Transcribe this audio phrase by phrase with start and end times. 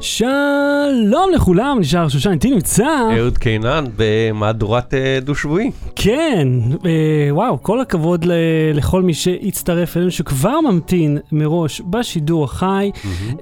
[0.00, 2.86] שלום לכולם, נמרוד שושן, איתי נמצא.
[3.18, 5.70] אהוד קינן במהדורת אה, דו-שבועי.
[5.96, 6.48] כן,
[6.86, 6.90] אה,
[7.30, 8.32] וואו, כל הכבוד ל-
[8.74, 12.90] לכל מי שהצטרף אלינו, שכבר ממתין מראש בשידור החי.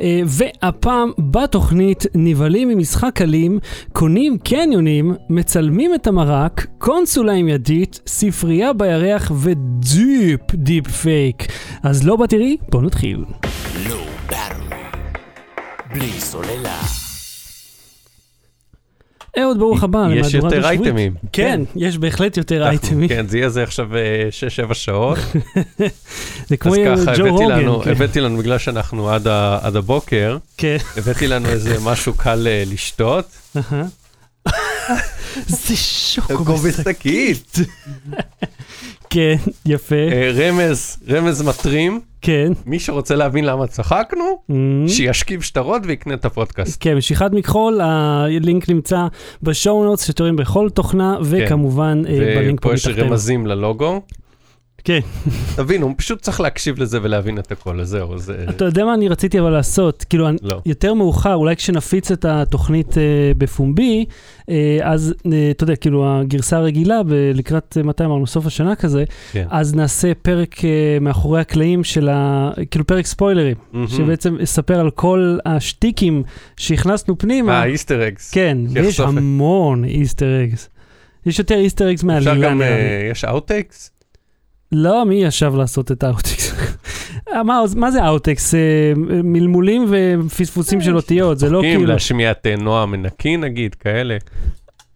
[0.01, 3.59] אה, והפעם בתוכנית נבהלים ממשחק אלים,
[3.93, 11.47] קונים קניונים, מצלמים את המרק, קונסולה עם ידית, ספרייה בירח ו deep deep fake.
[11.83, 13.25] אז לא בתראי, בואו נתחיל.
[14.29, 14.64] באטרי.
[15.95, 16.81] בלי סוללה.
[19.39, 20.07] אהוד, ברוך הבא.
[20.15, 20.65] יש יותר.
[20.69, 21.15] אייטמים.
[21.33, 23.09] כן, יש בהחלט יותר אייטמים.
[23.09, 23.89] כן, זה יהיה זה עכשיו
[24.71, 25.19] 6-7 שעות.
[26.49, 27.59] זה כמו אז ככה ג'ו הבאתי רוגן.
[27.59, 27.91] לנו, כן.
[27.91, 30.77] הבאתי לנו, בגלל שאנחנו עד הבוקר, כן.
[30.97, 33.27] הבאתי לנו איזה משהו קל אה, לשתות.
[35.47, 37.57] זה שוקו בשקית.
[39.15, 39.35] כן,
[39.67, 42.53] יפה, אה, רמז, רמז מטרים, כן.
[42.67, 44.55] מי שרוצה להבין למה צחקנו, Mm.
[44.89, 46.77] שישכיב שטרות ויקנה את הפודקאסט.
[46.81, 49.07] כן, משיכת מכחול, הלינק נמצא
[49.43, 53.07] בשואו נוטס שתוראים בכל תוכנה, וכמובן אה, בלינק פה ופה יש מתחתנו.
[53.11, 54.01] רמזים ללוגו.
[54.85, 55.01] כן.
[55.57, 58.45] תבינו, פשוט צריך להקשיב לזה ולהבין את הכל, אז זהו, זה...
[58.51, 60.05] אתה יודע מה אני רציתי אבל לעשות?
[60.09, 60.61] כאילו, לא.
[60.67, 63.03] יותר מאוחר, אולי כשנפיץ את התוכנית אה,
[63.39, 64.05] בפומבי,
[64.51, 68.77] אה, אז אה, אתה יודע, כאילו הגרסה הרגילה, ב- לקראת, אה, מתי אמרנו, סוף השנה
[68.77, 69.47] כזה, כן.
[69.51, 72.51] אז נעשה פרק אה, מאחורי הקלעים של ה...
[72.71, 73.89] כאילו פרק ספוילרים, מהמם.
[73.89, 76.23] שבעצם יספר על כל השטיקים
[76.57, 77.53] שהכנסנו פנימה.
[77.53, 78.31] אה, Easter eggs.
[78.31, 80.69] כן, ויש את- המון Easter eggs.
[81.27, 82.35] יש יותר Easter eggs אפשר מהעלילה.
[82.51, 82.75] גם, נראה לי.
[82.77, 83.91] אה, יש outtakes?
[84.75, 86.55] לא, מי ישב לעשות את ה outtakes?
[87.47, 88.55] מה, מה זה outtakes?
[88.55, 88.93] אה,
[89.25, 94.17] מלמולים ופספוסים של אותיות, זה לא צוחקים, כאילו, להשמיע את אה, נועם מנקי נגיד, כאלה.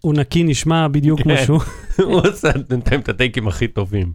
[0.00, 1.44] הוא נקי נשמע בדיוק כמו כן.
[1.44, 1.60] שהוא.
[2.04, 4.12] הוא עושה בינתיים את הטייקים הכי טובים.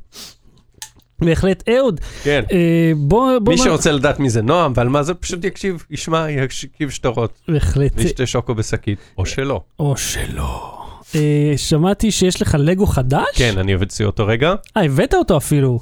[1.19, 2.43] בהחלט, אהוד, כן.
[2.51, 5.83] אה, בוא, בוא, מי מה- שרוצה לדעת מי זה נועם ועל מה זה, פשוט יקשיב,
[5.89, 7.41] ישמע, יקשיב שטרות.
[7.47, 8.99] בהחלט, וישתה שוקו בשקית.
[9.17, 9.61] או שלא.
[9.79, 10.82] או שלא.
[11.15, 13.25] אה, שמעתי שיש לך לגו חדש?
[13.35, 14.53] כן, אני אבצע אותו רגע.
[14.77, 15.79] אה, הבאת אותו אפילו.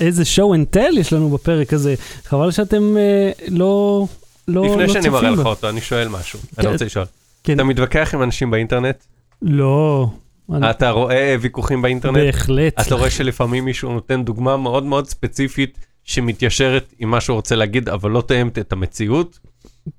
[0.00, 1.94] איזה show and tell יש לנו בפרק הזה.
[2.24, 4.06] חבל שאתם אה, לא,
[4.48, 5.46] לא, לפני לא שאני מראה לך.
[5.46, 6.38] אותו, אני שואל משהו.
[6.38, 6.46] כן.
[6.62, 7.04] אני רוצה לשאול.
[7.44, 7.54] כן.
[7.54, 8.96] אתה מתווכח עם אנשים באינטרנט?
[9.42, 10.08] לא.
[10.52, 12.16] אני- אתה רואה ויכוחים באינטרנט?
[12.16, 12.80] בהחלט.
[12.80, 17.88] אתה רואה שלפעמים מישהו נותן דוגמה מאוד מאוד ספציפית שמתיישרת עם מה שהוא רוצה להגיד,
[17.88, 19.38] אבל לא תואמת את המציאות?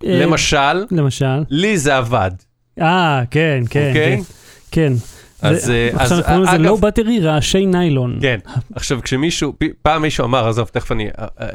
[0.06, 1.44] אה, למשל, למשל.
[1.50, 2.32] לי זה עבד,
[2.82, 4.18] אה, כן, כן, אוקיי?
[4.18, 4.24] כן.
[4.72, 4.94] כן.
[5.42, 8.18] אז, אה, עכשיו אז, אנחנו קוראים לזה לואו בטרי רעשי ניילון.
[8.22, 8.40] כן,
[8.76, 11.48] עכשיו כשמישהו, פעם מישהו אמר, עזוב, תכף אני אה, אה,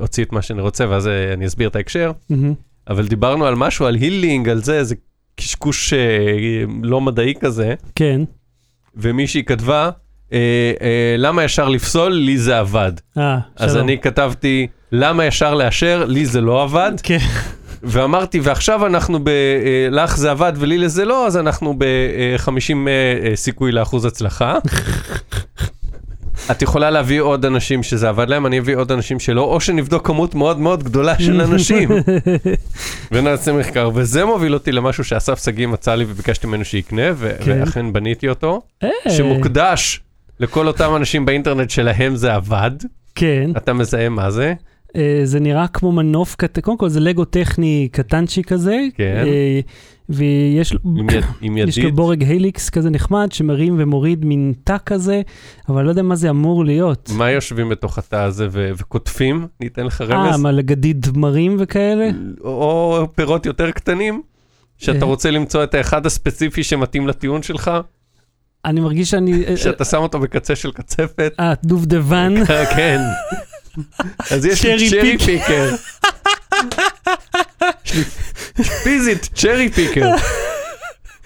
[0.00, 2.12] אוציא את מה שאני רוצה ואז אה, אני אסביר את ההקשר.
[2.88, 4.94] אבל דיברנו על משהו, על הילינג, על זה, איזה
[5.36, 5.98] קשקוש אה,
[6.82, 8.20] לא מדעי כזה, כן.
[8.94, 9.90] ומישהי כתבה,
[10.32, 10.38] אה,
[10.80, 12.12] אה, למה ישר לפסול?
[12.12, 12.92] לי זה עבד.
[13.18, 13.76] אה, אז.
[13.76, 16.04] אני כתבתי, למה ישר לאשר?
[16.08, 16.92] לי זה לא עבד.
[17.02, 17.18] כן.
[17.86, 19.28] ואמרתי, ועכשיו אנחנו ב...
[19.28, 22.76] אה, לך זה עבד ולי לזה לא, אז אנחנו ב-50
[23.34, 24.58] סיכוי לאחוז הצלחה.
[26.50, 30.06] את יכולה להביא עוד אנשים שזה עבד להם, אני אביא עוד אנשים שלא, או שנבדוק
[30.06, 31.88] כמות מאוד מאוד גדולה של אנשים.
[33.12, 37.60] ונעשה מחקר, וזה מוביל אותי למשהו שאסף שגיא מצא לי וביקשתי ממנו שיקנה, ו- כן.
[37.60, 40.00] ואכן בניתי אותו, אה, שמוקדש
[40.40, 42.70] לכל אותם אנשים באינטרנט שלהם זה עבד.
[43.14, 43.50] כן.
[43.56, 44.54] אתה מזהה מה זה?
[44.96, 48.78] אה, זה נראה כמו מנוף קטן, קודם כל זה לגו טכני קטנצ'י כזה.
[48.94, 49.22] כן.
[49.26, 49.60] אה,
[50.08, 50.72] ויש.
[50.96, 51.90] עם יד- עם יש ידית?
[51.90, 55.22] לו בורג הליקס כזה נחמד שמרים ומוריד מין תא כזה,
[55.68, 57.10] אבל לא יודע מה זה אמור להיות.
[57.16, 59.46] מה יושבים בתוך התא הזה ו- וקוטפים?
[59.60, 60.40] אני אתן לך אה, רמז.
[60.40, 62.08] מה, לגדיד תמרים וכאלה?
[62.40, 64.22] או פירות יותר קטנים,
[64.78, 65.04] שאתה אה.
[65.04, 67.70] רוצה למצוא את האחד הספציפי שמתאים לטיעון שלך,
[68.64, 69.44] אני מרגיש שאני...
[69.46, 71.32] אה, שאתה שם אותו בקצה של קצפת.
[71.40, 72.34] אה, דובדבן.
[72.76, 73.00] כן.
[74.30, 75.22] אז יש לי צ'רי צ'רי פיק.
[75.26, 75.74] פיקר.
[78.82, 80.10] פיזית צ'רי פיקר.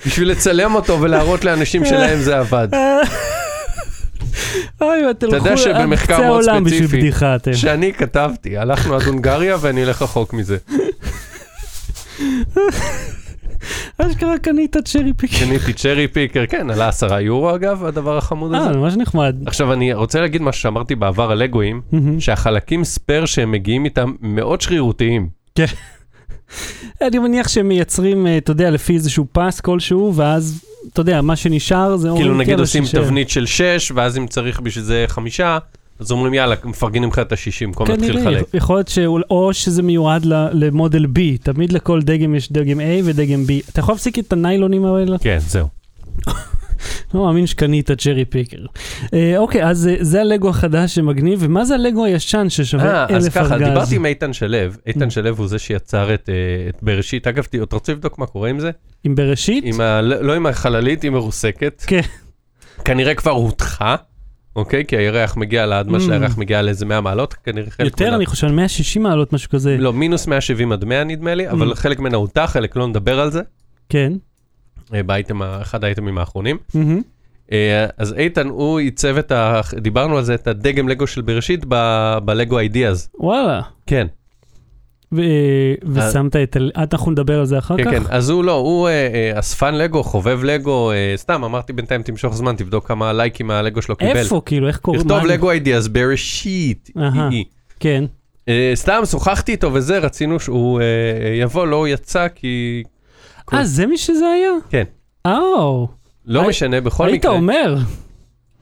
[0.06, 2.68] בשביל לצלם אותו ולהראות לאנשים שלהם זה עבד.
[4.80, 7.10] אוי, תלכו יודע שבמחקר מאוד ספציפי.
[7.54, 10.56] שאני כתבתי, הלכנו עד הונגריה ואני אלך רחוק מזה.
[13.98, 15.30] אשכרה קנית צ'רי פיק.
[15.38, 18.66] קניתי צ'רי פיקר, כן, עלה עשרה יורו אגב, הדבר החמוד הזה.
[18.70, 19.36] אה, ממש נחמד.
[19.46, 22.20] עכשיו אני רוצה להגיד מה שאמרתי בעבר על לגואים, מהמם.
[22.20, 25.28] שהחלקים ספייר שהם מגיעים איתם מאוד שרירותיים.
[27.02, 31.36] אני מניח שהם מייצרים, אה, אתה יודע, לפי איזשהו פס כלשהו, ואז, אתה יודע, מה
[31.36, 32.08] שנשאר זה...
[32.16, 33.02] כאילו נגיד "יאללה, עושים שישאר".
[33.04, 35.58] תבנית של 6, ואז אם צריך בשביל זה חמישה,
[36.00, 38.44] אז אומרים יאללה, מפרגנים לך את ה-60 במקום להתחיל לחלק.
[38.54, 38.98] יכול להיות ש...
[39.30, 43.70] או שזה מיועד ל- למודל B, תמיד לכל דגם יש דגם A ודגם B.
[43.70, 45.18] אתה יכול להפסיק את הניילונים האלה?
[45.18, 45.66] כן, זהו.
[47.14, 48.56] לא מאמין שקנית צ'רי פיקר.
[49.14, 53.24] אה, אוקיי, אז אה, זה הלגו החדש שמגניב, ומה זה הלגו הישן ששווה אה, אז
[53.26, 53.68] אלף ככה, ארגז?
[53.68, 54.78] דיברתי עם איתן שלו, Mm.
[54.86, 56.34] איתן שלו הוא זה שיצר את אה,
[56.68, 57.26] את בראשית.
[57.26, 58.70] אגב, אתה רוצה לבדוק מה קורה עם זה?
[59.04, 59.64] עם בראשית?
[59.66, 60.00] עם ה...
[60.02, 61.84] לא עם החללית, היא מרוסקת.
[61.86, 62.00] כן.
[62.84, 63.96] כנראה כבר הודחה,
[64.56, 64.84] אוקיי?
[64.84, 66.12] כי הירח מגיע, לאדמה של Mm.
[66.12, 69.76] הירח מגיע לאיזה 100 מעלות, כנראה חלק יותר, אני חושב, 160 מעלות, משהו כזה.
[69.78, 71.74] לא, מינוס 170 עד 100 נדמה לי, אבל Mm.
[71.74, 73.40] חלק ממנה הודחה, חלק לא נדבר על זה,
[73.88, 74.12] כן.
[74.94, 76.56] אה, באייטם, אחד האייטמים האחרונים.
[77.52, 79.60] אה, אז איתן, הוא עיצב את ה...
[79.76, 81.64] דיברנו על זה, את הדגם לגו של בראשית
[82.24, 83.08] בלגו אידיאז.
[83.18, 83.60] וואלה.
[83.86, 84.06] כן,
[85.12, 86.56] ושמת את.
[86.76, 87.90] אה, אנחנו נדבר על זה אחר כן, כך?
[87.90, 88.02] כן.
[88.08, 92.34] אז הוא לא, הוא אה, אה, אספן לגו, חובב לגו, אה, סתם, אמרתי בינתיים תמשוך
[92.34, 94.16] זמן, תבדוק כמה לייקים הלגו שלו קיבל.
[94.16, 95.02] איפה, כאילו, איך קוראים?
[95.02, 96.90] תכתוב מה- לגו אידיאז בראשית.
[96.98, 97.28] אהה.
[97.30, 97.44] אי, אי.
[97.80, 98.04] כן.
[98.48, 102.82] אה, סתם, שוחחתי איתו וזה, רצינו שהוא אה, אה, יבוא, לא הוא יצא כי...
[103.52, 104.50] אה, זה מי שזה היה?
[104.70, 104.84] כן.
[105.26, 105.88] או,
[106.26, 107.32] לא משנה, בכל היית מקרה.
[107.32, 107.76] אומר.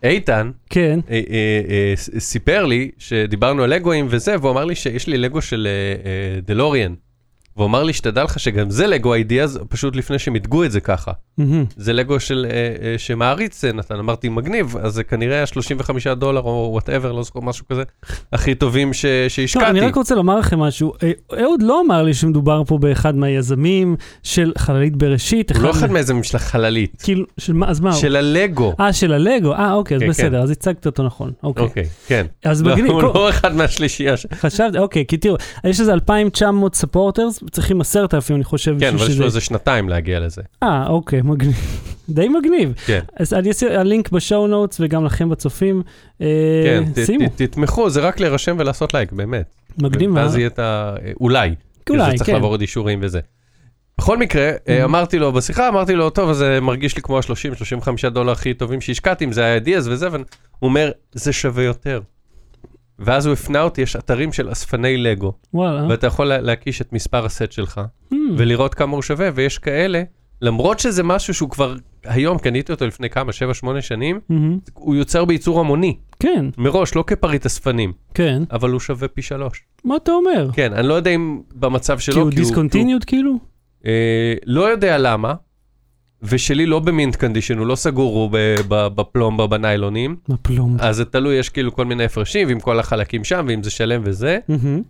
[0.03, 1.01] איתן כן.
[1.11, 5.43] אה, אה, אה, סיפר לי שדיברנו על לגואים וזה, והוא אמר לי שיש לי לגו
[5.43, 6.95] של אה, אה, דלוריאן.
[7.59, 10.81] והוא אמר לי, שתדע לך שגם זה לגו Ideas, פשוט לפני שהם מיתגו את זה
[10.81, 11.13] ככה.
[11.39, 11.65] מהמם.
[11.77, 12.57] זה לגו של, אה,
[12.87, 17.41] אה, שמעריץ אה, נתן, אמרתי מגניב, אז זה כנראה ה-35 דולר או whatever, לא זוכר,
[17.41, 17.83] משהו כזה,
[18.33, 19.81] הכי טובים ש, טוב, אני שהשקעתי.
[19.81, 20.93] רק רוצה לומר לכם משהו.
[21.03, 21.13] אה,
[21.43, 25.53] אהוד לא אמר לי שמדובר פה באחד מהיזמים של חללית בראשית.
[25.57, 28.01] הוא לא אחד מה- מאיזה של החללית, כאילו, של מה, אז מה הוא?
[28.01, 28.73] של הלגו.
[28.81, 29.53] אה, של הלגו?
[29.53, 31.33] אה, אוקיי, אז כן, בסדר, אז הצגת אותו נכון.
[31.43, 31.65] אוקיי.
[31.65, 32.27] אוקיי, כן.
[32.45, 32.91] אז לא, מגניב.
[32.91, 34.15] הוא לא אחד מהשלישייה.
[34.35, 38.77] חשבתי, אוקיי, כי תראו, יש איזה 2,900 ספורטרס, צריכים 10,000 אני חושב.
[38.81, 40.43] כן, אבל יש לו איזה שנתיים להגיע לזה.
[40.63, 41.55] אה, אוקיי, מגניב.
[42.09, 42.73] די מגניב.
[42.87, 43.01] כן.
[43.17, 45.83] אז אני אעשה הלינק בשואו נוטס וגם לכם בצופים.
[46.23, 46.27] אה,
[46.65, 49.55] כן, ת- שימו, ת- תתמכו, זה רק להירשם ולעשות לייק, באמת.
[49.83, 50.11] מגניב.
[50.15, 50.37] ואז?
[50.37, 50.95] יהיה את ה...
[51.21, 51.55] אולי.
[51.91, 52.33] אולי, זה צריך כן.
[52.33, 53.21] לעבור עוד אישורים וזה.
[53.99, 54.85] בכל מקרה, אה, Mhm.
[54.85, 59.25] אמרתי לו בשיחה, אמרתי לו, טוב, זה מרגיש לי כמו ה-30-35 דולר הכי טובים שהשקעתי,
[59.25, 60.19] אם זה היה Ideas וזה, הוא
[60.63, 62.01] אומר, זה שווה יותר.
[62.99, 65.87] ואז הוא הפנה אותי, יש אתרים של אספני לגו, וואלה.
[65.91, 67.81] ואתה יכול לה- להקיש את מספר הסט שלך,
[68.13, 70.03] Hmm, ולראות כמה הוא שווה, ויש כאלה,
[70.43, 71.75] למרות שזה משהו שהוא כבר,
[72.05, 74.59] היום קניתי אותו לפני כמה, 7-8 שנים, מהמם.
[74.75, 78.43] הוא יוצר בייצור המוני, כן, מראש, לא כפריט אספנים, כן.
[78.53, 79.63] אבל הוא שווה פי שלוש.
[79.85, 80.49] מה אתה אומר?
[80.53, 83.39] כן, אני לא יודע אם במצב שלו, כי הוא discontinued כאילו?
[83.87, 85.35] אה, לא יודע למה,
[86.23, 88.31] ושלי לא במינט קנדישן, הוא לא סגור, הוא
[88.69, 90.77] בפלומבה, בניילונים, פלום?
[90.81, 94.01] אז זה תלוי, יש כאילו כל מיני הפרשים, ועם כל החלקים שם, ואם זה שלם
[94.05, 94.39] וזה.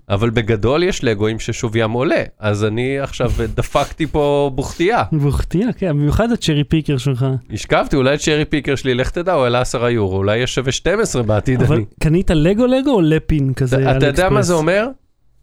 [0.09, 5.03] אבל בגדול יש לגואים ששוויים עולה, אז אני עכשיו דפקתי פה בוכתייה.
[5.13, 7.27] בוכתיה, כן, במיוחד הצ'רי פיקר שלך.
[7.53, 11.23] השכבתי, אולי הצ'רי פיקר שלי, לך תדע, הוא העלה 10 יורו, אולי יש שווה 12
[11.23, 11.81] בעתיד, אבל.
[12.01, 13.97] קנית לגו לגו או לפין כזה?
[13.97, 14.43] אתה יודע מה?
[14.43, 14.89] זה אומר?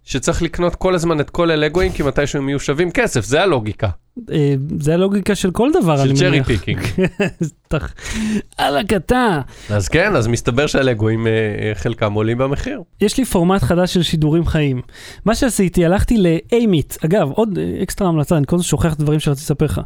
[0.06, 3.90] שצריך לקנות כל הזמן את כל הלגואים, כי מתישהו הם יהיו שווים כסף, זה הלוגיקה
[4.32, 6.48] אה, זה הלוגיקה של כל דבר, אני של מניח.
[6.48, 6.80] Cherry picking.
[8.58, 9.40] על הקטע.
[9.70, 12.82] אז כן, אז מסתבר שהלגואים, אה, אה, חלקם עולים במחיר.
[13.02, 14.82] יש לי פורמט חדש של שידורים חיים.
[15.26, 16.96] מה שעשיתי, הלכתי לאיימיט.
[17.06, 19.82] אגב, עוד אקסטרה המלצה, אני כל הזמן שוכח את הדברים שרציתי לספר לך.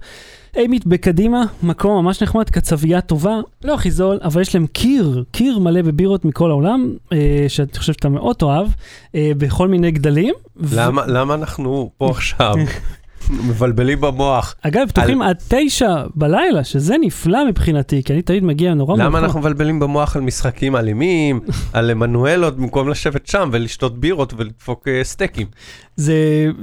[0.58, 5.60] איימיט בקדימה, מקום ממש נחמד, קצבייה טובה, לא הכי זול, אבל יש להם קיר, קיר
[5.60, 8.68] מלא בבירות מכל העולם, אה, שאני חושב שאתה מאוד תאהב,
[9.16, 10.34] אה, בכל מיני גדלים.
[10.58, 12.56] ו- למה, למה אנחנו פה עכשיו
[13.30, 14.56] מבלבלים במוח?
[14.62, 19.26] אגב, פתוחים עד תשע בלילה, שזה נפלא מבחינתי, כי אני תמיד מגיע נורא למה מאוחר.
[19.26, 21.40] אנחנו מבלבלים במוח על משחקים אלימים,
[21.74, 25.48] על מנואלות, במקום לשבת שם ולשתות בירות ולדפוק אה, סטייקים?
[25.96, 26.14] זה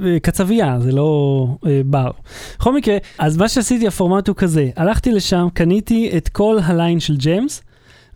[0.05, 2.11] אה, קצבייה, זה לא אה, בר.
[2.59, 7.17] בכל מקרה, אז מה שעשיתי, הפורמט הוא כזה, הלכתי לשם, קניתי את כל הליין של
[7.17, 7.61] ג'יימס,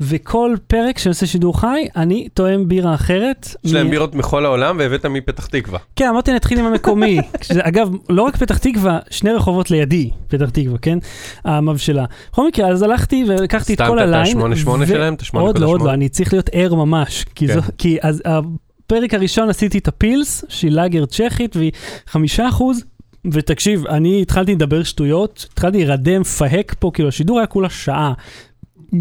[0.02, 3.56] וכל פרק שאני עושה שידור חי, אני תואם בירה אחרת.
[3.64, 5.80] יש להם מ- בירות מכל העולם והבאת מפתח תקווה.
[5.96, 7.20] כן, אמרתי נתחיל עם המקומי.
[7.42, 10.98] שזה, אגב, לא רק פתח תקווה, שני רחובות לידי, פתח תקווה, כן?
[11.46, 12.06] המבשלה.
[12.32, 14.38] בכל מקרה, אז הלכתי ולקחתי את סתם כל את הליין.
[14.42, 15.14] ה-8.8 ו- שלהם?
[15.14, 15.40] את ה-8.8?
[15.40, 17.26] עוד לא, עוד לא, אני צריך להיות ער ממש.
[17.36, 17.54] כי, כן.
[17.54, 21.72] זו, כי אז הפרק הראשון עשיתי את הפילס, שהיא לאגר צ'כית, והיא
[22.08, 22.84] חמישה אחוז.
[23.32, 28.14] ותקשיב, אני התחלתי לדבר שטויות, התחלתי להירדם, פהק פה, כאילו השידור היה כולה שעה.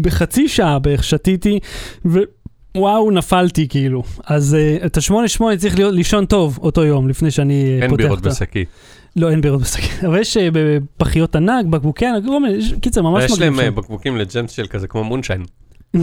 [0.01, 1.59] בחצי שעה בערך שתיתי,
[2.75, 4.03] ווואו, נפלתי כאילו.
[4.25, 7.89] אז uh, את השמונה שמונה צריך להיות, לישון טוב אותו יום, לפני שאני אה, אין
[7.89, 8.29] פותח בירות את ה...
[8.29, 8.67] בשקית.
[9.15, 10.03] לא, אין בירות בשקית.
[10.07, 12.23] אבל יש uh, בפחיות ענק, בקבוקי ענק,
[12.57, 13.75] יש- קיצר, ממש יש מגניב להם אה, שם.
[13.75, 15.43] בקבוקים לג'מס של כזה כמו מונשיין.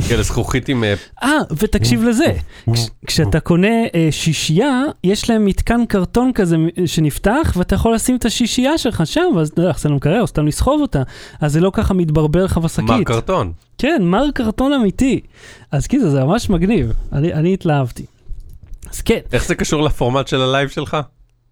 [0.09, 0.85] כאלה זכוכית עם...
[0.85, 1.28] אה, אה,
[1.59, 2.33] ותקשיב לזה,
[2.75, 8.25] כש- כשאתה קונה אה, שישייה, יש להם מתקן קרטון כזה שנפתח, ואתה יכול לשים את
[8.25, 11.02] השישייה שלך שם, ואז אתה יודע, לחסן למקרר, או סתם לסחוב אותה,
[11.40, 12.85] אז זה לא ככה מתברבר לך בשקית.
[12.85, 13.52] מר קרטון.
[13.78, 15.21] כן, מר קרטון אמיתי.
[15.73, 18.07] אז כאילו, זה ממש מגניב, אני התלהבתי.
[18.90, 20.97] אז כן, איך זה קשור לפורמט של הלייב שלך?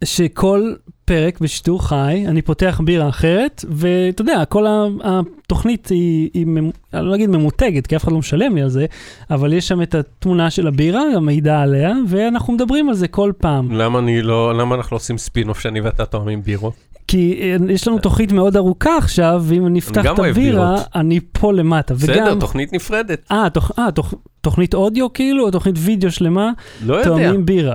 [0.05, 0.73] שכל
[1.07, 4.67] פרק בשידור חי, אני פותח בירה אחרת, ואתה יודע, כל
[5.05, 6.47] התוכנית היא, היא
[6.95, 8.87] אני לא אגיד ממותגת, כי אף אחד לא משלם לי על זה,
[9.31, 13.73] אבל יש שם את התמונה של הבירה, המידע עליה, ואנחנו מדברים על זה כל פעם.
[13.73, 16.75] למה אני לא, למה אנחנו לא עושים ספין-אוף שאני ואתה טועמים בירות?
[17.09, 20.83] כי אה, יש לנו תוכנית מאוד ארוכה עכשיו, ואם גם את הבירה.
[20.95, 21.95] אני פה למטה.
[21.95, 23.27] בסדר, וגם, תוכנית נפרדת.
[23.33, 23.71] אה, תוכ...
[23.79, 24.15] אה תוכ...
[24.41, 26.51] תוכנית אודיו כאילו, או תוכנית וידאו שלמה,
[26.87, 27.09] לא יודע.
[27.09, 27.75] תואמים בירה.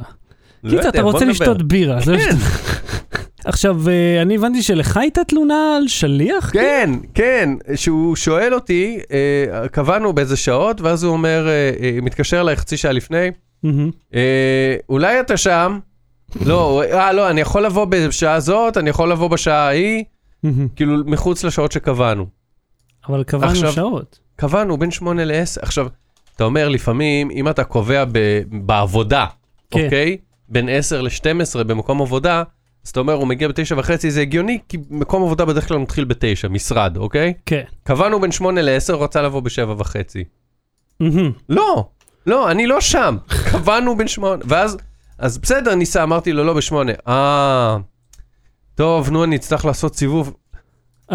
[0.63, 1.25] לא קיצר, אתה רוצה.
[1.25, 1.95] לשתות בירה.
[1.95, 2.35] מה כן,
[3.45, 6.51] עכשיו, אה, אני הבנתי שלך הייתה תלונה על שליח?
[6.53, 12.55] כן, כן, שהוא שואל אותי, אה, קבענו באיזה שעות, ואז הוא אומר, אה, מתקשר אליי
[12.55, 13.31] חצי שעה לפני,
[14.89, 15.79] אולי אתה שם?
[16.45, 20.03] לא, אה, לא, אני יכול לבוא בשעה זאת, אני יכול לבוא בשעה ההיא.
[20.75, 22.25] כאילו מחוץ לשעות שקבענו.
[23.07, 24.19] אבל קבענו שעות.
[24.35, 25.61] קבענו בין 8 ל-10.
[25.61, 25.87] עכשיו,
[26.35, 28.03] אתה אומר לפעמים, אם אתה קובע
[28.51, 29.25] בעבודה,
[29.71, 29.83] כן.
[29.83, 30.17] אוקיי?
[30.49, 32.43] בין 10 ל-12 במקום עבודה,
[32.85, 36.03] אז אתה אומר, הוא מגיע בתשע וחצי, זה הגיוני, כי מקום עבודה בדרך כלל מתחיל
[36.05, 37.33] בתשע, משרד, אוקיי?
[37.45, 37.63] כן.
[37.83, 40.23] קבענו בין 8 ל-10, הוא רצה לבוא בשבע וחצי.
[41.49, 41.85] לא,
[42.27, 43.17] לא, אני לא שם.
[43.51, 44.77] קבענו בין 8, ואז,
[45.17, 46.91] אז בסדר, ניסה, אמרתי לו, לא בשמונה.
[47.07, 47.77] אה,
[48.75, 50.33] טוב, נו, אני אצטרך לעשות סיבוב.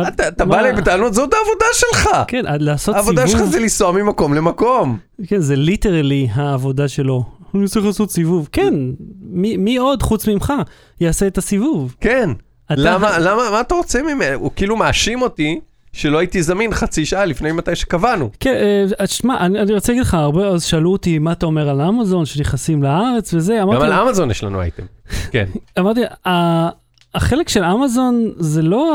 [0.08, 0.58] אתה אתה בא?
[0.58, 2.08] אליי בטענות, זאת העבודה שלך.
[2.28, 3.18] כן, לעשות סיבוב.
[3.18, 4.99] העבודה שלך זה לנסוע ממקום למקום.
[5.26, 7.35] כן, זה ליטרלי העבודה שלו.
[7.54, 8.48] אני צריך לעשות סיבוב.
[8.52, 8.74] כן,
[9.20, 10.52] מי מי עוד חוץ ממך
[11.00, 11.94] יעשה את הסיבוב?
[12.00, 12.30] כן.
[12.66, 14.38] אתה- למה, למה, מה אתה רוצה ממנו?
[14.38, 15.60] הוא כאילו מאשים אותי
[15.92, 18.30] שלא הייתי זמין חצי שעה לפני מתי שקבענו.
[18.40, 21.46] כן, אה, אז שמע, אני אני רוצה להגיד לך, הרבה אז שאלו אותי מה אתה
[21.46, 24.82] אומר על אמזון, שנכנסים לארץ וזה, גם אמרתי, על אמזון יש לנו אייטם.
[25.30, 25.44] כן.
[25.78, 26.68] אמרתי, ה-
[27.14, 28.94] החלק של אמזון זה לא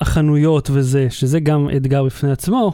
[0.00, 2.72] החנויות וזה, שזה גם אתגר בפני עצמו,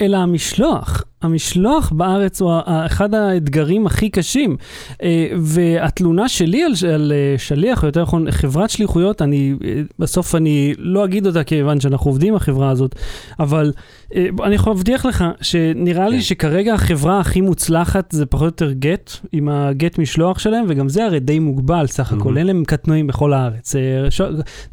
[0.00, 1.04] אלא המשלוח.
[1.22, 4.56] המשלוח בארץ הוא אחד האתגרים הכי קשים.
[5.02, 10.34] אה, והתלונה שלי על, על אה, שליח, או יותר נכון חברת שליחויות, אני, אה, בסוף
[10.34, 12.94] אני לא אגיד אותה כיוון שאנחנו עובדים עם החברה הזאת,
[13.40, 13.72] אבל
[14.14, 16.22] אני יכול להבטיח לך שנראה לי כן.
[16.22, 21.04] שכרגע החברה הכי מוצלחת זה פחות או יותר גט, עם הגט משלוח שלהם, וגם זה
[21.04, 22.38] הרי די מוגבל סך הכל, מהמם.
[22.38, 23.74] אין להם קטנועים בכל הארץ.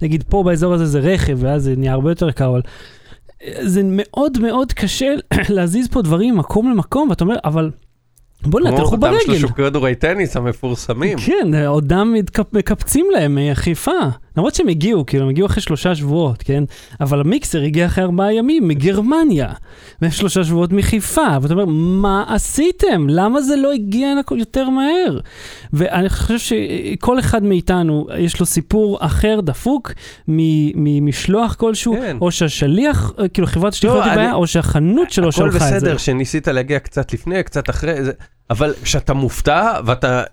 [0.01, 2.61] נגיד פה באזור הזה זה רכב, ואז זה נהיה הרבה יותר יקר, אבל
[3.61, 5.13] זה מאוד מאוד קשה
[5.55, 7.71] להזיז פה דברים ממקום למקום, ואתה אומר, אבל
[8.41, 9.19] בוא'נה, כמו תלכו אותם ברגל.
[9.19, 11.17] שלושה כדורי טניס המפורסמים.
[11.17, 12.13] כן, עודם
[12.53, 13.91] מקפצים להם מחיפה.
[14.37, 16.63] למרות שהם הגיעו, כאילו, הם הגיעו אחרי שלושה שבועות, כן?
[17.01, 19.49] אבל המיקסר הגיע אחרי ארבעה ימים מגרמניה,
[20.01, 21.27] ושלושה שבועות מחיפה.
[21.41, 21.65] ואתה אומר,
[22.01, 23.05] מה עשיתם?
[23.09, 25.19] למה זה לא הגיע יותר מהר?
[25.73, 29.91] ואני חושב שכל אחד מאיתנו, יש לו סיפור אחר דפוק
[30.75, 32.17] ממשלוח כלשהו, כן.
[32.21, 35.77] או שהשליח, כאילו חברת השליחות לא, היא בעיה, או שהחנות שלו הכל שלחה את זה.
[35.77, 38.11] בסדר שניסית להגיע קצת לפני, קצת אחרי, זה-
[38.53, 40.23] אבל כשאתה מופתע ואתה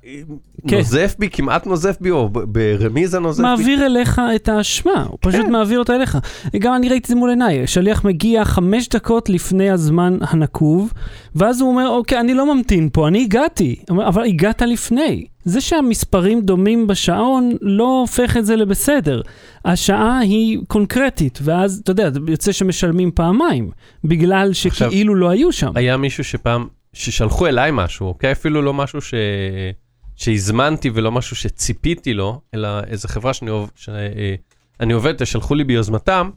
[0.68, 0.76] כן.
[0.76, 5.40] נוזף בי, כמעט נוזף בי, או ברמיזה נוזף בי, מעביר אליך את האשמה, הוא פשוט
[5.46, 5.52] כן.
[5.52, 6.18] מעביר אותה אליך.
[6.58, 10.92] גם אני ראיתי את זה מול עיניי, שליח מגיע חמש דקות לפני הזמן הנקוב,
[11.34, 13.76] ואז הוא אומר, אוקיי, אני לא ממתין פה, אני הגעתי.
[13.90, 15.26] אבל הגעת לפני.
[15.44, 19.20] זה שהמספרים דומים בשעון לא הופך את זה לבסדר.
[19.64, 23.70] השעה היא קונקרטית, ואז, אתה יודע, יוצא שמשלמים פעמיים,
[24.04, 25.70] בגלל עכשיו- שכאילו לא היו שם.
[25.74, 28.32] היה מישהו שפעם, ששלחו אליי משהו, אוקיי?
[28.32, 29.14] אפילו לא משהו ש...
[30.16, 33.70] שהזמנתי ולא משהו שציפיתי לו, אלא איזה חברה שאני, עוב...
[33.76, 36.30] שאני עובד, שלחו לי ביוזמתם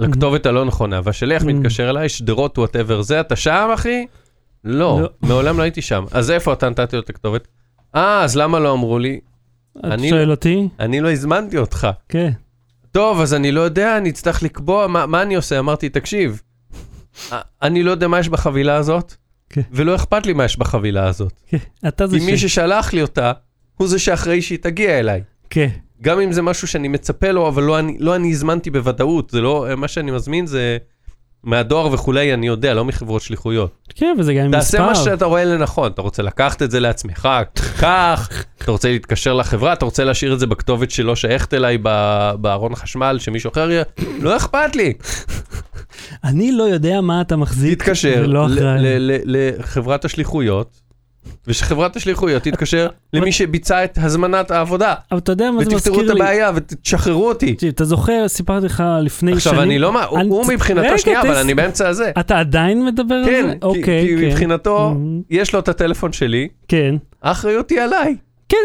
[0.00, 1.46] לכתובת הלא נכונה, והשליח Mhm.
[1.46, 4.06] מתקשר אליי, שדרות וואטאבר זה, אתה שם אחי?
[4.64, 5.08] לא, לא.
[5.22, 6.04] מעולם לא הייתי שם.
[6.12, 7.48] אז איפה אתה נתתי לו את הכתובת?
[7.94, 9.20] אה, אז למה לא אמרו לי?
[9.84, 10.68] אני- שואל אותי?
[10.80, 11.88] אני לא הזמנתי אותך.
[12.08, 12.30] כן.
[12.92, 15.58] טוב, אז אני לא יודע, אני אצטרך לקבוע, מה, מה אני עושה?
[15.58, 16.42] אמרתי, תקשיב,
[17.32, 19.14] א- אני לא יודע מה יש בחבילה הזאת,
[19.50, 19.62] כן.
[19.72, 21.32] ולא אכפת לי מה יש בחבילה הזאת.
[21.46, 21.58] כן.
[21.88, 23.32] אתה זה כי מי ששלח לי אותה,
[23.76, 25.22] הוא זה שאחראי שהיא תגיע אליי.
[25.50, 25.68] כן.
[26.02, 29.40] גם אם זה משהו שאני מצפה לו, אבל לא אני, לא אני הזמנתי בוודאות, זה
[29.40, 30.78] לא, מה שאני מזמין זה
[31.44, 33.88] מהדואר וכולי, אני יודע, לא מחברות שליחויות.
[33.94, 34.78] כן, וזה גם עם מספר.
[34.78, 37.28] תעשה מה שאתה רואה לנכון, אתה רוצה לקחת את זה לעצמך,
[37.78, 38.28] קח,
[38.58, 41.78] אתה רוצה להתקשר לחברה, אתה רוצה להשאיר את זה בכתובת שלא שייכת אליי
[42.40, 43.82] בארון החשמל, שמישהו אחר יהיה,
[44.20, 44.92] לא אכפת לי,
[46.24, 47.82] אני לא יודע מה אתה מחזיק.
[47.82, 48.26] תתקשר
[49.24, 50.80] לחברת השליחויות,
[51.46, 56.10] ושחברת השליחויות תתקשר למי שביצע את הזמנת העבודה, אבל אתה יודע מה זה ותפתרו מזכיר
[56.12, 56.22] את לי?
[56.22, 57.54] הבעיה ותשחררו אותי.
[57.54, 59.36] תקשיב, אתה זוכר, סיפרתי לך לפני שנים.
[59.36, 62.10] עכשיו אני לא, מה- הוא- מבחינתו שנייה, אבל אני באמצע הזה.
[62.20, 63.52] אתה עדיין מדבר על כן, זה?
[63.52, 64.26] כי- אוקיי, כי כן.
[64.28, 65.22] מבחינתו, Mhm.
[65.30, 68.16] יש לו את הטלפון שלי, כן, האחריות היא עליי.
[68.48, 68.56] כן.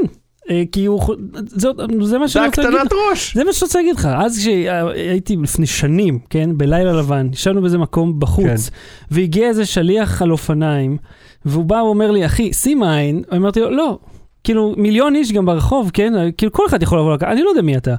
[0.50, 1.02] אה, כי הוא...
[1.46, 2.98] זאת- זה מה זה שאני רוצה להגיד הקטנת לך.
[3.12, 3.36] ראש.
[3.38, 4.06] זה מה שאני רוצה להגיד לך.
[4.06, 8.76] אז כשהייתי לפני שנים, כן, בלילה לבן, ישבנו באיזה מקום בחוץ, כן.
[9.12, 10.98] והגיע איזה שליח על אופניים,
[11.46, 13.98] והוא בא ואומר לי, אחי, שים עין, אמרתי לו, לא.
[14.44, 16.14] כאילו, מיליון איש גם ברחוב, כן?
[16.38, 17.96] כאילו, כל אחד יכול לבוא לקחת, אני לא יודע מי אתה.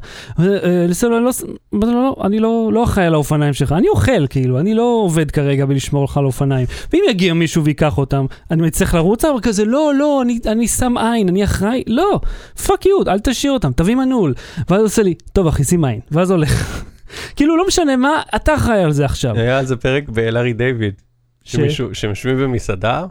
[0.89, 1.25] לסלו, אני
[1.95, 2.41] לא, אני
[2.85, 6.67] אחראי על האופניים שלך, אני אוכל, כאילו, אני לא עובד כרגע בלשמור לך על האופניים.
[6.93, 10.95] ואם יגיע מישהו ויקח אותם, אני צריך לרוץ אבל כזה, לא, לא, אני, אני שם
[10.99, 12.21] עין, אני אחראי, לא,
[12.67, 14.35] fuck you, אל תשאיר אותם, תביא מנעול.
[14.71, 16.85] ואז עושה לי, טוב אחי, שים עין, ואז הולך.
[17.37, 19.35] כאילו, לא משנה מה, אתה אחראי על זה עכשיו.
[19.37, 20.95] היה על זה פרק בלארי דיוויד,
[21.45, 23.05] ש- שמישהו, שהם יושבים במסעדה,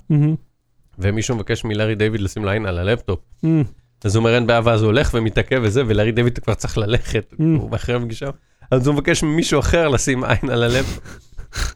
[0.99, 3.19] ומישהו מבקש מלארי דיוויד לשים לעין על הלפטופ.
[3.43, 3.63] מהמם.
[4.03, 7.33] אז הוא אומר אין בעיה, ואז הוא הולך ומתעכב וזה, ולארי דיוויד כבר צריך ללכת,
[7.33, 7.43] Mm.
[7.43, 8.29] הוא מאחר בפגישה.
[8.71, 11.03] אז הוא מבקש ממישהו אחר לשים עין על הלפטופ.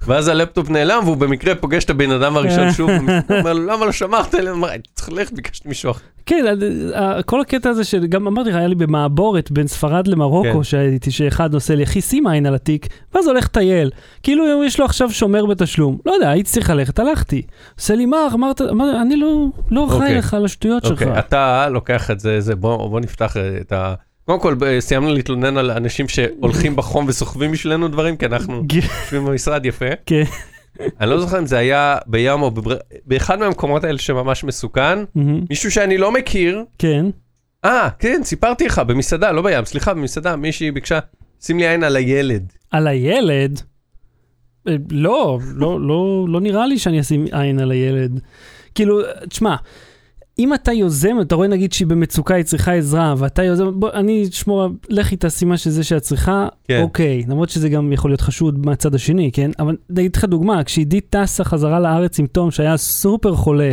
[0.07, 3.85] ואז הלפטופ נעלם והוא במקרה פוגש את הבן אדם הראשון שוב, הוא אומר לו למה
[3.85, 4.33] לא שמרת?
[4.33, 6.01] הוא אמר, "הייתי צריך ללכת, ביקשתי מישהו אחר.
[6.25, 6.45] כן,
[6.95, 10.63] אה, כל הקטע הזה שגם אמרתי לך, היה לי במעבורת בין ספרד למרוקו כן.
[10.63, 13.91] שהייתי, שאחד עושה לי, אחי, שים עין על התיק, ואז הולך לטייל.
[14.23, 15.97] כאילו יש לו עכשיו שומר בתשלום.
[16.05, 17.41] לא יודע, הייתי צריך ללכת, הלכתי.
[17.79, 18.61] עושה לי, מה, אמרת,
[19.01, 20.17] אני לא, לא אחראי אוקיי.
[20.17, 21.01] לך על השטויות שלך.
[21.01, 23.93] אוקיי, אתה לוקח את זה, בוא נפתח את ה...
[24.27, 28.63] קודם כל, ב- סיימנו להתלונן על אנשים שהולכים בחום וסוחבים בשבילנו דברים, כי אנחנו
[29.01, 29.85] יושבים במשרד יפה.
[30.05, 30.23] כן.
[30.99, 32.75] אני לא זוכר אם זה היה בים או בבר...
[33.05, 34.99] באחד מהמקומות האלה שממש מסוכן,
[35.49, 37.05] מישהו שאני לא מכיר, כן.
[37.65, 40.99] אה, כן, סיפרתי לך, במסעדה, לא בים, סליחה, במסעדה, מישהי ביקשה,
[41.41, 42.53] שים לי עין על הילד.
[42.71, 43.61] על הילד?
[44.67, 48.19] אה, לא, לא, לא, לא נראה לי שאני אשים עין על הילד.
[48.75, 49.55] כאילו, תשמע,
[50.39, 54.27] אם אתה יוזם, אתה רואה נגיד שהיא במצוקה, היא צריכה עזרה, ואתה יוזם, בוא, אני
[54.31, 56.81] אשמור, לכי תעשי מה שזה שאת צריכה, כן.
[56.81, 59.51] אוקיי, למרות שזה גם יכול להיות חשוד מהצד השני, כן?
[59.59, 63.71] אבל אני אגיד לך דוגמה, כשעידית טסה חזרה לארץ עם תום, שהיה סופר חולה,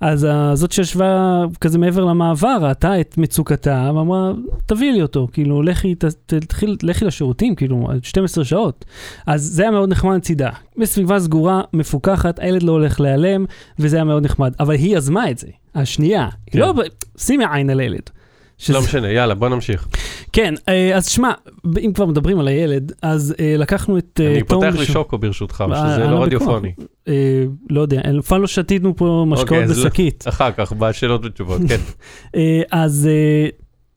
[0.00, 4.32] אז uh, זאת שישבה כזה מעבר למעבר, ראתה את מצוקתה, ואמרה,
[4.66, 8.84] תביאי לי אותו, כאילו, לכי, ת, תתחיל, לכי לשירותים, כאילו, 12 שעות.
[9.26, 10.50] אז זה היה מאוד נחמד מצידה.
[10.76, 13.44] בסביבה סגורה, מפוקחת, הילד לא הולך להיעלם,
[13.78, 14.52] וזה היה מאוד נחמד.
[14.60, 16.28] אבל היא יזמה את זה, השנייה.
[16.46, 16.58] כן.
[16.58, 16.74] לא,
[17.18, 18.10] שימי עין על הילד.
[18.58, 19.88] שזה- לא משנה, יאללה, בוא נמשיך.
[20.32, 21.32] כן, אה, אז שמע,
[21.80, 24.64] אם כבר מדברים על הילד, אז אה, לקחנו את אה, אני תום...
[24.64, 26.72] פותח לי שוקו ברשותך, שזה לא לא רדיופוני.
[27.08, 30.24] אה, לא יודע, אף פעם לא שתינו פה משקאות אוקיי, אז לא- בשקית.
[30.28, 31.76] אחר כך, בשאלות ותשובות, כן.
[32.36, 33.08] אה, אז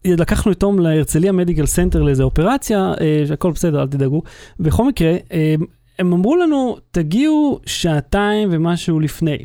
[0.05, 2.93] לקחנו את תום להרצליה מדיקל סנטר לאיזה אופרציה,
[3.27, 4.21] שהכל בסדר, אל תדאגו.
[4.59, 5.13] בכל מקרה,
[5.99, 9.37] הם אמרו לנו, תגיעו שעתיים ומשהו לפני.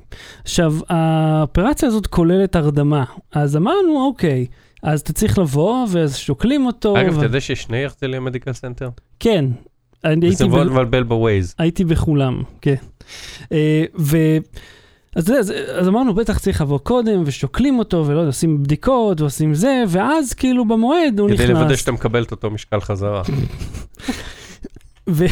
[0.42, 4.46] עכשיו, האופרציה הזאת כוללת הרדמה, אז אמרנו, אוקיי,
[4.82, 7.00] אז אתה צריך לבוא, ואז שוקלים אותו.
[7.00, 8.88] אגב, ו- אתה יודע שיש שני הרצליה מדיקל סנטר?
[9.20, 9.44] כן.
[10.04, 11.54] אני זה מאוד מבלבל בווייז.
[11.58, 12.74] הייתי בכולם, כן.
[13.52, 14.16] אה, ו...
[15.16, 19.54] אז, אז, אז אמרנו, בטח צריך לבוא קודם, ושוקלים אותו, ולא יודע, עושים בדיקות, ועושים
[19.54, 21.50] זה, ואז כאילו במועד הוא כדי נכנס.
[21.50, 23.22] לוודא שאתה מקבל את אותו משקל חזרה.
[25.08, 25.24] ו...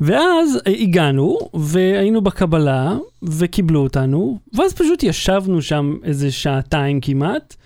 [0.00, 7.56] ואז הגענו, והיינו בקבלה, וקיבלו אותנו, ואז פשוט ישבנו שם איזה שעתיים כמעט,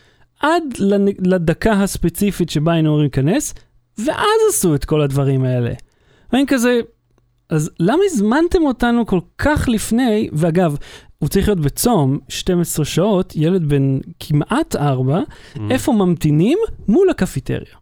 [0.42, 0.62] עד
[1.24, 3.54] לדקה הספציפית שבה היינו אמורים להיכנס,
[3.98, 4.16] ואז
[4.50, 5.72] עשו את כל הדברים האלה.
[6.32, 6.80] ואני כזה,
[7.50, 10.76] אז למה הזמנתם אותנו כל כך לפני, ואגב,
[11.18, 15.20] הוא צריך להיות בצום 12 שעות, ילד בן כמעט 4,
[15.54, 15.58] Mm.
[15.70, 16.58] איפה ממתינים?
[16.88, 17.74] מול הקפיטריה.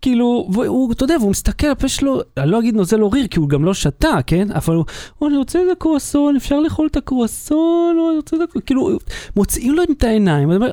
[0.00, 3.48] כאילו, והוא, אתה יודע, והוא מסתכל, הפה שלו, אני לא אגיד נוזל אוריר, כי הוא
[3.48, 4.50] גם לא שתה, כן?
[4.52, 4.84] אבל הוא,
[5.20, 8.98] "או, אני רוצה את הקרואסון, אפשר לאכול את הקרואסון, או אני רוצה את הקרואסון, כאילו,
[9.36, 10.72] מוציאים לו את העיניים, אני אומר,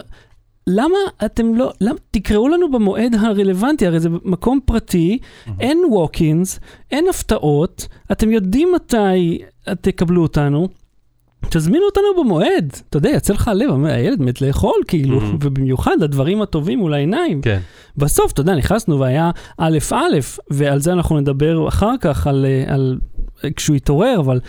[0.68, 5.18] למה אתם לא, למה, תקראו לנו במועד הרלוונטי, הרי זה מקום פרטי,
[5.60, 6.60] אין ווקינס,
[6.92, 9.42] אין הפתעות, אתם יודעים מתי
[9.82, 10.68] תקבלו אותנו.
[11.50, 15.24] תזמינו אותנו במועד, אתה יודע, יצא לך הלב, הילד מת לאכול, כאילו, Mhm.
[15.42, 17.42] ובמיוחד לדברים הטובים מול העיניים.
[17.42, 17.60] כן.
[17.98, 20.18] בסוף, אתה יודע, נכנסנו והיה א' א',
[20.50, 22.98] ועל זה אנחנו נדבר אחר כך, על, אה, על
[23.56, 24.40] כשהוא יתעורר, אבל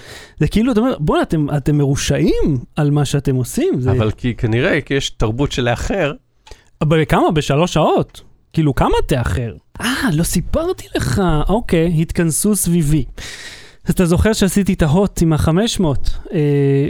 [0.41, 3.81] זה כאילו, אתה אומר, בוא'נה, אתם, אתם מרושעים על מה שאתם עושים.
[3.81, 3.91] זה...
[3.91, 6.13] אבל כי כנראה כי יש תרבות של לאחר,
[6.81, 7.31] אבל כמה?
[7.31, 8.21] בשלוש שעות?
[8.53, 9.55] כאילו, כמה תאחר?
[9.81, 11.23] אה, לא סיפרתי לך.
[11.49, 13.05] אוקיי, התכנסו סביבי.
[13.85, 15.85] אז אתה זוכר שעשיתי את ההוט עם ה-500,
[16.33, 16.87] אה,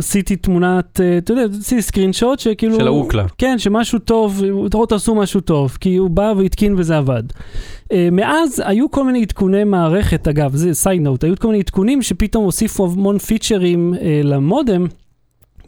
[0.00, 2.76] ועשיתי תמונת, אה, אתה יודע, עשיתי screenshot שכאילו...
[2.76, 3.26] של האוקלה.
[3.38, 7.22] כן, שמשהו טוב, תראו תעשו משהו טוב, כי הוא בא והתקין וזה עבד.
[7.30, 12.02] Uh, מאז היו כל מיני עדכוני מערכת, אגב, זה side note, היו כל מיני עדכונים
[12.02, 14.86] שפתאום הוסיפו המון פיצ'רים uh, למודם,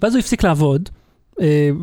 [0.02, 0.88] ואז הוא הפסיק לעבוד.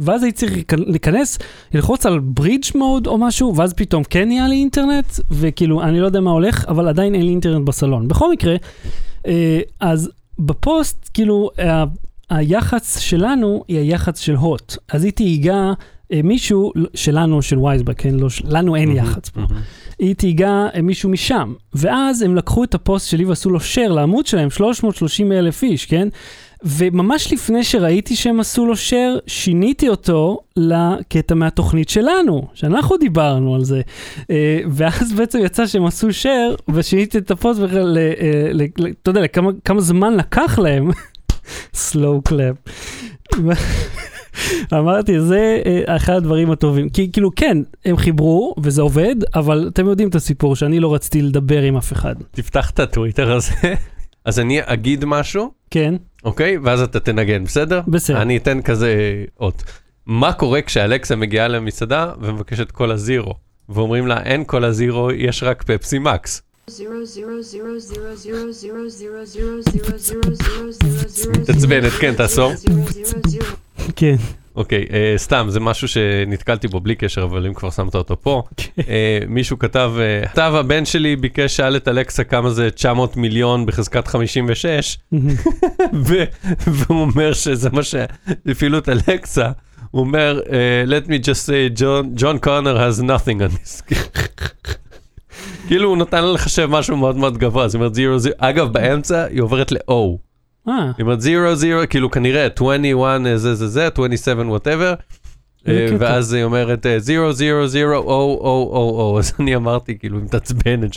[0.01, 1.39] ואז הייתי צריך להיכנ- להיכנס,
[1.73, 6.05] ללחוץ על bridge mode או משהו, ואז פתאום כן נהיה לי אינטרנט, וכאילו, אני לא
[6.05, 8.07] יודע מה הולך, אבל עדיין אין לי אינטרנט בסלון.
[8.07, 8.55] בכל מקרה,
[9.79, 10.09] אז
[10.39, 11.49] בפוסט, כאילו,
[12.29, 14.75] היח"צ שלנו היא היח"צ של הוט.
[14.91, 15.73] אז היא תייגה
[16.13, 18.15] אה, מישהו שלנו, של וייזבק, כן?
[18.15, 19.41] לא, של- לנו אין יח"צ פה.
[19.99, 21.53] היא תייגה אה, מישהו משם.
[21.73, 26.07] ואז הם לקחו את הפוסט שלי ועשו לו share לעמוד שלהם, 330 אלף איש, כן?
[26.63, 33.63] וממש לפני שראיתי שהם עשו לו share, שיניתי אותו לקטע מהתוכנית שלנו, שאנחנו דיברנו על
[33.63, 33.81] זה.
[34.31, 38.51] אה, ואז בעצם יצא שהם עשו share, ושיניתי את הפוסט בכלל, אה,
[39.01, 40.89] אתה יודע, לכמה כמה זמן לקח להם.
[41.73, 42.71] Slow clap.
[44.73, 46.89] אמרתי, זה אה, אחד הדברים הטובים.
[46.89, 51.21] כי כאילו, כן, הם חיברו, וזה עובד, אבל אתם יודעים את הסיפור, שאני לא רציתי
[51.21, 52.15] לדבר עם אף אחד.
[52.31, 53.53] תפתח את הטוויטר הזה.
[54.25, 56.57] אז אני אגיד משהו, כן, אוקיי?
[56.57, 57.81] ואז אתה תנגן, בסדר?
[57.87, 58.21] בסדר.
[58.21, 59.63] אני אתן כזה אות.
[60.05, 63.33] מה קורה כשאלכסה מגיעה למסעדה ומבקשת קולה זירו?
[63.69, 66.41] ואומרים לה, אין קולה זירו, יש רק פפסי מקס.
[71.41, 72.53] מתעצבנת, כן, תעשור.
[73.95, 74.15] כן.
[74.55, 78.43] אוקיי, אה, סתם, זה משהו שנתקלתי בו בלי קשר, אבל אם כבר שמת אותו פה.
[78.87, 83.65] אה, מישהו כתב, אה, כתב הבן שלי ביקש, שאל את אלכסה כמה זה 900 מיליון
[83.65, 84.97] בחזקת 56,
[86.07, 86.23] ו-
[86.67, 89.49] והוא אומר שזה מה שהפעילו את אלכסה.
[89.91, 93.81] הוא אומר, אה, let me just say, John, John Connor has nothing on this.
[95.69, 99.23] כאילו הוא נתן לה לחשב משהו מאוד מאוד גבוה, זאת אומרת זירו זירו, אגב באמצע
[99.23, 99.93] היא עוברת ל-O.
[100.67, 104.95] אה, זאת אומרת, 0, 0, כאילו כנראה 21 אה, זה זה זה, 27 whatever,
[105.65, 105.97] איזה אה.
[105.99, 107.41] ואז היא אומרת 0, 0,
[107.75, 110.91] 0, O, O, O, O, אז אני אמרתי, כאילו, מתעצבנת,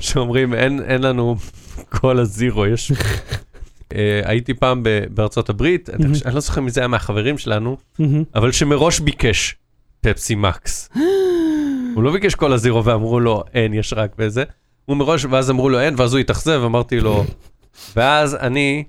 [0.00, 1.36] שאומרים, אין לנו
[1.88, 2.92] כל הזירו, יש...
[3.94, 7.76] אה, הייתי פעם בארצות הברית, אני חושב- אני לא זוכר מי זה היה מהחברים שלנו,
[7.98, 8.24] מהמם.
[8.34, 9.56] אבל שמראש ביקש
[10.00, 10.88] פפסי מקס.
[11.96, 14.44] הוא לא ביקש כל הזירו ואמרו לו, אין, יש רק בזה.
[14.84, 17.24] הוא מראש, ואז אמרו לו אין, ואז הוא התאכזב, אמרתי לו,
[17.96, 18.84] ואז אני,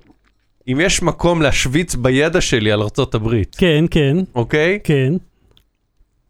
[0.67, 4.80] אם יש מקום להשוויץ בידע שלי על ארצות הברית, כן, כן, אוקיי?
[4.84, 5.13] כן.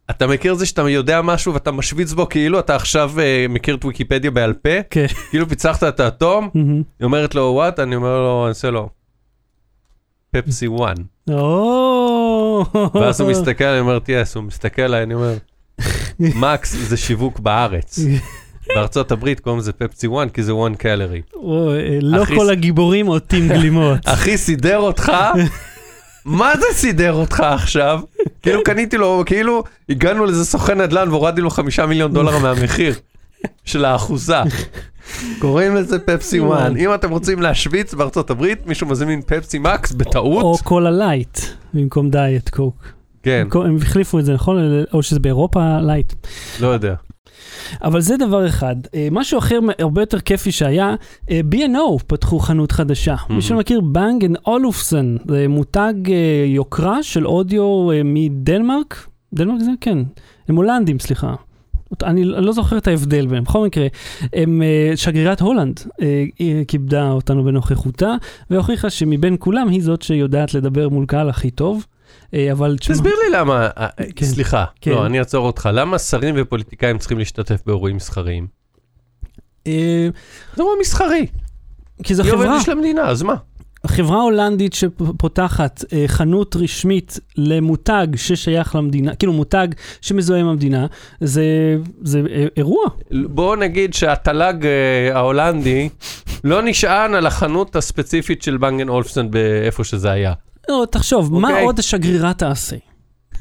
[0.10, 3.76] אתה מכיר את זה שאתה יודע משהו ואתה משוויץ בו כאילו אתה עכשיו uh, מכיר
[3.76, 4.84] את ויקיפדיה בעל פה?
[4.90, 5.06] כן.
[5.30, 6.50] כאילו פיצחת את האטום?
[7.00, 7.80] היא אומרת לו וואט?
[7.80, 8.90] אני אומר לו, אני עושה לו,
[10.32, 10.96] פפסי 1.
[11.30, 12.66] או...
[12.94, 15.34] ואז הוא מסתכל, אני אומרת, יס, הוא מסתכל עליי, אני אומר,
[16.20, 18.00] מקס זה שיווק בארץ.
[18.76, 21.22] בארצות הברית קוראים לזה פפסי 1 כי זה 1 קלרי.
[21.36, 24.00] אוי, לא כל הגיבורים עוטים גלימות.
[24.14, 25.12] אחי, סידר אותך?
[26.26, 28.00] מה זה סידר אותך עכשיו?
[28.42, 32.96] כאילו קניתי לו, כאילו הגענו לאיזה סוכן נדל"ן והורדתי לו חמישה מיליון דולר מהמחיר
[33.66, 34.38] של האחוזה.
[35.40, 36.72] קוראים לזה פפסי 1.
[36.78, 40.62] אם אתם רוצים להשוויץ בארצות הברית, מישהו מזמין פפסי מקס או בטעות?
[40.62, 41.40] קולה לייט,
[41.74, 42.97] במקום דיאט קוק.
[43.28, 44.58] כן, הם החליפו את זה, נכון?
[44.94, 46.14] או שזה באירופה לייט.
[46.60, 46.96] לא יודע.
[47.84, 48.76] אבל זה דבר אחד.
[48.96, 50.96] אה, משהו אחר הרבה יותר כיפי שהיה,
[51.32, 53.16] אה, B&O פתחו חנות חדשה.
[53.30, 59.08] מי שלא מכיר, Bang and Olufsen, זה מותג אה, יוקרה של אודיו מדנמרק.
[59.34, 59.72] דנמרק זה?
[59.82, 59.98] כן.
[60.50, 61.34] הם הולנדים, סליחה.
[62.04, 63.44] אני לא זוכר את ההבדל ביניהם.
[63.44, 63.88] בכל מקרה,
[64.34, 64.62] הם,
[64.96, 65.80] שגרירת הולנד
[66.68, 68.16] כיבדה אותנו בנוכחותה,
[68.50, 71.86] והוכיחה שמבין כולם היא זאת שיודעת לדבר מול קהל הכי טוב.
[72.34, 74.26] אה, אבל תשמע, תסביר לי למה, אה, כן.
[74.26, 74.92] סליחה, כן.
[74.92, 75.70] לא, אני אעצור אותך.
[75.74, 78.48] למה שרים ופוליטיקאים צריכים להשתתף באירועים מסחריים?
[79.68, 80.10] אה,
[80.56, 81.26] זה אירוע מסחרי.
[82.04, 82.46] כי זו חברה.
[82.46, 83.36] עובדת של המדינה, אז מה?
[83.86, 89.68] חברה הולנדית שפותחת אה, חנות רשמית למותג ששייך למדינה, כאילו מותג
[90.02, 90.86] שמזוהה עם המדינה,
[91.22, 92.86] זה, זה אה, אירוע.
[93.12, 95.90] בוא נגיד שהתל"ג אה, ההולנדי
[96.44, 100.34] לא נשען על החנות הספציפית של בנגן אולפסון באיפה שזה היה.
[100.70, 101.64] לא, תחשוב, מה אוקיי.
[101.64, 102.76] עוד השגרירה תעשה?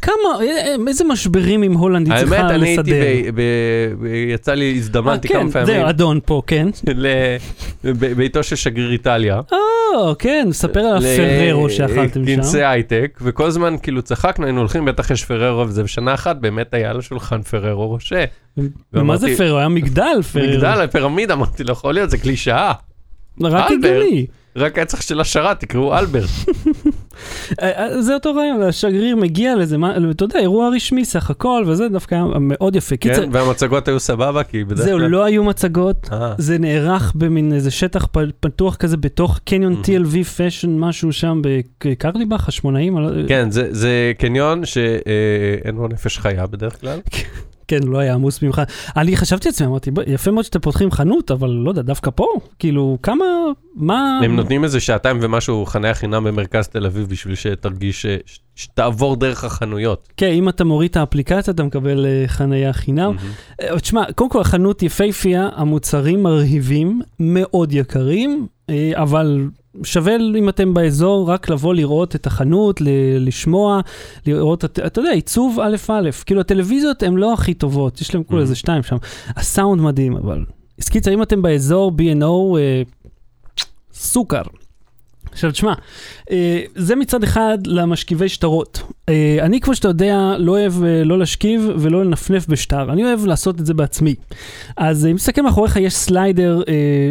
[0.03, 2.95] כמה, אה, אה, איזה משברים עם הולנד היא האמת, צריכה אני הייתי, לסדר?
[3.35, 6.69] ב- ב- ב- יצא לי, אה, הזדמנתי כן, כמה פעמים זהו, אדון פה, כן.
[7.85, 9.41] לביתו של שגריר איטליה.
[9.97, 12.37] או, כן, ספר על הפררו שאכלתם שם.
[12.37, 16.75] כנסי הייטק, וכל הזמן כאילו צחקנו, היינו הולכים, בטח יש פררו, וזה בשנה אחת באמת
[16.75, 18.25] היה על השולחן פררו רושה.
[18.93, 19.59] ומה זה פררו?
[19.59, 20.47] היה מגדל פררו.
[20.47, 22.73] מגדל, פירמידה, אמרתי, לא יכול להיות, זה קלישאה.
[23.41, 23.71] רק.
[23.71, 24.27] הגיוני.
[24.57, 26.29] רק היה צריך של השרת, תקראו אלברט.
[27.62, 29.76] אה, אה, זה אותו רעיון, השגריר מגיע לזה,
[30.11, 32.96] אתה יודע, אירוע רשמי סך הכל, וזה דווקא היה מאוד יפה.
[32.96, 35.07] קיצר, כן, והמצגות היו סבבה, כי בדרך זהו, כלל...
[35.07, 36.35] לא היו מצגות, אה.
[36.38, 38.09] זה נערך במין איזה שטח
[38.40, 39.83] פתוח כזה בתוך קניון.
[39.85, 41.42] TLV Fashion, משהו שם
[41.85, 46.98] בקרליבך, החשמונאים, לא- כן, זה, זה קניון שאין בו נפש חיה בדרך כלל.
[47.68, 48.64] כן, לא היה עמוס במיוחד.
[48.96, 52.26] אני חשבתי לעצמי, אמרתי, "בוא, יפה מאוד שאתם פותחים חנות, אבל לא יודע, דווקא פה,
[52.59, 53.24] כאילו, כמה,
[53.74, 54.20] מה...
[54.24, 59.16] הם נותנים איזה שעתיים ומשהו חניה חינם במרכז תל אביב בשביל שתרגיש, ש- ש- שתעבור
[59.16, 60.09] דרך החנויות.
[60.16, 63.16] כן, אם אתה מוריד את האפליקציה, אתה מקבל אה, חנייה חינם.
[63.62, 69.48] אה, תשמע, קודם כל החנות יפייפייה, המוצרים מרהיבים, מאוד יקרים, אה, אבל
[69.85, 72.89] שווה אם אתם באזור רק לבוא לראות את החנות, ל-
[73.29, 73.81] לשמוע,
[74.27, 78.25] לראות, את- אתה יודע, עיצוב א' א', כאילו הטלוויזיות הן לא הכי טובות, יש להם
[78.25, 78.45] כולה Mhm.
[78.45, 78.97] איזה שתיים שם.
[79.29, 80.45] הסאונד מדהים, אבל...
[80.83, 82.83] אז קיצר, אם אתם באזור B&O, אה,
[83.93, 84.43] סוכר.
[85.37, 85.75] עכשיו תשמע,
[86.31, 88.83] אה, זה מצד אחד למשכיבי שטרות.
[89.09, 93.27] אה, אני כמו שאתה יודע לא אוהב אה, לא להשכיב ולא לנפנף בשטר, אני אוהב
[93.27, 94.14] לעשות את זה בעצמי.
[94.77, 96.62] אז אם מסתכל מאחוריך יש slider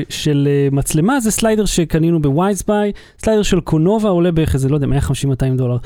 [0.09, 5.57] של מצלמה, זה slider שקנינו בווייזביי, סליידר של קונובה עולה בערך איזה, לא יודע, 150-200
[5.57, 5.77] דולר.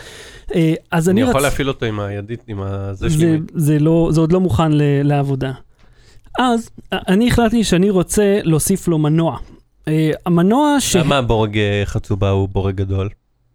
[0.91, 1.43] אז אני אני יכול רצ...
[1.43, 3.39] להפעיל אותו עם הידית, עם הזה זה, שלי.
[3.55, 5.51] זה, לא, זה עוד לא מוכן ל, לעבודה.
[6.39, 9.37] אז אני החלטתי שאני רוצה להוסיף לו מנוע.
[9.89, 10.95] אה, המנוע ש...
[10.95, 13.09] למה הבורג אה, חצובה הוא בורג גדול?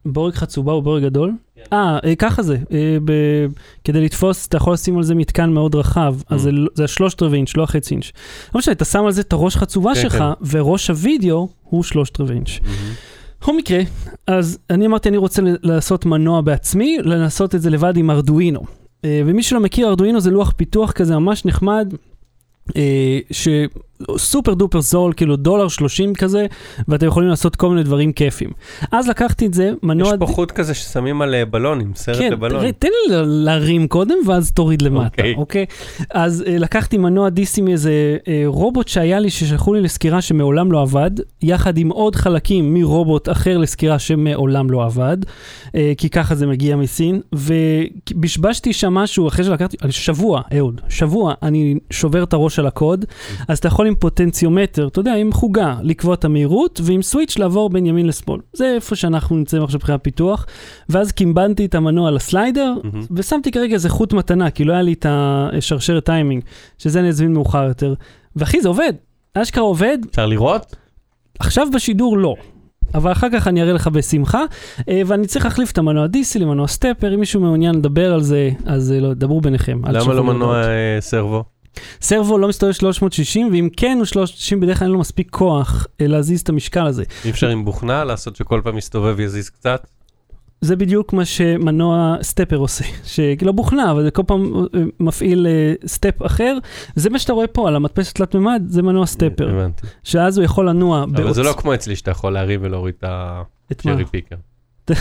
[0.07, 1.33] בורג חצובה הוא בורג גדול?
[1.73, 2.59] אה, אה, ככה זה.
[3.85, 7.57] כדי לתפוס, אתה יכול לשים על זה מתקן מאוד רחב, אז זה, השלושת רבעי אינץ',
[7.57, 8.11] לא החצי אינץ'.
[8.55, 10.33] לא משנה, אתה שם על זה את הראש חצובה כן, שלך, כן.
[10.51, 12.51] וראש הוידאו הוא שלושת רבעי אינץ'.
[13.41, 13.81] בכל מקרה,
[14.27, 18.61] אז אני אמרתי, אני רוצה לעשות מנוע בעצמי, לעשות את זה לבד עם ארדואינו.
[19.07, 21.95] ומי שלא מכיר, ארדואינו זה לוח פיתוח כזה ממש נחמד,
[22.77, 23.19] אה,
[24.17, 26.47] שסופר דופר זול, כאילו דולר שלושים כזה,
[26.89, 28.51] ואתם יכולים לעשות כל מיני דברים כיפים.
[28.93, 30.09] אז לקחתי את זה, מנוע...
[30.09, 32.61] יש פה חוט כזה ששמים על אה, בלונים, סרט כן, לבלון.
[32.61, 35.35] תראה, תן לי להרים קודם ואז תוריד למטה, אוקיי.
[35.37, 35.67] אוקיי?
[36.11, 40.83] אז אה, לקחתי מנוע דיסי מאיזה אה, רובוט שהיה לי, ששלחו לי לסקירה שמעולם לא
[40.83, 41.11] עבד,
[41.43, 45.17] יחד עם עוד חלקים מרובוט אחר לסקירה שמעולם לא עבד,
[45.75, 51.75] אה, כי ככה זה מגיע מסין, ובשבשתי שם משהו אחרי שלקחתי, שבוע, אהוד, שבוע, אני
[51.91, 53.05] שובר את הראש על הקוד,
[53.49, 57.71] אז אתה יכול עם פוטנציומטר, אתה יודע, עם חוגה, לקבוע את המהירות, ועם סוויץ' לעבור
[57.71, 58.41] בין ימין לשמאל.
[58.53, 60.47] זה איפה שאנחנו נמצאים עכשיו מבחינת פיתוח.
[60.89, 63.05] ואז קימבנתי את המנוע לסליידר, מהמם.
[63.11, 66.43] ושמתי כרגע איזה חוט מתנה, כי לא היה לי את השרשרת טיימינג,
[66.79, 67.95] שזה אני אזמין מאוחר יותר.
[68.37, 68.93] ואחי, זה עובד.
[69.35, 70.77] אשכרה עובד, אפשר לראות?
[71.39, 72.35] עכשיו בשידור לא.
[72.95, 74.45] אבל אחר כך אני אראה לך בשמחה,
[74.89, 78.51] אה, ואני צריך להחליף את המנוע DC למנוע stepper, אם מישהו מעוניין לדבר על זה,
[78.65, 79.81] אז אה, לא, דברו ביניכם.
[79.89, 80.65] למה לא מנוע.
[80.65, 81.45] אה, servo?
[82.01, 86.07] servo לא מסתובב 360, ואם כן הוא 360, בדרך כלל אין לו מספיק כוח אה,
[86.07, 87.05] להזיז את המשקל הזה.
[87.25, 89.87] אי אפשר עם בוכנה לעשות שכל פעם יסתובב ויזיז קצת?
[90.61, 92.85] זה בדיוק מה שמנוע stepper עושה,
[93.15, 96.57] שלא בוכנה, אבל זה כל פעם אה, מפעיל אה, step אחר.
[96.95, 99.87] זה מה שאתה רואה פה על המדפסת תלת מימד, זה מנוע סטפר, הבנתי.
[100.05, 103.05] שאז הוא יכול לנוע אבל זה בעוצ- לא כמו אצלי שאתה יכול להרים ולהוריד את
[103.73, 103.93] את מה?
[103.93, 104.37] הג'רי פיקר.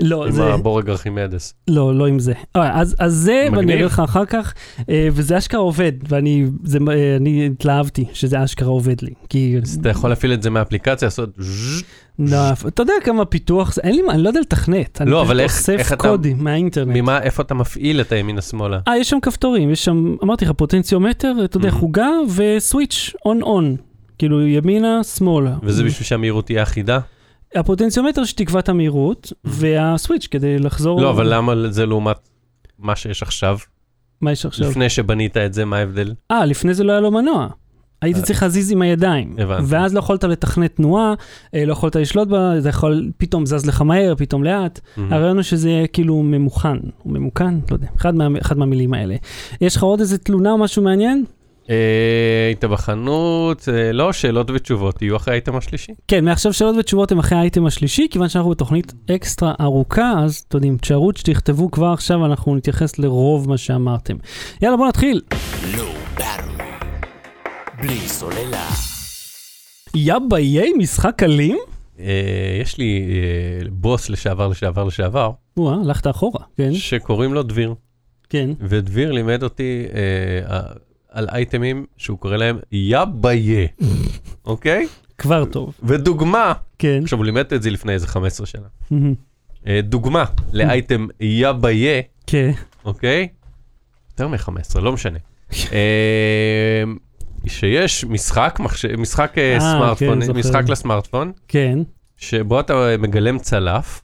[0.00, 1.54] לא, עם זה, הבורג ארכימדס.
[1.68, 2.32] לא, לא עם זה.
[2.56, 3.70] אה, אז, אז זה, ואני מגניב.
[3.76, 4.54] אראה לך אחר כך,
[4.88, 9.10] אה, וזה אשכרה עובד, ואני זה, אה, אני התלהבתי שזה אשכרה עובד לי.
[9.28, 9.56] כי...
[9.62, 11.30] אז אתה יכול להפעיל את זה מהאפליקציה, לעשות.
[12.18, 12.36] לא,
[12.68, 15.00] אתה יודע כמה פיתוח זה, אין לי מה, אני לא יודע לתכנת.
[15.02, 16.90] אני לא, פשוט אבל איך- איך אתה- קודים מהאינטרנט.
[16.96, 18.78] ממה, איפה אתה מפעיל את הימינה-שמאלה?
[18.88, 21.72] אה, יש שם כפתורים, יש שם, אמרתי לך, פוטנציומטר, אתה יודע, Mhm.
[21.72, 23.76] חוגה וסוויץ' און-און.
[24.18, 25.54] כאילו ימינה, שמאלה.
[25.62, 26.98] וזה בשביל שהמהירות תהיה אחידה?
[27.54, 31.00] הפוטנציומטר שתקבע את המהירות, והסוויץ' כדי לחזור...
[31.00, 32.28] לא, אבל למה זה לעומת
[32.78, 33.58] מה שיש עכשיו?
[34.20, 34.70] מה יש עכשיו?
[34.70, 36.14] לפני שבנית את זה, מה ההבדל?
[36.30, 37.48] אה, לפני זה לא היה לו מנוע.
[38.02, 38.24] הייתי אה.
[38.24, 39.36] צריך להזיז עם הידיים.
[39.38, 39.64] הבנתי.
[39.66, 41.14] ואז לא יכולת לתכנת תנועה,
[41.54, 44.80] אה, לא יכולת לשלוט בה, זה יכול, פתאום זז לך מהר, פתאום לאט.
[44.96, 45.12] מהמם.
[45.12, 49.16] הרעיון הוא שזה יהיה כאילו ממוכן, או ממוכן, לא יודע, אחד, מה, אחד מהמילים האלה.
[49.60, 51.24] יש לך עוד איזה תלונה או משהו מעניין?
[51.70, 55.92] אה, היית בחנות, אה, לא, שאלות ותשובות יהיו אחרי האייטם השלישי.
[56.08, 60.56] כן, מעכשיו שאלות ותשובות הם אחרי האייטם השלישי, כיוון שאנחנו בתוכנית אקסטרה ארוכה, אז אתם
[60.56, 64.16] יודעים, תשארו שתכתבו כבר עכשיו, אנחנו נתייחס לרוב מה שאמרתם.
[64.62, 65.20] יאללה, בוא נתחיל.
[67.82, 68.68] בלי סוללה.
[69.94, 71.58] יאבא ייי, משחק אלים?
[72.00, 73.06] אה, יש לי
[73.70, 77.74] בוס לשעבר, לשעבר, לשעבר, וואה, הלכת אחורה, כן, שקוראים לו דביר,
[78.28, 78.50] כן.
[78.60, 79.86] ודביר לימד אותי
[81.12, 83.66] על אייטמים שהוא קורא להם יביה,
[84.46, 84.86] אוקיי?
[85.18, 87.00] כבר טוב, ודוגמה, כן.
[87.02, 88.66] עכשיו הוא לימד את זה לפני איזה 15 שנה.
[89.66, 92.50] אה, דוגמה לאייטם יביה, כן.
[92.84, 93.28] אוקיי?
[94.10, 95.18] יותר מ-15, לא משנה.
[95.72, 96.82] אה,
[97.46, 98.84] שיש משחק, מחש...
[98.84, 100.32] משחק אה, אה, סמארטפון, כן.
[100.32, 101.78] משחק לסמארטפון, כן.
[102.16, 104.02] שבו אתה מגלם צלף.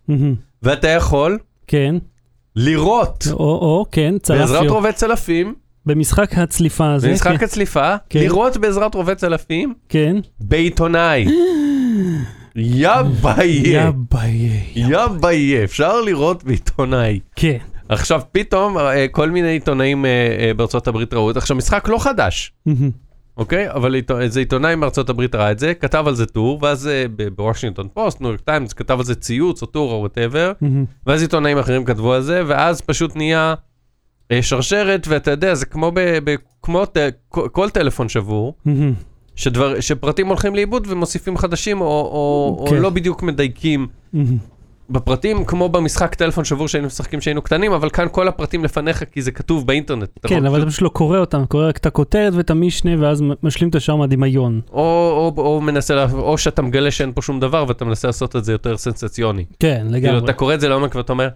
[0.62, 1.94] ואתה יכול כן.
[2.56, 5.54] לירות או, או, כן, בעזרת צלף רובה צלפים,
[5.88, 7.08] במשחק הצליפה הזה.
[7.08, 7.44] במשחק כן.
[7.44, 8.20] הצליפה, כן.
[8.20, 10.16] לירות בעזרת רובה צלפים כן.
[10.40, 11.26] בעיתונאי.
[12.56, 12.92] יביה,
[13.44, 14.62] יאבא ייי.
[14.74, 17.20] יביה, אפשר לירות בעיתונאי.
[17.36, 17.58] כן.
[17.88, 21.38] עכשיו פתאום אה, כל מיני עיתונאים אה, אה, בארצות הברית ראו את זה.
[21.38, 22.52] עכשיו משחק לא חדש.
[23.36, 23.70] אוקיי?
[23.70, 26.90] אבל איזה עיתונאי מארצות הברית ראה את זה, כתב על זה טור, ואז
[27.36, 30.52] בוושינגטון פוסט, ניו יורק טיימס, כתב על זה ציוץ או טור או whatever.
[31.06, 33.54] ואז עיתונאים אחרים כתבו על זה, ואז פשוט נהיה
[34.40, 36.96] שרשרת, ואתה יודע, זה כמו, ב, ב, כמו ט,
[37.28, 38.54] כל, טלפון שבור.
[39.36, 42.76] שדבר, שפרטים הולכים לאיבוד ומוסיפים חדשים, או, או, כן.
[42.76, 43.86] או לא בדיוק מדייקים.
[44.90, 49.22] בפרטים, כמו במשחק טלפון שבור שהיינו משחקים כשהיינו קטנים, אבל כאן כל הפרטים לפניך כי
[49.22, 50.08] זה כתוב באינטרנט.
[50.26, 53.70] כן, אבל אתה פשוט לא קורא אותם, קורא רק את הכותרת ואת המשנה, ואז משלים
[53.70, 54.60] את השאר מהדמיון.
[54.72, 54.80] או,
[55.36, 58.44] או, או מנסה, לה- או שאתה מגלה שאין פה שום דבר ואתה מנסה לעשות את
[58.44, 59.44] זה יותר סנסציוני.
[59.60, 60.18] כן, כאילו, לגמרי.
[60.24, 61.28] אתה קורא את זה לעומק ואתה אומר,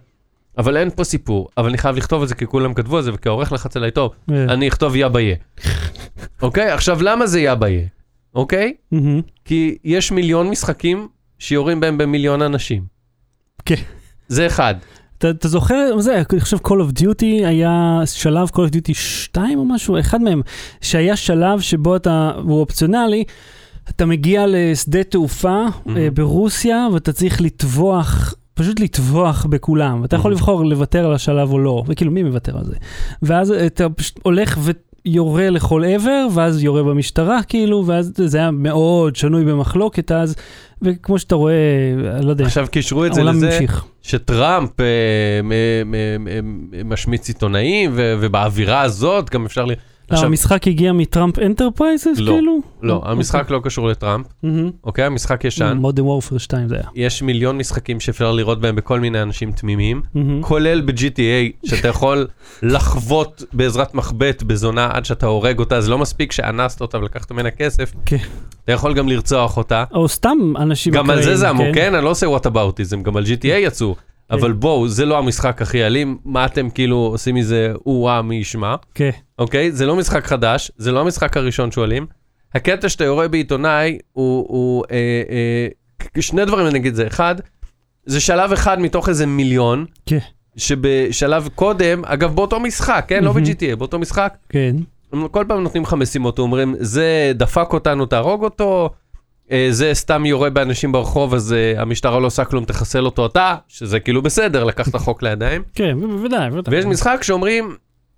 [0.57, 3.13] אבל אין פה סיפור, אבל אני חייב לכתוב את זה כי כולם כתבו את זה
[3.13, 5.35] וכעורך לחץ עליי טוב, אה, אני אכתוב יא ביה.
[6.41, 6.71] אוקיי?
[6.71, 7.81] עכשיו, למה זה יא ביה?
[8.35, 8.73] אוקיי?
[9.45, 11.07] כי יש מיליון משחקים
[11.39, 12.83] שיורים בהם במיליון אנשים.
[13.65, 13.75] כן.
[14.27, 14.75] זה אחד.
[15.17, 19.59] אתה אתה זוכר, זה, אני חושב Call of Duty היה שלב Call of Duty 2
[19.59, 20.41] או משהו, אחד מהם,
[20.81, 23.23] שהיה שלב שבו אתה, הוא אופציונלי,
[23.89, 25.65] אתה מגיע לשדה תעופה.
[25.97, 28.33] אה, ברוסיה ואתה צריך לטבוח.
[28.53, 30.35] פשוט לטבוח בכולם, ואתה יכול Mhm.
[30.35, 32.75] לבחור לוותר על השלב או לא, וכאילו מי מוותר על זה?
[33.21, 34.57] ואז אתה פשוט הולך
[35.05, 40.35] ויורה לכל עבר, ואז יורה במשטרה כאילו, ואז זה היה מאוד שנוי במחלוקת אז,
[40.81, 41.53] וכמו שאתה רואה,
[42.21, 43.85] לא יודע, עכשיו קישרו את זה העולם לזה ממשיך.
[44.01, 44.85] שטראמפ אה,
[45.43, 45.51] מ-
[45.91, 49.71] מ- מ- משמיץ עיתונאים, ו- ובאווירה הזאת גם אפשר ל...
[50.13, 52.59] עכשיו, המשחק הגיע מ Trump Enterprises לא, כאילו?
[52.81, 54.25] לא, המשחק לא קשור לטראמפ,
[54.83, 55.05] אוקיי?
[55.05, 55.77] המשחק ישן.
[55.77, 56.85] Modern Warfare 2 זה היה.
[56.95, 60.41] יש מיליון משחקים שאפשר לראות בהם בכל מיני אנשים תמימים, מהמם.
[60.41, 62.27] כולל ב-GTA, שאתה יכול
[62.63, 67.51] לחבוט בעזרת מחבט בזונה עד שאתה הורג אותה, זה לא מספיק שאנסת אותה ולקחת ממנה
[67.51, 68.17] כסף, כן.
[68.63, 69.83] אתה יכול גם לרצוח אותה.
[69.93, 71.95] או סתם אנשים גם על זה זמו, כן?
[71.95, 73.95] אני לא עושה what aboutism, גם על GTA יצאו.
[74.31, 78.75] אבל בואו, זה לא המשחק הכי אלים, מה אתם כאילו עושים מזה או-אה מי ישמע,
[78.95, 79.09] כן.
[79.39, 79.71] אוקיי?
[79.71, 82.05] זה לא משחק חדש, זה לא המשחק הראשון שואלים.
[82.55, 87.07] הקטע שאתה יורה בעיתונאי הוא, הוא אה, אה, שני דברים אני אגיד זה.
[87.07, 87.35] אחד,
[88.05, 90.17] זה שלב אחד מתוך איזה מיליון, כן.
[90.57, 93.23] שבשלב קודם, אגב באותו משחק, כן?
[93.23, 93.45] לא מהמם.
[93.45, 94.75] ב-GTA, באותו משחק, כן.
[95.31, 98.89] כל פעם נותנים לך משימות, אומרים, זה דפק אותנו, תהרוג אותו,
[99.69, 103.99] זה סתם יורה באנשים ברחוב, אז אה, המשטרה לא עושה כלום, תחסל אותו אתה, שזה
[103.99, 105.61] כאילו בסדר, לקח את החוק לידיים.
[105.75, 106.75] כן, בוודאי, בוודאי.
[106.75, 107.75] ויש משחק שאומרים,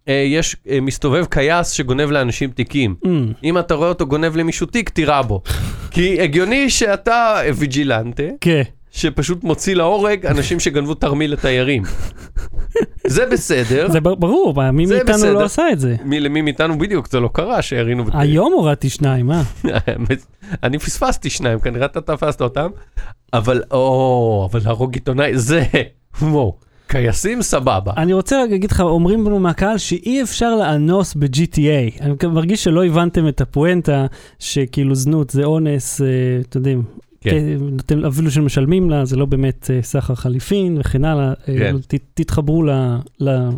[0.07, 2.95] אה, יש אה, מסתובב קייס שגונב לאנשים תיקים.
[3.05, 5.41] אמ, אם אתה רואה אותו גונב למישהו תיק, תירה בו.
[5.91, 8.61] כי הגיוני שאתה אה, ויג'ילנטה, כן.
[8.91, 11.83] שפשוט מוציא להורג אנשים שגנבו תרמיל לתיירים.
[13.07, 13.91] זה בסדר.
[13.91, 15.33] זה בר- ברור, מי מאיתנו.
[15.33, 15.95] לא עשה את זה?
[16.03, 18.03] מי למי מאיתנו בדיוק, זה לא קרה שהרינו...
[18.13, 19.41] היום הורדתי שניים, אה?
[20.63, 22.69] אני פספסתי שניים, כנראה אתה תפסת אותם,
[23.33, 25.63] אבל או, אבל להרוג עיתונאי, זה,
[26.21, 26.55] וואו,
[26.87, 27.91] קייסים סבבה.
[27.97, 32.01] אני רוצה רק להגיד לך, אומרים לנו מהקהל שאי אפשר לאנוס ב-GTA.
[32.01, 34.05] אני מרגיש שלא הבנתם את הפואנטה,
[34.39, 36.07] שכאילו זנות זה אונס, אה,
[36.49, 36.83] אתם יודעים,
[37.31, 37.45] כן.
[37.79, 41.27] אתם- אפילו שמשלמים לה, זה לא באמת אה, סחר חליפין וכן הלאה.
[41.49, 41.75] אה, כן.
[41.87, 42.71] ת- תתחברו ל-
[43.19, 43.57] ל-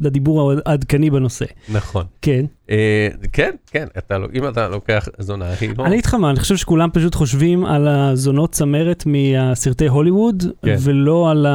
[0.00, 1.44] לדיבור העדכני בנושא.
[1.72, 2.04] נכון.
[2.22, 2.44] כן.
[2.70, 5.86] אה, כן, כן, אתה, לא- אם אתה לוקח זונה, היא לא...
[5.86, 10.76] אני איתך מה, אני חושב שכולם פשוט חושבים על הזונות צמרת מהסרטי הוליווד, כן.
[10.80, 11.46] ולא על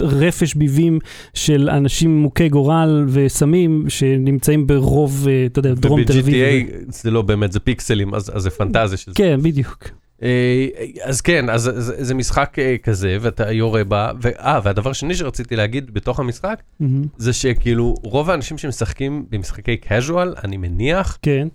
[0.00, 0.98] הרפש ביבים
[1.34, 6.34] של אנשים מוכי גורל וסמים שנמצאים ברוב, אה, אתה יודע, דרום תל אביב.
[6.34, 9.14] וב-GTA זה לא באמת, זה פיקסלים, אז אז זה פנטזיה של זה.
[9.16, 9.88] כן, בדיוק.
[10.22, 10.66] אה,
[11.02, 15.94] אז כן, אז זה- משחק אה, כזה, ואתה יורה בה, ואה, והדבר השני שרציתי להגיד
[15.94, 17.04] בתוך המשחק, מהמם.
[17.16, 21.48] זה שכאילו רוב האנשים שמשחקים במשחקי casual, אני מניח, כן.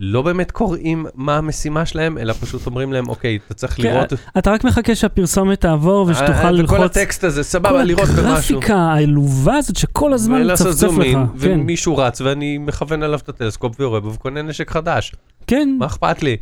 [0.00, 4.12] לא באמת קוראים מה המשימה שלהם, אלא פשוט אומרים להם, אוקיי, אתה צריך כן, לראות...
[4.38, 6.80] אתה רק מחכה שהפרסומת תעבור אה, ושתוכל וכל ללחוץ.
[6.80, 8.56] הטקסט הזה, כל סבבה, לראות במשהו.
[8.58, 11.04] הגרפיקה העלובה הזאת שכל הזמן מצפצף לך.
[11.12, 15.14] כן, ומישהו רץ ואני מכוון עליו את הטלסקופ ויורה בו וקונה נשק חדש.
[15.46, 15.76] כן.
[15.78, 16.36] מה אכפת לי?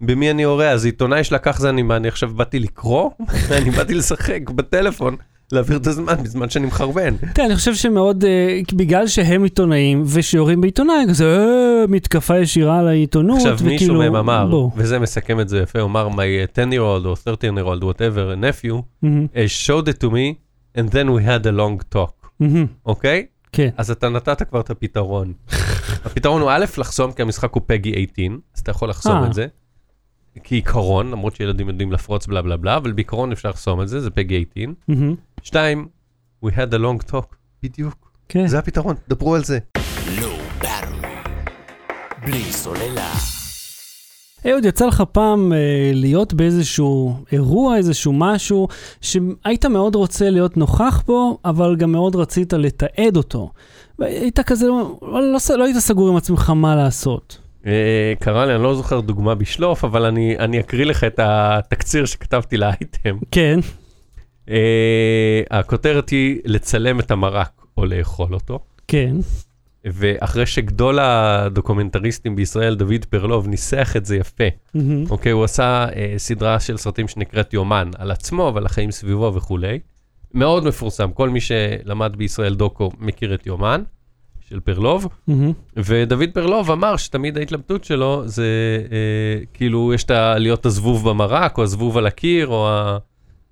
[0.00, 0.70] במי אני יורה?
[0.70, 3.10] אז עיתונאי שלקח זה אני, מה, אני עכשיו באתי לקרוא?
[3.62, 5.16] אני באתי לשחק בטלפון,
[5.52, 7.16] להעביר את הזמן בזמן שאני מחרבן.
[7.34, 12.88] תראה, אני חושב שמאוד, אה, בגלל שהם עיתונאים ושיורים בעיתונאי, כזה אה, מתקפה ישירה על
[12.88, 14.68] העיתונות, עכשיו מישהו מהם אמר.
[14.76, 17.82] וזה מסכם את זה יפה, הוא אמר, my 10 year old or 13 year old
[17.82, 20.34] whatever nephew מהמם, uh, showed it to me
[20.78, 23.26] and then we had a long talk, מהמם, אוקיי?
[23.52, 25.32] כן, אז אתה נתת כבר את הפתרון.
[26.06, 29.26] הפתרון הוא א', לחסום, כי המשחק הוא פגי 18, אז אתה יכול לחסום אה.
[29.26, 29.46] את זה.
[30.44, 34.10] כעיקרון, למרות שילדים יודעים לפרוץ בלה בלה בלה, אבל בעיקרון אפשר לחסום את זה, זה
[34.10, 34.74] פגי 18.
[34.88, 35.88] מהמם, שתיים,
[36.44, 37.34] we had a long talk.
[37.62, 38.10] בדיוק.
[38.28, 38.46] כן.
[38.46, 39.58] זה הפתרון, דברו על זה.
[42.26, 43.12] בלי סוללה.
[44.50, 48.68] אהוד, יצא לך פעם אה, להיות באיזשהו אירוע, איזשהו משהו,
[49.00, 53.50] שהיית מאוד רוצה להיות נוכח בו, אבל גם מאוד רצית לתעד אותו.
[53.98, 57.38] והיית כזה, לא, לא, לא, לא היית סגור עם עצמך מה לעשות.
[57.66, 62.06] אה, קרה לי, אני לא זוכר דוגמה בשלוף, אבל אני, אני אקריא לך את התקציר
[62.06, 63.18] שכתבתי לאייטם.
[63.30, 63.58] כן,
[64.50, 68.58] אה, הכותרת היא לצלם את המרק או לאכול אותו.
[68.88, 69.16] כן,
[69.84, 74.44] ואחרי שגדול הדוקומנטריסטים בישראל, דוד פרלוב, ניסח את זה יפה.
[75.10, 79.78] אוקיי, הוא עשה אה, סדרה של סרטים שנקראת יומן, על עצמו ועל החיים סביבו וכולי.
[80.34, 83.82] מאוד מפורסם, כל מי שלמד בישראל דוקו מכיר את יומן,
[84.48, 85.08] של פרלוב.
[85.28, 85.52] מהמם.
[85.76, 88.44] ודוד פרלוב אמר שתמיד ההתלבטות שלו זה
[88.92, 92.98] אה, כאילו יש את ה- להיות הזבוב במרק או הזבוב על הקיר או ה...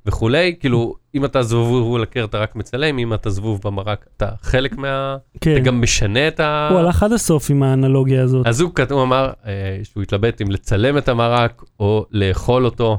[0.07, 4.28] וכולי, כאילו אם אתה זבוב על הקיר אתה רק מצלם, אם אתה זבוב במרק אתה
[4.42, 5.16] חלק מה...
[5.40, 5.53] כן.
[5.53, 6.68] אתה גם משנה את ה...
[6.70, 8.47] הוא הלך עד הסוף עם האנלוגיה הזאת.
[8.47, 12.99] אז הוא, הוא אמר אה, שהוא התלבט אם לצלם את המרק או לאכול אותו.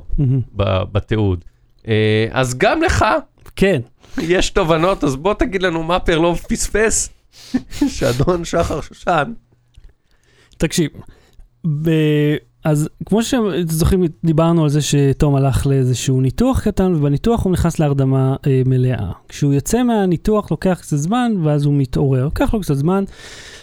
[0.56, 1.46] ב- בתיעוד.
[1.88, 3.06] אה, אז גם לך
[3.56, 3.82] כן.
[4.22, 7.10] יש תובנות, אז בוא תגיד לנו מה פרלוב פספס,
[7.96, 9.34] שאדון שחר שושן.
[10.58, 10.90] תקשיב,
[11.82, 11.90] ב...
[12.64, 18.36] אז כמו שזוכרים, דיברנו על זה שתום הלך לאיזשהו ניתוח קטן, ובניתוח הוא נכנס להרדמה
[18.48, 19.12] אה, מלאה.
[19.30, 22.24] כשהוא יוצא מהניתוח לוקח קצת זמן, ואז הוא מתעורר.
[22.24, 23.04] לוקח לו קצת זמן,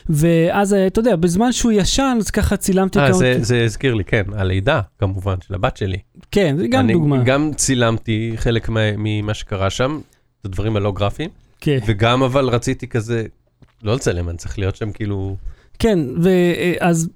[0.09, 3.18] ואז, אה, אתה יודע, בזמן שהוא ישן, אז ככה צילמתי אה, כמה...
[3.18, 5.99] זה, זה הזכיר לי, כן, הלידה, כמובן, של הבת שלי.
[6.31, 7.23] כן, זה גם אני דוגמה.
[7.25, 10.01] גם צילמתי חלק מה- ממה שקרה שם,
[10.41, 11.79] את הדברים הלא גרפיים, כן.
[11.87, 13.25] וגם אבל רציתי כזה,
[13.83, 15.37] לא לצלם, אני צריך להיות שם כאילו...
[15.78, 17.09] כן, ואז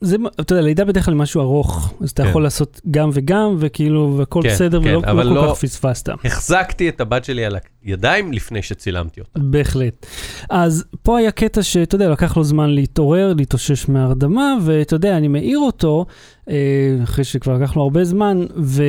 [0.00, 2.28] זה, אתה יודע, לידה בדרך כלל משהו ארוך, אז אתה כן.
[2.28, 6.08] יכול לעשות גם וגם, וכאילו, והכל כן, בסדר, כן, ולא לא כל לא- כך פספסת.
[6.24, 9.40] החזקתי את הבת שלי על הידיים לפני שצילמתי אותה.
[9.40, 10.06] בהחלט.
[10.50, 15.28] אז פה היה קטע שאתה יודע, לקח לו זמן להתעורר, להתאושש מההרדמה, ואתה יודע, אני
[15.28, 16.06] מעיר אותו,
[16.50, 16.54] אה,
[17.02, 18.82] אחרי שכבר לקח לו הרבה זמן, ו...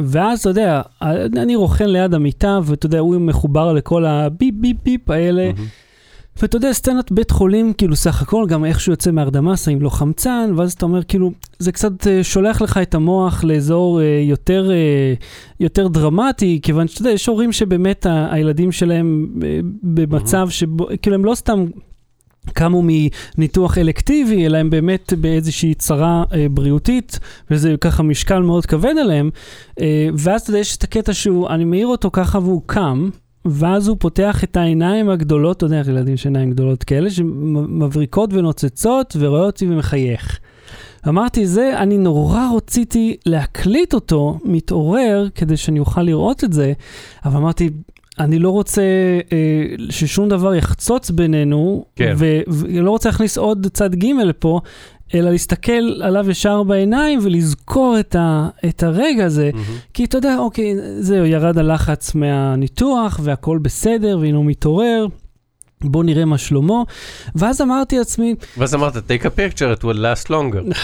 [0.00, 0.82] ואז אתה יודע,
[1.36, 5.66] אני רוכן ליד המיטה, ואתה יודע, הוא מחובר לכל הביפ ביפ ביפ האלה, מהמם.
[6.42, 9.90] ואתה יודע, סצנת בית חולים, כאילו סך הכל, גם איך שהוא יוצא מהרדמה, שמים לו
[9.90, 14.70] חמצן, ואז אתה אומר, כאילו, זה קצת אה, שולח לך את המוח לאזור אה, יותר,
[14.70, 15.14] אה,
[15.60, 21.16] יותר דרמטי, כיוון שאתה יודע, יש הורים שבאמת ה- הילדים שלהם אה, במצב שבו, כאילו,
[21.16, 21.66] הם לא סתם...
[22.52, 22.82] קמו
[23.38, 27.18] מניתוח אלקטיבי, אלא הם באמת באיזושהי צרה אה, בריאותית,
[27.50, 29.30] וזה ככה משקל מאוד כבד עליהם.
[29.80, 33.10] אה, ואז אתה יודע, יש את הקטע שהוא, אני מעיר אותו ככה והוא קם,
[33.44, 39.16] ואז הוא פותח את העיניים הגדולות, אתה יודע, ילדים יש עיניים גדולות כאלה, שמבריקות ונוצצות,
[39.18, 40.38] ורואה אותי ומחייך.
[41.08, 46.72] אמרתי, זה, אני נורא רציתי להקליט אותו, מתעורר, כדי שאני אוכל לראות את זה,
[47.24, 47.70] אבל אמרתי,
[48.18, 48.82] אני לא רוצה
[49.32, 52.14] אה, ששום דבר יחצוץ בינינו, כן.
[52.16, 54.60] ו- ואני לא רוצה להכניס עוד צד ג' לפה,
[55.14, 59.50] אלא להסתכל עליו ישר בעיניים ולזכור את, ה- את הרגע הזה.
[59.54, 59.64] מהמם.
[59.94, 65.06] כי אתה יודע, אוקיי, זהו, ירד הלחץ מהניתוח והכל בסדר, והנה הוא מתעורר,
[65.84, 66.82] בוא נראה מה שלמה.
[67.34, 70.74] ואז אמרתי לעצמי, ואז אמרת, take a picture, it will last longer.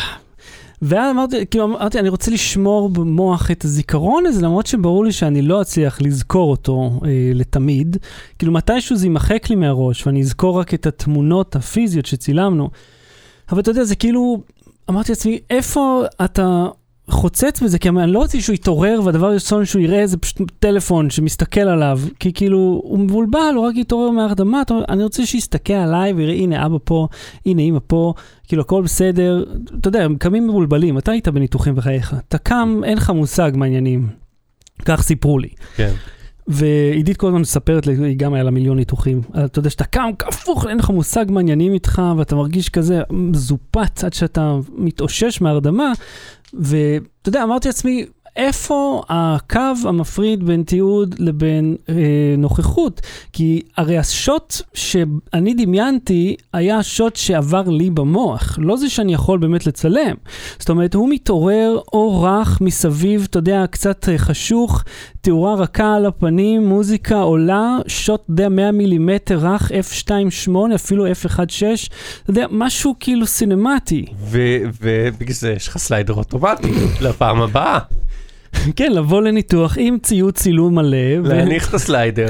[0.82, 5.42] ואז אמרתי, כאילו אמרתי, אני רוצה לשמור במוח את הזיכרון הזה, למרות שברור לי שאני
[5.42, 7.96] לא אצליח לזכור אותו אה, לתמיד.
[8.38, 12.70] כאילו מתישהו זה יימחק לי מהראש, ואני אזכור רק את התמונות הפיזיות שצילמנו.
[13.50, 14.42] אבל אתה יודע, זה כאילו,
[14.90, 16.66] אמרתי לעצמי, איפה אתה
[17.10, 17.78] חוצץ בזה?
[17.78, 22.00] כי אני לא רוצה שהוא יתעורר, והדבר הראשון שהוא יראה זה פשוט טלפון שמסתכל עליו,
[22.20, 24.26] כי כאילו, הוא מבולבל, הוא רק יתעורר אומר,
[24.88, 27.08] אני רוצה שיסתכל עליי ויראה, הנה אבא פה,
[27.46, 28.14] הנה אמא פה,
[28.48, 29.44] כאילו הכל בסדר.
[29.80, 32.14] אתה יודע, הם קמים מבולבלים, אתה היית בניתוחים בחייך.
[32.28, 34.08] אתה קם, אין לך מושג מה העניינים.
[34.84, 35.48] כך סיפרו לי.
[35.76, 35.92] כן.
[36.48, 39.20] ועידית כל הזמן מספרת היא גם היה לה מיליון ניתוחים.
[39.44, 44.04] אתה יודע שאתה קם הפוך, אין לך מושג מה העניינים איתך, ואתה מרגיש כזה מזופת
[44.04, 45.92] עד שאתה מתאושש מהרדמה.
[46.54, 48.06] ואתה יודע, אמרתי לעצמי,
[48.38, 51.94] איפה הקו המפריד בין תיעוד לבין אה,
[52.38, 53.00] נוכחות?
[53.32, 59.66] כי הרי השוט שאני דמיינתי היה השוט שעבר לי במוח, לא זה שאני יכול באמת
[59.66, 60.14] לצלם.
[60.58, 64.84] זאת אומרת, הוא מתעורר, אור רך מסביב, אתה יודע, קצת אה, חשוך,
[65.20, 71.40] תאורה רכה על הפנים, מוזיקה עולה, שוט, אתה יודע, 100 מילימטר רך, F2.8, אפילו F1.6,
[72.22, 74.06] אתה יודע, משהו כאילו סינמטי.
[74.80, 77.78] ובגלל זה יש לך סליידר אוטומטי לפעם הבאה.
[78.76, 81.18] כן, לבוא לניתוח עם ציוד צילום מלא.
[81.24, 82.28] להניח את ה slider.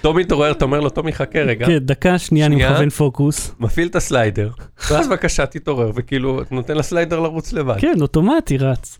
[0.00, 2.56] טומי מתעורר, אתה אומר לו, טומי חכה רגע, כן, דקה, שנייה, אני.
[2.56, 3.54] מכוון פוקוס.
[3.60, 4.50] מפעיל את ה slider,
[4.90, 7.76] ואז בבקשה תתעורר, וכאילו, אתה נותן ל slider לרוץ לבד.
[7.78, 8.98] כן, אוטומטי רץ.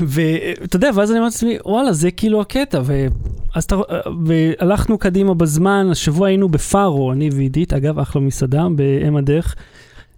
[0.00, 2.80] ואתה יודע, ואז אני אומר לעצמי, וואלה, זה כאילו הקטע.
[2.84, 3.06] ו...
[3.54, 3.76] אז אתה...
[4.24, 9.54] והלכנו קדימה בזמן, השבוע היינו בפארו, אני ועידית, אגב, אחלה מסעדה, באם הדרך.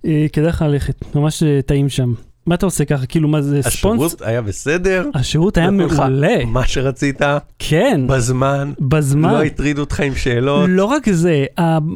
[0.04, 2.12] אה, כדאי לך ללכת, ממש אה, טעים שם.
[2.46, 3.06] מה אתה עושה ככה?
[3.06, 4.02] כאילו, מה זה ספונס?
[4.02, 6.44] השירות היה בסדר, השירות היה מעולה.
[6.46, 7.20] מה שרצית,
[7.58, 9.32] כן, בזמן, בזמן.
[9.32, 10.68] לא הטרידו אותך עם שאלות.
[10.68, 11.44] לא רק זה,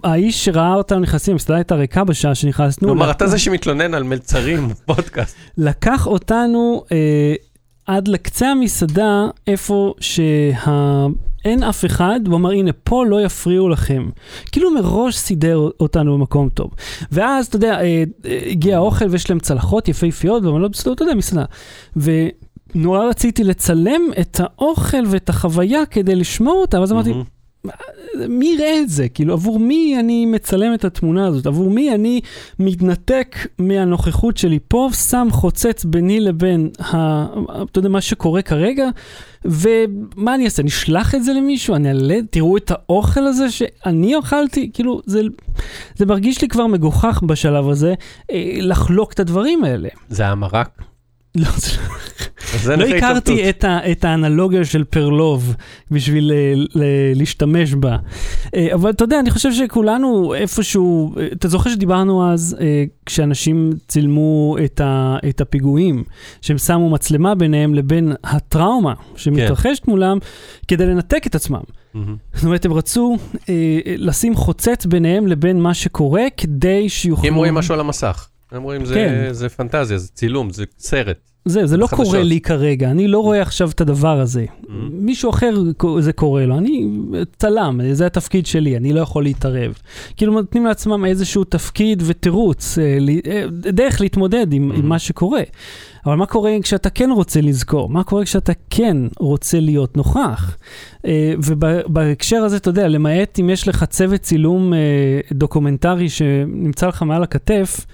[0.04, 2.88] האיש שראה אותנו נכנסים, המסעדה הייתה ריקה בשעה שנכנסנו.
[2.88, 5.36] כלומר, אתה זה שמתלונן על מלצרים בפודקאסט.
[5.58, 7.34] לקח אותנו אה,
[7.86, 9.94] עד לקצה המסעדה, איפה
[11.44, 14.08] אין אף אחד, והוא אמר, הנה, פה לא יפריעו לכם.
[14.52, 16.70] כאילו מראש סידר אותנו במקום טוב.
[17.12, 21.02] ואז, אתה יודע, אה, אה, הגיע האוכל ויש להם צלחות יפהפיות, ואני לא בסדר, אתה
[21.02, 21.44] יודע, מסעדה.
[21.96, 27.39] ונורא רציתי לצלם את האוכל ואת החוויה כדי לשמור אותה, ואז אמרתי, מהמם.
[28.28, 29.08] מי יראה את זה?
[29.08, 31.46] כאילו, עבור מי אני מצלם את התמונה הזאת?
[31.46, 32.20] עבור מי אני
[32.58, 37.26] מתנתק מהנוכחות שלי פה, שם חוצץ ביני לבין, ה,
[37.62, 38.88] אתה יודע, מה שקורה כרגע,
[39.44, 40.62] ומה אני אעשה?
[40.62, 41.74] אני אשלח את זה למישהו?
[41.74, 44.70] אני אעלה, תראו את האוכל הזה שאני אכלתי?
[44.74, 45.20] כאילו, זה,
[45.96, 47.94] זה מרגיש לי כבר מגוחך בשלב הזה,
[48.30, 49.88] אה, לחלוק את הדברים האלה.
[50.08, 50.82] זה היה מרק?
[51.34, 51.70] לא, זה...
[52.18, 52.29] זה
[52.76, 53.50] לא הכרתי.
[53.50, 55.54] את, ה, את האנלוגיה של פרלוב
[55.90, 56.82] בשביל אה, ל,
[57.14, 57.96] להשתמש בה.
[58.54, 62.56] אה, אבל אתה יודע, אני חושב שכולנו איפשהו, אה, אתה זוכר שדיברנו אז,
[63.06, 66.04] כשאנשים צילמו את, ה, את הפיגועים,
[66.40, 70.18] שהם שמו מצלמה ביניהם לבין הטראומה שמתרחשת מולם,
[70.68, 71.60] כדי לנתק את עצמם.
[71.94, 72.16] מהמם.
[72.34, 73.16] זאת אומרת, הם רצו
[73.48, 77.28] אה, לשים חוצץ ביניהם לבין מה שקורה, כדי שיוכלו...
[77.28, 78.28] הם רואים משהו על המסך.
[78.52, 79.32] הם רואים זה, כן.
[79.32, 81.29] זה פנטזיה, זה צילום, זה סרט.
[81.44, 82.04] זה, זה לא חדשות.
[82.06, 84.44] קורה לי כרגע, אני לא רואה עכשיו את הדבר הזה.
[84.62, 84.66] Mm.
[84.92, 85.54] מישהו אחר
[85.98, 86.88] זה קורה לו, אני
[87.38, 89.72] צלם, זה התפקיד שלי, אני לא יכול להתערב.
[90.16, 92.98] כאילו נותנים לעצמם איזשהו תפקיד ותירוץ, אה,
[93.32, 94.78] אה, דרך להתמודד עם, Mhm.
[94.78, 95.42] עם מה שקורה.
[96.06, 97.88] אבל מה קורה כשאתה כן רוצה לזכור?
[97.88, 100.56] מה קורה כשאתה כן רוצה להיות נוכח?
[101.06, 104.78] אה, ובהקשר הזה, אתה יודע, למעט אם יש לך צוות צילום אה,
[105.32, 107.86] דוקומנטרי שנמצא לך מעל הכתף,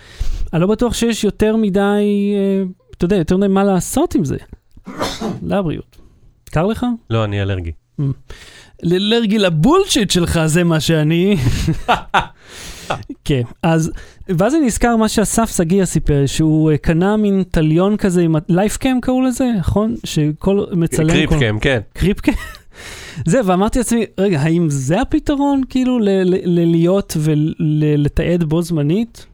[0.53, 1.81] אני לא בטוח שיש יותר מדי,
[2.37, 2.63] אה,
[2.97, 4.37] אתה יודע, יותר מדי מה לעשות עם זה.
[5.43, 5.97] לבריאות.
[6.51, 6.87] קר לך?
[7.11, 7.73] לא, אני אלרגי.
[8.85, 11.37] אלרגי ל bullshit שלך, זה מה שאני.
[13.25, 13.93] כן, אז,
[14.29, 18.99] ואז אני נזכר מה שאסף שגיא סיפר, שהוא אה, קנה מין תליון כזה עם Lifecam
[19.03, 19.95] קראו לזה, נכון?
[20.05, 21.09] שכל מצלם...
[21.09, 21.81] Creepcam, כן.
[21.93, 22.33] קריפקה?
[23.27, 25.99] זה, ואמרתי לעצמי, רגע, האם זה הפתרון, כאילו,
[26.45, 29.27] ללהיות ולתעד בו זמנית?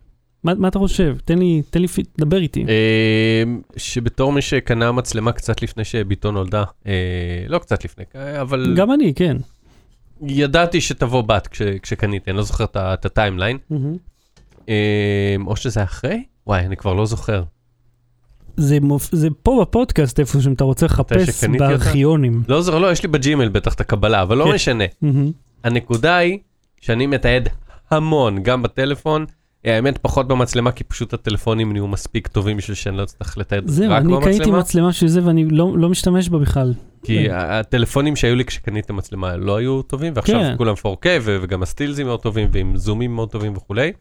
[0.45, 1.17] מה, מה אתה חושב?
[1.25, 1.87] תן לי, תן לי,
[2.19, 2.65] דבר איתי.
[2.69, 3.43] אה,
[3.77, 6.93] שבתור מי שקנה מצלמה קצת לפני שבתו נולדה, אה,
[7.49, 9.37] לא קצת לפני, אה, אבל גם אני, כן.
[10.27, 13.59] ידעתי שתבוא בת כש- כשקניתי, אני לא זוכר את הטיימליין.
[15.47, 16.23] או שזה אחרי?
[16.47, 17.43] וואי, אני כבר לא זוכר.
[18.57, 19.09] זה, מופ...
[19.13, 21.59] זה פה בפודקאסט איפה שאם אתה רוצה לחפש אותה?
[21.59, 22.43] בארכיונים.
[22.49, 24.53] לא זוכר, לא, יש לי בג'ימל בטח את הקבלה, אבל לא כן.
[24.55, 24.85] משנה.
[25.03, 25.31] מהמם.
[25.65, 26.39] הנקודה היא
[26.81, 27.49] שאני מתעד
[27.91, 29.27] המון, גם בטלפון.
[29.67, 33.69] אה, האמת, פחות במצלמה, כי פשוט הטלפונים נהיו מספיק טובים בשביל שאני לא אצטרך לתעד
[33.69, 34.59] זהו, רק אני קניתי במצלמה.
[34.59, 36.75] מצלמה של זה ואני לא, לא משתמש בה בכלל.
[37.05, 37.35] כי כן.
[37.35, 40.55] הטלפונים שהיו לי כשקניתי את המצלמה לא היו טובים, ועכשיו כן.
[40.57, 43.93] כולם 4K ו- וגם הסטילזים מאוד טובים ועם זומים מאוד טובים וכולי.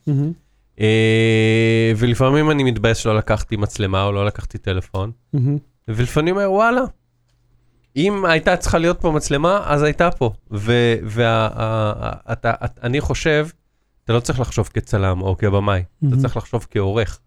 [0.80, 5.58] אה, ולפעמים אני מתבאס שלא לקחתי מצלמה או לא לקחתי טלפון, מהמם.
[5.88, 6.82] ולפעמים אומר וואלה.
[7.96, 10.32] אם הייתה צריכה להיות פה מצלמה, אז הייתה פה.
[12.26, 13.48] ואני חושב,
[14.12, 16.22] אתה לא צריך לחשוב כצלם או כבמאי, אתה מהמם.
[16.22, 17.20] צריך לחשוב כעורך.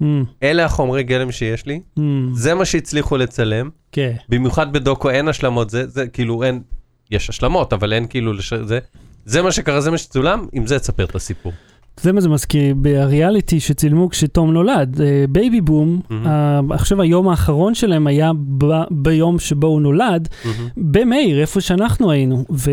[0.00, 0.24] מהמם.
[0.42, 2.30] אלה החומרי גלם שיש לי, מהמם.
[2.34, 4.12] זה מה שהצליחו לצלם, כן.
[4.28, 6.62] במיוחד בדוקו אין השלמות, זה, זה כאילו אין,
[7.10, 8.52] יש השלמות, אבל אין כאילו, לש...
[8.52, 8.78] זה,
[9.24, 11.52] זה מה שקרה, זה מה שצולם, עם זה תספר את הסיפור.
[12.00, 16.00] זה מה זה מזכיר, בריאליטי שצילמו כשתום נולד, אה, בייבי בום.
[16.26, 20.28] אה, עכשיו היום האחרון שלהם היה ב- ביום שבו הוא נולד,
[20.76, 22.70] במאיר, איפה שאנחנו היינו, ו...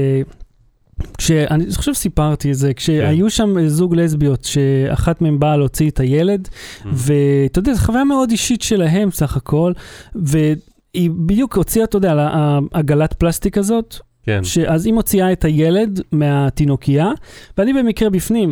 [1.18, 6.00] כשאני חושב שסיפרתי את זה, כשהיו שם אה, זוג לסביות שאחת מהן באה להוציא את
[6.00, 6.48] הילד,
[6.86, 9.74] ואתה יודע, זו חוויה מאוד אישית שלהם סך הכל,
[10.16, 14.44] והיא בדיוק הוציאה, אתה יודע, על העגלת פלסטיק הזאת, כן.
[14.44, 17.12] שאז היא מוציאה את הילד מהתינוקייה,
[17.58, 18.52] ואני במקרה בפנים,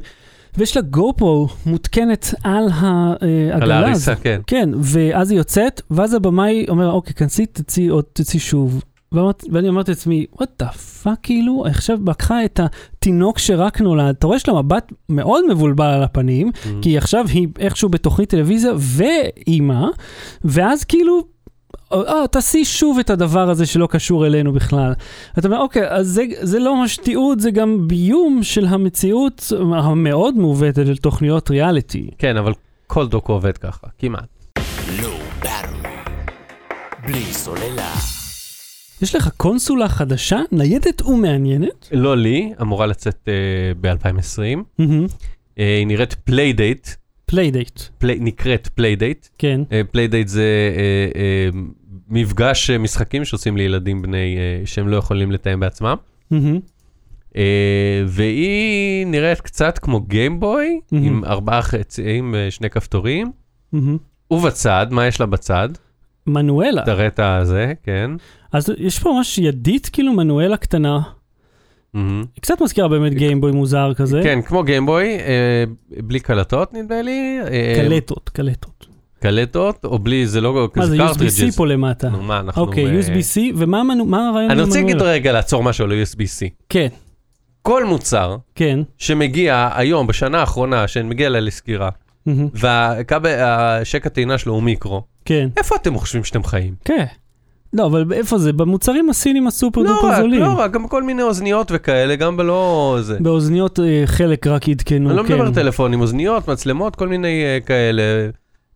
[0.58, 4.24] ויש לה גו פרו מותקנת על על העגלה ההריסה, הזאת.
[4.24, 4.41] כן.
[4.48, 8.82] כן, ואז היא יוצאת, ואז הבמאי אומר, אוקיי, כנסי, תצאי עוד, תצאי שוב.
[9.12, 10.66] ואני אמרתי לעצמי, what the
[11.03, 15.86] fuck, כאילו, עכשיו לקחה את התינוק שרק נולד, אתה רואה שיש לה מבט מאוד מבולבל
[15.86, 16.51] על הפנים,
[16.82, 19.86] כי עכשיו היא איכשהו בתוכנית טלוויזיה ואימא,
[20.43, 21.24] ואז כאילו,
[21.93, 24.93] אה, תעשי שוב את הדבר הזה שלא קשור אלינו בכלל.
[25.38, 30.38] אתה אומר, אוקיי, אז זה, זה לא ממש תיעוד, זה גם ביום של המציאות המאוד
[30.38, 32.10] מעוותת של תוכניות ריאליטי.
[32.18, 32.53] כן, אבל
[32.88, 34.28] כל דוקו עובד ככה, כמעט.
[37.08, 38.16] בלי סוללה.
[39.02, 41.89] יש לך קונסולה חדשה, ניידת ומעניינת.
[41.91, 43.30] לא לי, אמורה לצאת
[43.82, 44.84] ב-2020.
[45.56, 46.88] היא נראית Playdate,
[47.26, 49.28] Playdate, נקראת Playdate.
[49.38, 49.62] כן.
[49.91, 50.43] playdate זה
[50.78, 51.50] אה, אה,
[52.10, 55.95] מפגש אה, משחקים שעושים לילדים בני, אה, שהם לא יכולים לתאם בעצמם.
[56.32, 56.60] מהמם.
[57.38, 61.06] אה, והיא נראית קצת כמו Game Boy, מהמם.
[61.08, 63.32] עם ארבעה חצים ושני כפתורים.
[63.74, 63.98] מהמם.
[64.32, 65.70] ובצד, מה יש לה בצד?
[66.28, 66.82] מנואלה.
[66.86, 68.11] תראה את הזה, כן.
[68.53, 70.99] אז יש פה ממש ידית, כאילו מנואלה קטנה.
[71.93, 72.03] היא
[72.41, 74.19] קצת מזכירה באמת גיימבוי מוזר כזה.
[74.23, 75.63] כן, כמו גיימבוי, אה,
[76.03, 77.39] בלי קלטות נדמה לי.
[77.51, 78.88] אה, קלטות, קלטות.
[79.19, 81.51] קלטות, או בלי, זה לא מה כזה זה cartridges.
[81.51, 82.09] USB-C פה למטה?
[82.09, 82.61] נו, מה, אנחנו...
[82.61, 85.01] אוקיי, ב- USB-C, ומה המנו- מה הרעיון אני רוצה להגיד?
[85.01, 86.49] רגע, לעצור משהו על ה-USB-C.
[86.69, 86.88] כן,
[87.61, 88.80] כל מוצר כן.
[88.97, 91.89] שמגיע היום, בשנה האחרונה, שמגיע אליי לסקירה,
[92.53, 96.73] והשק הטעינה שלו הוא מיקרו, כן, איפה אתם חושבים שאתם חיים?
[96.86, 97.05] כן.
[97.73, 98.53] לא, אבל איפה זה?
[98.53, 100.41] במוצרים הסינים הסופר לא דופר רק, זולים.
[100.41, 103.17] לא רק, גם כל מיני אוזניות וכאלה, גם בלא זה.
[103.19, 105.34] באוזניות אה, חלק רק עדכנו, אני לא כן.
[105.34, 108.03] מדבר טלפונים, אוזניות, מצלמות, כל מיני אה, כאלה.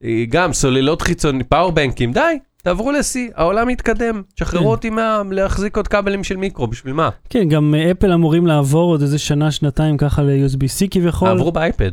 [0.03, 4.15] אה, גם סוללות חיצוניות, פאורבנקים, די, תעברו ל-C, העולם מתקדם.
[4.15, 4.45] כן.
[4.45, 5.21] שחררו אותי מה...
[5.31, 7.09] להחזיק עוד כבלים של מיקרו, בשביל מה?
[7.29, 11.29] כן, גם אפל אמורים לעבור עוד איזה שנה, שנתיים ככה ל-USB-C כביכול.
[11.29, 11.91] עברו באייפד.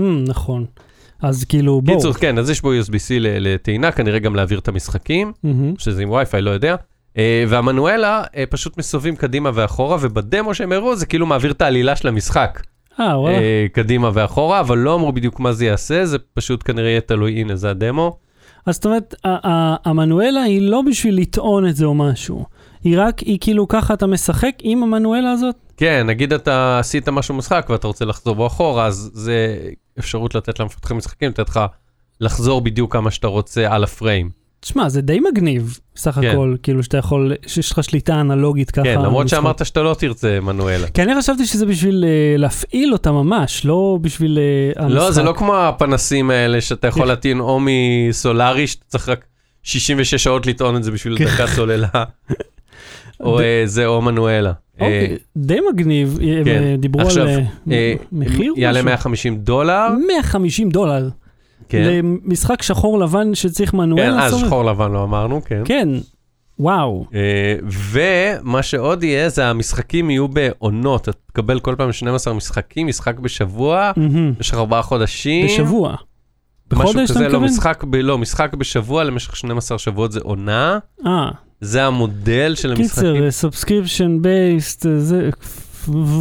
[0.00, 0.64] Mm, נכון.
[1.22, 1.96] אז כאילו, בואו.
[1.96, 5.74] קיצור, כן, אז יש בו USB-C לטעינה, כנראה גם להעביר את המשחקים, מהמם.
[5.78, 6.76] שזה עם וי-פיי, לא יודע.
[7.18, 11.96] אה, והמנואלה אה, פשוט מסובבים קדימה ואחורה, ובדמו שהם הראו זה כאילו מעביר את העלילה
[11.96, 12.62] של המשחק.
[13.00, 13.38] אה, וואלה.
[13.38, 17.32] אה, קדימה ואחורה, אבל לא אמרו בדיוק מה זה יעשה, זה פשוט כנראה יהיה תלוי,
[17.40, 18.16] הנה זה הדמו.
[18.66, 19.14] אז זאת אומרת,
[19.84, 22.44] המנואלה היא לא בשביל לטעון את זה או משהו.
[22.84, 25.54] היא רק, היא כאילו ככה אתה משחק עם המנואלה הזאת?
[25.76, 29.58] כן, נגיד אתה עשית משהו משחק ואתה רוצה לחזור בו אחורה, אז זה
[29.98, 31.60] אפשרות לתת למפתחים משחקים, לתת לך
[32.20, 34.30] לחזור בדיוק כמה שאתה רוצה על הפריים.
[34.60, 36.30] תשמע, זה די מגניב, סך כן.
[36.30, 38.84] הכל, כאילו שאתה יכול, שיש לך שליטה אנלוגית ככה.
[38.84, 39.36] כן, למרות במשחק.
[39.36, 40.88] שאמרת שאתה לא תרצה מנואלה.
[40.88, 44.38] כי אני חשבתי שזה בשביל uh, להפעיל אותה ממש, לא בשביל
[44.74, 44.96] uh, המשחק.
[44.96, 49.24] לא, זה לא כמו הפנסים האלה שאתה יכול להטעין או מסולארי, שאתה צריך רק
[49.62, 51.24] 66 שעות לטעון את זה בשביל כן.
[51.24, 51.88] דקה סוללה.
[53.20, 54.52] או אה, זה או מנואלה.
[54.80, 56.62] אה, אוקיי, די מגניב, אה, כן.
[56.62, 57.38] אה, דיברו על אה,
[57.72, 58.54] אה, מחיר?
[58.56, 58.84] יעלה משהו?
[58.84, 59.88] 150 דולר.
[60.08, 61.08] 150 דולר.
[61.68, 64.36] כן, למשחק שחור לבן שצריך מנואל כן, אז?
[64.38, 65.62] שחור לבן לא אמרנו, כן.
[65.64, 65.88] כן,
[66.58, 67.06] וואו.
[67.14, 71.02] אה, ומה שעוד יהיה, זה המשחקים יהיו בעונות.
[71.02, 73.92] אתה תקבל כל פעם 12 משחקים, משחק בשבוע.
[74.36, 75.46] במשך ארבעה חודשים.
[75.46, 75.94] בשבוע.
[76.72, 77.44] משהו בחודש אתה כזה, לא, מתכוון?
[77.44, 80.78] משחק, ב, לא, משחק בשבוע למשך 12 שבועות זה עונה.
[81.06, 81.30] אה,
[81.60, 83.14] זה המודל של המשחקים.
[83.14, 85.30] קיצר, subscription based, זה...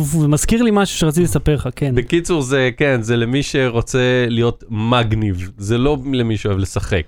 [0.03, 1.95] זה מזכיר לי משהו שרציתי לספר לך, כן.
[1.95, 7.01] בקיצור, זה, כן, זה למי שרוצה להיות מגניב, זה לא למי שאוהב לשחק.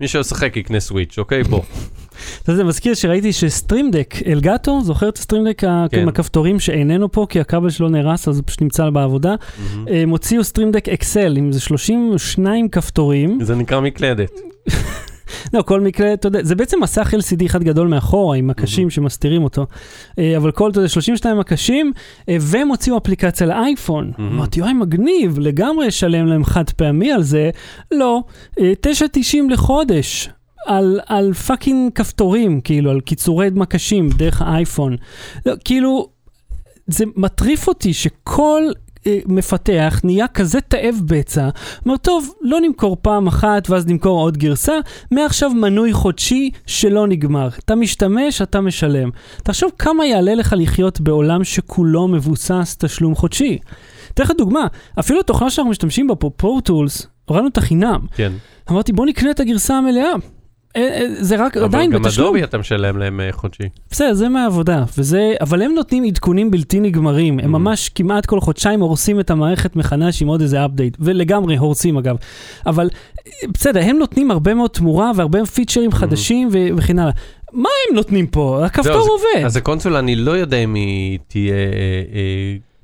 [0.00, 1.42] מי שאוהב לשחק יקנה Switch, אוקיי?
[1.42, 1.60] בוא.
[2.42, 6.00] אתה יודע, זה מזכיר שראיתי ש Stream Deck, Elgato, זוכר את ה Stream Deck כן.
[6.00, 9.34] עם הכפתורים שאיננו פה כי הכבל שלו נהרס, אז הוא פשוט נמצא בעבודה.
[9.86, 13.38] הם הוציאו Stream Deck XL עם איזה 32 כפתורים.
[13.42, 14.40] זה נקרא מקלדת.
[15.54, 19.44] לא, כל מקרה, אתה יודע, זה בעצם מסך LCD אחד גדול מאחורה עם הקשים שמסתירים
[19.44, 19.66] אותו.
[20.18, 21.92] אה, אבל כל, אתה יודע, 32 הקשים,
[22.28, 24.12] אה, והם הוציאו אפליקציה לאייפון.
[24.18, 24.32] מהמם.
[24.32, 27.50] אמרתי, אוי, מגניב, לגמרי אשלם להם חד פעמי על זה.
[27.90, 28.22] לא,
[28.60, 30.28] אה, 9.90 לחודש.
[30.66, 34.96] על, על fucking כפתורים, כאילו, על קיצורי מקשים דרך האייפון.
[35.46, 36.08] לא, כאילו,
[36.86, 38.89] זה מטריף אותי שכל אה,
[39.26, 41.48] מפתח נהיה כזה תאב בצע,
[41.86, 44.74] אומר, טוב, לא נמכור פעם אחת ואז נמכור עוד גרסה,
[45.10, 47.48] מעכשיו מנוי חודשי שלא נגמר.
[47.64, 49.10] אתה משתמש, אתה משלם.
[49.42, 53.58] תחשוב כמה יעלה לך לחיות בעולם שכולו מבוסס תשלום חודשי.
[54.14, 54.66] אתן לך דוגמה,
[54.98, 58.00] אפילו התוכנה שאנחנו משתמשים בה פה, Pro Tools, הורדנו את החינם.
[58.14, 58.32] כן.
[58.70, 60.12] אמרתי, בוא נקנה את הגרסה המלאה.
[60.76, 62.26] אה, אה, זה רק אבל עדיין גם בתשלום.
[62.26, 63.62] Adobe אתה משלם להם אה, חודשי.
[63.90, 67.58] בסדר, זה מהעבודה, וזה, אבל הם נותנים עדכונים בלתי נגמרים, הם Mhm.
[67.58, 72.16] ממש כמעט כל חודשיים הורסים את המערכת מחדש עם עוד איזה update, ולגמרי הורסים אגב.
[72.66, 72.88] אבל
[73.54, 77.12] בסדר, הם נותנים הרבה מאוד תמורה והרבה פיצ'רים חדשים ו- וכן הלאה.
[77.52, 78.60] מה הם נותנים פה?
[78.66, 79.44] הכפתור זהו, אז- עובד.
[79.46, 81.54] אז הקונסולה, אני לא יודע אם היא תהיה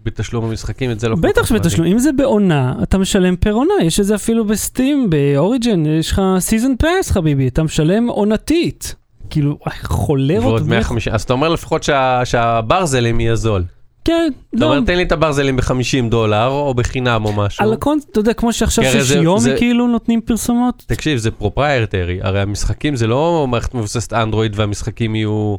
[0.07, 1.16] בתשלום המשחקים, את זה לא...
[1.16, 1.46] בטח.
[1.46, 6.11] שבתשלום, אם זה בעונה, אתה משלם per עונה, יש את זה אפילו בסטים, באוריג'ן, יש
[6.11, 8.94] לך season pass חביבי, אתה משלם עונתית.
[9.30, 10.44] כאילו, חולרות.
[10.44, 13.64] ועוד ו- 150, אז אתה אומר לפחות שה- שהברזלים יהיה זול.
[14.04, 14.66] כן, לא.
[14.66, 15.72] אומר, תן לי את הברזלים ב-50
[16.11, 17.64] דולר, או בחינם או משהו.
[17.64, 20.82] על הקונט, אתה יודע, כמו שעכשיו ששיומי זה- כאילו נותנים פרסומות.
[20.86, 25.57] תקשיב, זה proprietary, הרי המשחקים זה לא מערכת מבוססת אנדרואיד והמשחקים יהיו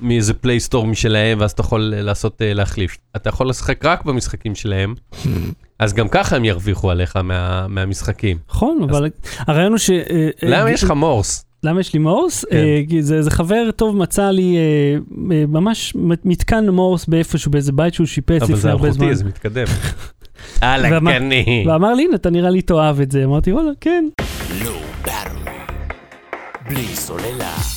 [0.00, 2.96] מאיזה פלייסטור משלהם, ואז אתה יכול אה, לעשות, אה, להחליף.
[3.16, 4.94] אתה יכול לשחק רק במשחקים שלהם,
[5.78, 8.36] אז גם ככה הם ירוויחו עליך מה- מהמשחקים.
[8.50, 9.90] נכון, אבל הרעיון הוא ש...
[9.90, 11.44] אה, למה יש לך מורס?
[11.62, 12.44] למה יש לי מורס?
[12.44, 12.56] כן.
[12.56, 14.96] אה, כי זה זה חבר טוב מצא לי אה,
[15.36, 15.92] אה, ממש
[16.24, 19.04] מתקן מורס באיפשהו, באיזה בית שהוא שיפץ אבל זה לפני הרבה זמן.
[19.06, 19.64] אלחוטי, זה מתקדם.
[20.62, 21.64] ואמר- קני.
[21.68, 23.24] ואמר לי, הנה, אתה נראה לי תאהב את זה.
[23.24, 24.04] אמרתי, וואלה, כן.
[26.68, 27.75] בלי סוללה.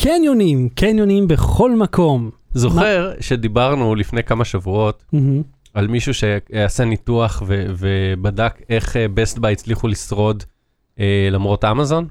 [0.00, 2.30] קניונים, קניונים בכל מקום.
[2.54, 5.42] זוכר שדיברנו לפני כמה שבועות מהמם.
[5.74, 10.44] על מישהו שעשה ניתוח ו- ובדק איך בסט ביי הצליחו לשרוד
[11.00, 12.06] אה, למרות אמזון?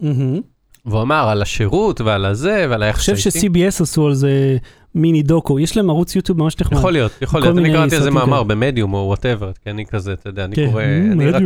[0.00, 0.40] מהמם.
[0.86, 4.56] והוא אמר על השירות ועל הזה ועל אני היחס חושב ש-CBS עשו על זה
[4.94, 6.78] מיני דוקו, יש להם ערוץ יוטיוב ממש נחמד.
[6.78, 7.58] יכול להיות, יכול להיות.
[7.58, 8.42] אני קראתי על זה סרטים מאמר.
[8.42, 10.66] במדיום או whatever, כי אני כזה, אתה יודע, אני כן.
[10.70, 11.42] קורא, Mm, אני רק-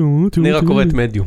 [0.61, 0.67] אני.
[0.67, 1.27] קורא את מדיום.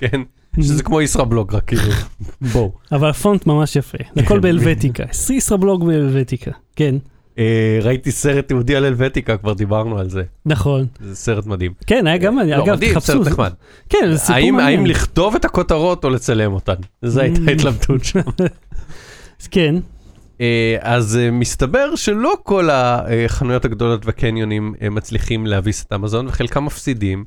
[0.00, 0.20] כן.
[0.56, 1.82] כן, שזה כמו ישראבלוג רק כאילו.
[2.52, 2.72] בואו.
[2.92, 6.94] אבל הפונט ממש יפה, הכל בהלווטיקה, ישראבלוג בהלווטיקה, כן,
[7.38, 10.22] אה, ראיתי סרט יהודי על הלווטיקה, כבר דיברנו על זה.
[10.46, 10.86] נכון.
[11.00, 11.72] זה סרט מדהים.
[11.86, 13.52] כן, היה גם, לא, אגב, תחפשו, סרט נחמד.
[13.88, 14.58] כן, זה סיפור מעניין.
[14.78, 16.74] האם לכתוב את הכותרות או לצלם אותן?
[17.02, 17.48] זו הייתה Mm.
[17.48, 18.20] ההתלבטות שם.
[19.50, 19.74] כן,
[20.40, 27.24] אה, אז אה, מסתבר שלא כל החנויות הגדולות והקניונים מצליחים להביס את אמזון, וחלקם מפסידים.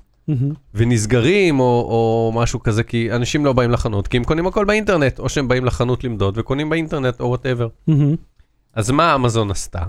[0.73, 5.19] ונסגרים או, או משהו כזה, כי אנשים לא באים לחנות, כי הם קונים הכל באינטרנט,
[5.19, 7.67] או שהם באים לחנות למדוד וקונים באינטרנט או whatever.
[8.73, 9.84] אז מה אמזון עשתה?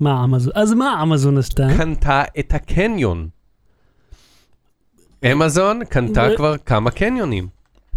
[0.00, 1.66] מה אמזון, אז מה אמזון עשתה?
[1.76, 3.28] קנתה את הקניון.
[5.32, 7.48] אמזון קנתה ו- כבר כמה קניונים.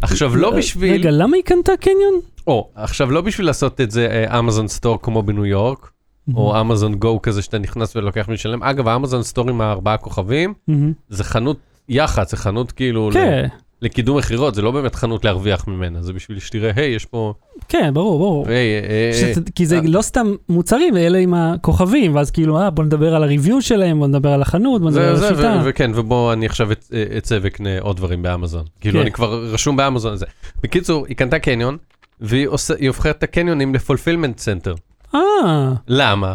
[0.02, 2.14] עכשיו לא בשביל, רגע, למה היא קנתה קניון?
[2.48, 5.92] או, עכשיו לא בשביל לעשות את זה אמזון סטור כמו בניו יורק,
[6.36, 8.64] או אמזון גו כזה שאתה נכנס ולוקח ומשלם.
[8.64, 10.54] אגב, האמזון סטור עם הארבעה כוכבים.
[11.10, 11.58] זה חנות
[11.90, 13.48] יח"צ, זה חנות כאילו כן,
[13.82, 17.34] לקידום מכירות, זה לא באמת חנות להרוויח ממנה, זה בשביל שתראה, היי, יש פה...
[17.70, 18.48] כן, ברור, ברור.
[18.48, 19.82] היי, אה, אה, שזה- כי זה אה.
[19.86, 24.00] לא סתם מוצרים, אלה עם הכוכבים, ואז כאילו, אה, בוא נדבר על ה review שלהם,
[24.00, 25.62] בוא נדבר על החנות, בוא נדבר על השיטה.
[25.66, 28.64] וכן, ובוא אני עכשיו אצ- אצא ואקנה עוד דברים באמזון.
[28.82, 29.02] כאילו, כן.
[29.02, 30.16] אני כבר רשום באמזון.
[30.64, 31.78] בקיצור, היא קנתה קניון,
[32.22, 32.48] והיא
[32.88, 34.76] הופכת את הקניונים ל fulfillment center.
[35.18, 36.34] אה, למה?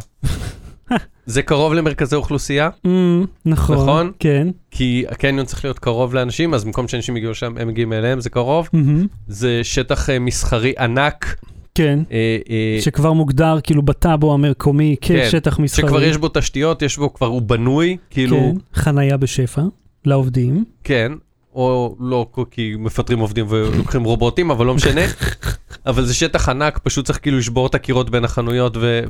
[1.26, 3.76] זה קרוב למרכזי אוכלוסייה, אמ, נכון.
[3.76, 4.12] נכון?
[4.18, 4.48] כן.
[4.70, 8.30] כי הקניון צריך להיות קרוב לאנשים, אז במקום שאנשים יגיעו לשם, הם מגיעים אליהם, זה
[8.30, 8.68] קרוב.
[8.72, 9.06] מהמם.
[9.28, 11.36] זה שטח אה, מסחרי ענק,
[11.74, 11.98] כן.
[12.12, 15.88] אה, אה, שכבר מוגדר כאילו בטאבו המקומי כן, כשטח מסחרי.
[15.88, 19.62] שכבר יש בו תשתיות, יש בו כבר, הוא בנוי, כאילו, כן, חנייה בשפע
[20.04, 20.64] לעובדים.
[20.84, 21.12] כן,
[21.54, 25.00] או לא, כי מפטרים עובדים ולוקחים רובוטים, אבל לא משנה.
[25.86, 29.00] אבל זה שטח ענק, פשוט צריך כאילו לשבור את הקירות בין החנויות ו-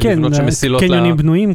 [0.00, 0.80] כן, ולבנות שם מסילות.
[0.82, 1.52] קניונים ל- בנויים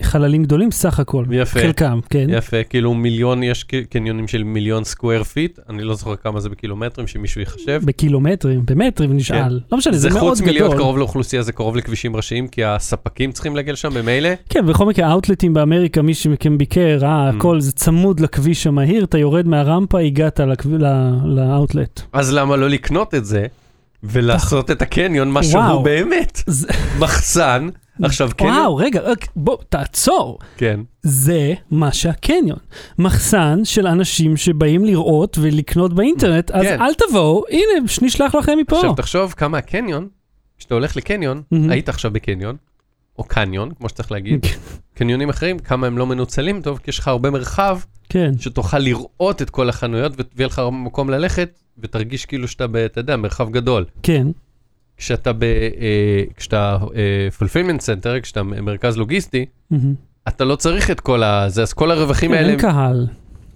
[0.00, 1.24] כחללים גדולים סך הכל.
[1.30, 1.60] יפה.
[1.60, 2.26] חלקם, כן.
[2.30, 7.06] יפה, כאילו מיליון, יש קניונים של מיליון square feet, אני לא זוכר כמה זה בקילומטרים,
[7.06, 7.80] שמישהו יחשב.
[7.84, 9.60] בקילומטרים, במטרים נשאל.
[9.72, 10.14] לא משנה, זה כן.
[10.14, 10.78] זה מאוד חוץ מלהיות גדול.
[10.82, 14.28] קרוב לאוכלוסייה, זה קרוב לכבישים ראשיים, כי הספקים צריכים להגיע לשם במילא.
[14.48, 17.36] כן, בכל מקרה, האוטלטים באמריקה, מי שמכם ביקר, ראה, Mm.
[17.36, 22.00] הכל זה צמוד לכביש המהיר, אתה יורד מהרמפה, הגעת לכב- ל- לאוטלט.
[22.12, 23.46] אז למה לא לקנות את זה
[24.02, 25.82] ולעשות את הקניון מה שהוא.
[25.84, 26.42] באמת?
[26.98, 27.68] מחסן.
[28.02, 30.38] עכשיו קניון, וואו, רגע, רק בוא, תעצור.
[30.56, 30.80] כן.
[31.02, 32.58] זה מה שהקניון.
[32.98, 36.80] מחסן של אנשים שבאים לראות ולקנות באינטרנט, אז כן.
[36.82, 38.76] אל תבואו, הנה, נשלח לכם מפה.
[38.76, 40.08] עכשיו תחשוב כמה הקניון,
[40.58, 41.70] כשאתה הולך לקניון, מהמם.
[41.70, 42.56] היית עכשיו בקניון,
[43.18, 44.46] או קניון, כמו שצריך להגיד,
[44.94, 47.78] קניונים אחרים, כמה הם לא מנוצלים טוב, כי יש לך הרבה מרחב
[48.08, 53.16] כן, שתוכל לראות את כל החנויות ויהיה לך מקום ללכת, ותרגיש כאילו שאתה, אתה יודע,
[53.16, 53.84] מרחב גדול.
[54.02, 54.26] כן,
[54.96, 55.42] כשאתה ב...
[55.42, 56.78] אה, כשאתה
[57.38, 59.94] fulfillment center, כשאתה מרכז לוגיסטי, מהמם.
[60.28, 61.48] אתה לא צריך את כל ה...
[61.48, 63.06] זה, אז כל הרווחים כן, האלה, אין קהל.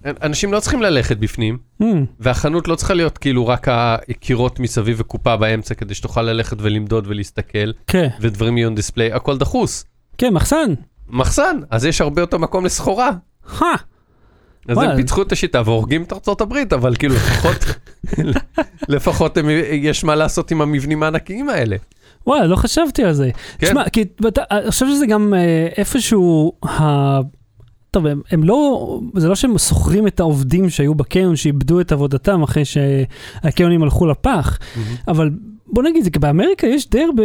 [0.05, 2.05] אנשים לא צריכים ללכת בפנים, מהמם.
[2.19, 7.71] והחנות לא צריכה להיות כאילו רק הקירות מסביב וקופה באמצע, כדי שתוכל ללכת ולמדוד ולהסתכל,
[7.87, 9.85] כן, ודברים יהיו on דיספליי, הכל דחוס.
[10.17, 10.73] כן, מחסן.
[11.09, 13.11] מחסן, אז יש הרבה יותר מקום לסחורה.
[13.59, 13.65] הא,
[14.67, 14.77] אז.
[14.77, 17.65] הם פיצחו את השיטה והורגים את ארצות הברית, אבל כאילו לפחות,
[18.89, 21.75] לפחות הם, יש מה לעשות עם המבנים הענקיים האלה.
[22.27, 23.29] וואי, לא חשבתי על זה.
[23.57, 23.67] כן.
[23.67, 27.19] תשמע, כי אתה- אני חושב שזה גם אה, איפשהו, ה...
[27.91, 32.43] טוב, הם, הם לא, זה לא שהם שוכרים את העובדים שהיו בקניון, שאיבדו את עבודתם
[32.43, 34.59] אחרי שהקניונים הלכו לפח,
[35.07, 35.29] אבל
[35.73, 37.23] בוא נגיד, זה כי באמריקה יש די הרבה,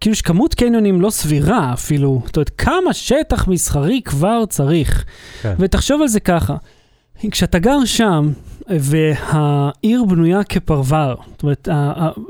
[0.00, 5.04] כאילו יש כמות קניונים לא סבירה אפילו, זאת אומרת, כמה שטח מסחרי כבר צריך.
[5.42, 5.54] כן.
[5.58, 6.56] ותחשוב על זה ככה,
[7.30, 8.32] כשאתה גר שם,
[8.68, 11.68] והעיר בנויה כפרבר, זאת אומרת,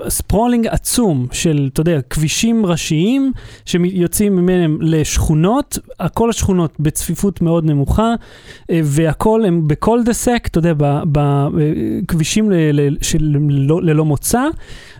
[0.04, 3.32] הספרולינג עצום של, אתה יודע, כבישים ראשיים
[3.64, 5.78] שיוצאים ממהם לשכונות,
[6.14, 8.14] כל השכונות בצפיפות מאוד נמוכה,
[8.70, 10.72] אה, והכל הם בכל דסק, אתה יודע,
[11.12, 12.50] בכבישים
[13.82, 14.42] ללא, מוצא.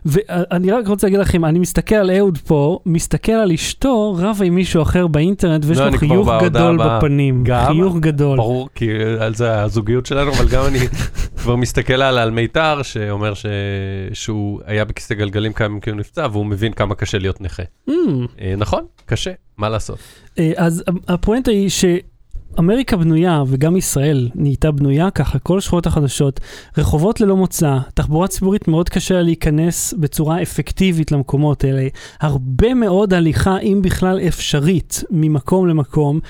[0.07, 4.55] ואני רק רוצה להגיד לכם, אני מסתכל על אהוד פה, מסתכל על אשתו, רבה עם
[4.55, 6.79] מישהו אחר באינטרנט, ויש לא, לו חיוך גדול.
[6.81, 7.45] בפנים.
[7.67, 8.37] חיוך גדול.
[8.37, 8.89] ברור, כי
[9.21, 10.79] על זה הזוגיות שלנו, אבל גם אני
[11.37, 13.47] כבר מסתכל על, על מיתר, שאומר ש...
[14.13, 17.63] שהוא היה בכיסא גלגלים כמה ימים כי הוא נפצע, והוא מבין כמה קשה להיות נכה.
[17.89, 17.93] Mm.
[18.41, 19.99] אה, נכון, קשה, מה לעשות?
[20.39, 21.85] אה, אז הפואנטה היא ש...
[22.59, 26.41] אמריקה בנויה, וגם ישראל נהייתה בנויה ככה, כל השכונות החדשות,
[26.79, 31.89] רחובות ללא מוצא, תחבורה ציבורית מאוד קשה לה להיכנס בצורה אפקטיבית למקומות האלה,
[32.21, 36.21] הרבה מאוד הליכה, אם בכלל אפשרית, ממקום למקום.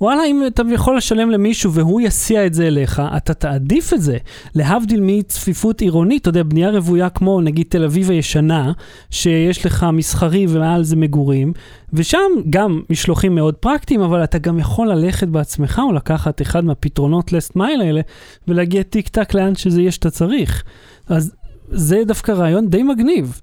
[0.00, 4.16] וואלה, אם אתה יכול לשלם למישהו והוא יסיע את זה אליך, אתה תעדיף את זה.
[4.54, 8.72] להבדיל מצפיפות עירונית, אתה יודע, בנייה רוויה כמו נגיד תל אביב הישנה,
[9.10, 11.52] שיש לך מסחרי ומעל זה מגורים,
[11.94, 12.18] ושם
[12.50, 17.56] גם משלוחים מאוד פרקטיים, אבל אתה גם יכול ללכת בעצמך או לקחת אחד מהפתרונות לסט
[17.56, 18.00] מייל האלה,
[18.48, 20.64] ולהגיע טיק טק לאן שזה יהיה שאתה צריך.
[21.08, 21.34] אז
[21.68, 23.40] זה דווקא רעיון די מגניב.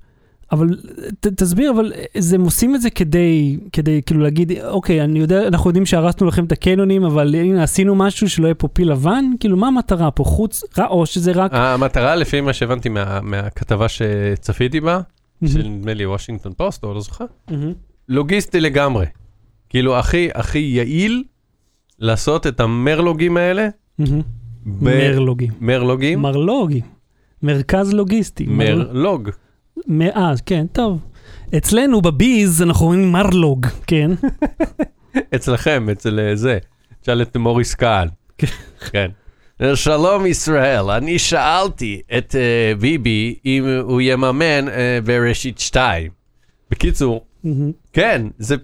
[0.51, 0.67] אבל
[1.19, 5.47] ת, תסביר, אבל זה, הם עושים את זה כדי, כדי כאילו להגיד, אוקיי, אני יודע,
[5.47, 9.25] אנחנו יודעים שהרסנו לכם את הקניונים, אבל הנה עשינו משהו שלא יהיה פה פיל לבן,
[9.39, 11.51] כאילו מה המטרה פה, חוץ, או שזה רק...
[11.53, 15.01] המטרה, לפי מה שהבנתי מה, מהכתבה שצפיתי בה,
[15.45, 17.73] של נדמה לי וושינגטון פוסט, או לא זוכר, מהמם.
[18.11, 19.05] לוגיסטי לגמרי.
[19.69, 21.23] כאילו, הכי, הכי יעיל
[21.99, 23.67] לעשות את המרלוגים האלה.
[23.99, 24.05] ב-
[24.65, 25.51] מרלוגים.
[25.61, 26.19] מרלוגים?
[26.21, 26.83] מרלוגים.
[27.43, 28.45] מרכז לוגיסטי.
[28.45, 29.29] מר- מרלוג.
[29.87, 30.99] מ- אה, כן, טוב.
[31.57, 34.11] אצלנו בביז אנחנו אומרים מרלוג, כן?
[35.35, 36.57] אצלכם, אצל אה, זה.
[37.01, 38.07] תשאל את מוריס קהל.
[38.37, 38.47] כן.
[38.91, 39.07] כן.
[39.75, 46.11] שלום ישראל, אני שאלתי את אה, ביבי אם הוא יממן אה, בראשית 2.
[46.71, 47.25] בקיצור.
[47.93, 48.55] כן, זה,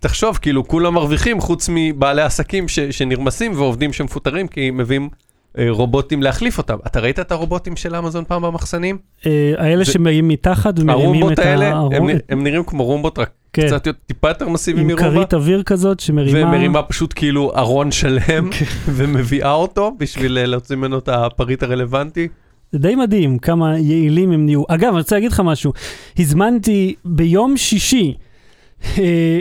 [0.00, 5.08] תחשוב, כאילו כולם מרוויחים חוץ מבעלי עסקים ש, שנרמסים ועובדים שמפוטרים כי מביאים
[5.58, 6.76] אה, רובוטים להחליף אותם.
[6.86, 8.98] אתה ראית את הרובוטים של אמזון פעם במחסנים?
[9.26, 11.68] אה, האלה זה- שמגיעים מתחת ומרימים את האלה.
[11.92, 13.66] הם, הם נראים כמו רומבות, רק כן.
[13.66, 15.14] קצת יותר- טיפה יותר מסיביים עם מרומבה.
[15.16, 16.48] כרית אוויר כזאת שמרימה...
[16.48, 18.20] ומרימה פשוט כאילו ארון שלם
[18.58, 18.64] כן.
[18.96, 22.28] ומביאה אותו בשביל אה, להוציא ממנו את הפריט הרלוונטי.
[22.72, 24.62] זה די מדהים כמה יעילים הם נהיו.
[24.68, 25.72] אגב, אני רוצה להגיד לך משהו.
[26.18, 28.14] הזמנתי ביום שישי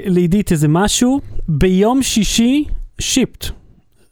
[0.06, 2.64] לעידית איזה משהו, ביום שישי
[3.00, 3.46] שיפט.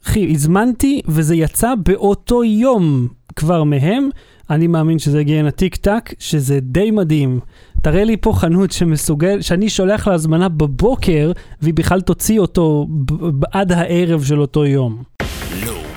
[0.06, 4.08] אחי, הזמנתי וזה יצא באותו יום כבר מהם.
[4.50, 7.40] אני מאמין שזה יגיע הנה טיק טק, שזה די מדהים.
[7.82, 11.32] תראה לי פה חנות שמסוגל, שאני שולח לה הזמנה בבוקר,
[11.62, 15.02] והיא בכלל תוציא אותו ב- ב- עד הערב של אותו יום.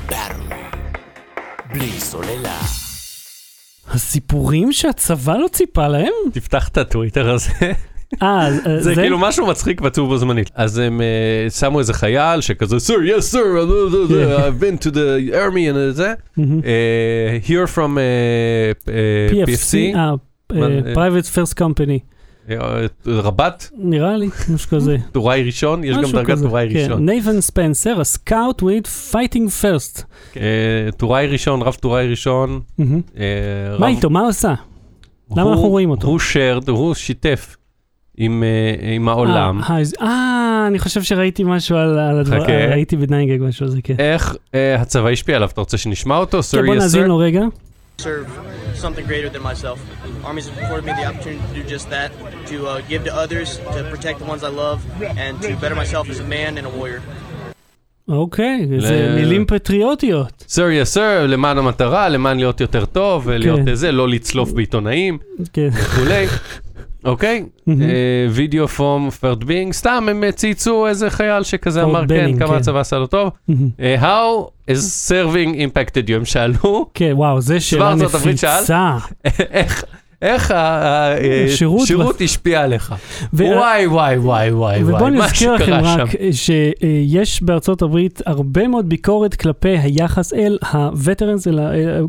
[0.10, 0.78] Battery.
[1.74, 2.60] בלי סוללה.
[3.92, 6.14] הסיפורים שהצבא לא ציפה להם?
[6.34, 7.52] תפתח את הטוויטר הזה,
[8.24, 8.50] אה,
[8.80, 10.52] זה כאילו משהו מצחיק ועצוב בו זמנית.
[10.56, 14.86] אז הם אה, שמו איזה חייל שכזה, sir, yes sir, uh, uh, uh, I've been
[14.86, 16.62] to the army and זה, מהמם.
[16.66, 17.98] אה, here from
[19.48, 19.76] PFC,
[20.94, 22.00] private first company,
[23.08, 24.98] רב"ט, נראה לי, משהו כזה.
[25.12, 26.80] טוראי ראשון, יש גם דרגת טוראי כן.
[26.80, 27.06] ראשון.
[27.06, 30.04] נייתן ספנסר, ה scout with fighting first.
[30.38, 30.42] אה,
[30.98, 32.62] טוראי ראשון, רב טוראי ראשון.
[33.80, 34.54] מה איתו, מה הוא עשה?
[35.32, 36.08] למה אנחנו רואים אותו?
[36.08, 37.58] הוא shared, הוא שיתף
[38.18, 39.62] עם, אה, עם העולם.
[39.70, 42.66] אה, אז- אה, אני חושב שראיתי משהו על על הדבר, חכה.
[42.72, 43.96] ראיתי ב-9GAG משהו על זה, כן.
[44.00, 45.50] איך אה, הצבא השפיע עליו?
[45.54, 46.40] אתה רוצה שנשמע אותו?
[46.44, 47.08] כן, בוא Sir, yes, נאזין sir?
[47.08, 47.42] לו רגע.
[48.02, 48.06] serve
[48.82, 49.80] something greater than myself.
[50.24, 52.10] Armies have afforded me the opportunity to do just that,
[52.52, 54.80] to uh, give to others, to protect the ones I love,
[55.24, 57.02] and to better myself as a man and a warrior.
[58.10, 60.44] אוקיי, זה ל- מילים פטריוטיות.
[60.50, 60.54] Sir,
[60.84, 63.68] yes, sir, למען המטרה, למען להיות יותר טוב, ולהיות כן.
[63.68, 65.18] אה, זה, לא לצלוף בעיתונאים
[65.54, 65.70] כן.
[65.74, 66.26] וכולי.
[67.06, 67.44] אוקיי?
[67.68, 67.82] מהמם.
[68.32, 72.54] וידאו פום פרד בינג, סתם הם אה, צייצו איזה חייל שכזה אמר, כן, כמה כן.
[72.56, 73.32] הצבא עשה לו טוב.
[73.80, 76.14] אה, How is serving impacted you?
[76.14, 77.96] הם שאלו, כן, וואו, זה שאלה?
[77.96, 78.98] נפיצה.
[79.52, 79.84] איך...
[80.22, 82.96] איך השירות השירות השפיע עליך?
[83.34, 85.72] וואי וואי וואי וואי מה נזכיר לכם.
[85.84, 91.60] רק שיש בארצות הברית הרבה מאוד ביקורת כלפי היחס אל הווטרנס, אל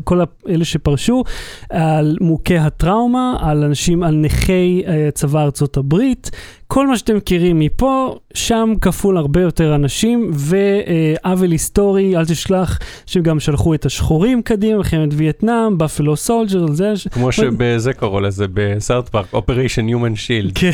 [0.03, 1.23] כל אלה שפרשו,
[1.69, 6.31] על מוכי הטראומה, על אנשים, על נכי אה, צבא ארצות הברית.
[6.67, 13.23] כל מה שאתם מכירים מפה, שם כפול הרבה יותר אנשים, ועוול היסטורי, אל תשלח, שהם
[13.23, 16.93] גם שלחו את השחורים קדימה, מלחמת וייטנאם, Buffalo Soldier, זה...
[17.11, 20.57] כמו שבזה קראו לזה בסאות' פארק, Operation Human Shield.
[20.57, 20.71] כן,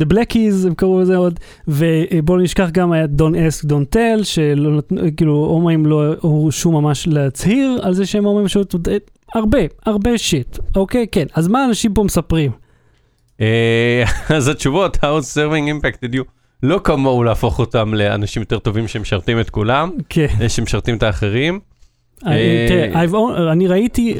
[0.00, 4.76] the Blackies, הם קראו לזה עוד, ובואו נשכח גם היה Don't Ask, Don't Tell, שלא
[4.76, 8.96] נתנו, כאילו, הומואים לא הורשו ממש להצהיר על זה שהם הומואים, פשוט, אה,
[9.34, 11.06] הרבה, הרבה shit, אוקיי?
[11.12, 12.50] כן, אז מה אנשים פה מספרים?
[13.40, 14.04] אה,
[14.36, 16.22] אז התשובות, How serving impacted you,
[16.62, 21.60] לא כמוהו להפוך אותם לאנשים יותר טובים שמשרתים את כולם, כן, אה, שמשרתים את האחרים.
[22.26, 24.14] אה, תראה, own- אני ראיתי,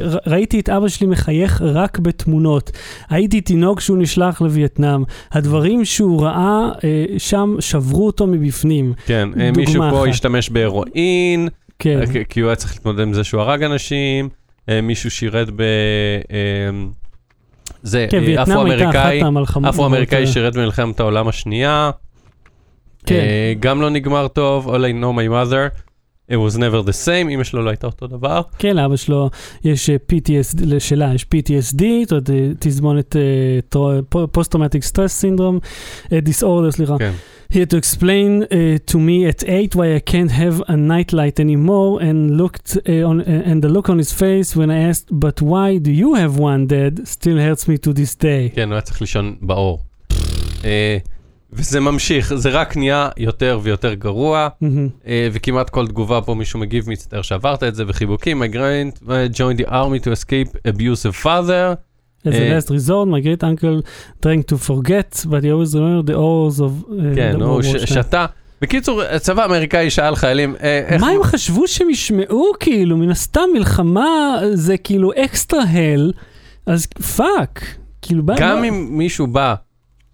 [0.61, 2.71] את אבא שלי מחייך רק בתמונות.
[3.11, 5.03] הייתי תינוק שהוא נשלח לווייטנאם.
[5.33, 8.93] הדברים שהוא ראה אה, שם שברו אותו מבפנים.
[9.07, 10.09] כן, אה, מישהו פה.
[10.09, 11.49] השתמש בהרואין,
[11.79, 14.29] כן, אה, כי- הוא היה צריך להתמודד עם זה שהוא הרג אנשים,
[14.69, 15.61] אה, מישהו שירת ב...
[15.61, 16.37] אה,
[17.83, 18.43] זה, כן, אה,
[19.69, 21.91] אפרו-אמריקאי, אה, שירת במלחמת העולם השנייה.
[23.07, 23.15] כן.
[23.15, 25.81] אה, גם לא נגמר טוב, All I know my mother,
[26.31, 28.43] it was never the same, אמא שלו לא הייתה אותו דבר.
[28.59, 29.31] כן, לאבא שלו
[29.65, 33.17] יש אה, PTSD, לשלה יש PTSD, זאת אומרת, אה, תזמונת
[34.33, 35.59] post-traumatic stress syndrome,
[36.13, 36.99] disorder, סליחה.
[36.99, 37.13] כן.
[37.53, 41.41] He had to explain uh, to me at 8 why I can't have a nightlight
[41.41, 45.09] anymore and looked uh, on uh, and the look on his face when I asked
[45.11, 48.55] but why do you have one dad still hurts me to this day.
[48.55, 49.83] כן, הוא היה צריך לישון באור.
[51.53, 54.49] וזה ממשיך, זה רק נהיה יותר ויותר גרוע.
[55.07, 59.09] אה, וכמעט כל תגובה פה מישהו מגיב, מצטער שעברת את זה, וחיבוקים, my grand uh,
[59.37, 61.75] joined the army to escape abusive father.
[62.25, 63.83] As a אה, last resort, my great uncle
[64.23, 66.91] trying to forget, but he always remember the horrors of...
[66.91, 67.63] uh, כן, הוא.
[67.63, 68.27] שתה.
[68.63, 71.01] בקיצור, הצבא האמריקאי שאל חיילים, אה, איך...
[71.01, 76.13] מה הם חשבו שהם ישמעו כאילו, מן הסתם מלחמה זה כאילו אקסטרה הל,
[76.67, 77.77] אז fuck.
[78.03, 79.55] כאילו, גם אם מישהו בא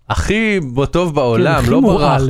[0.08, 2.22] הכי טוב כן, בעולם, הכי לא ברח.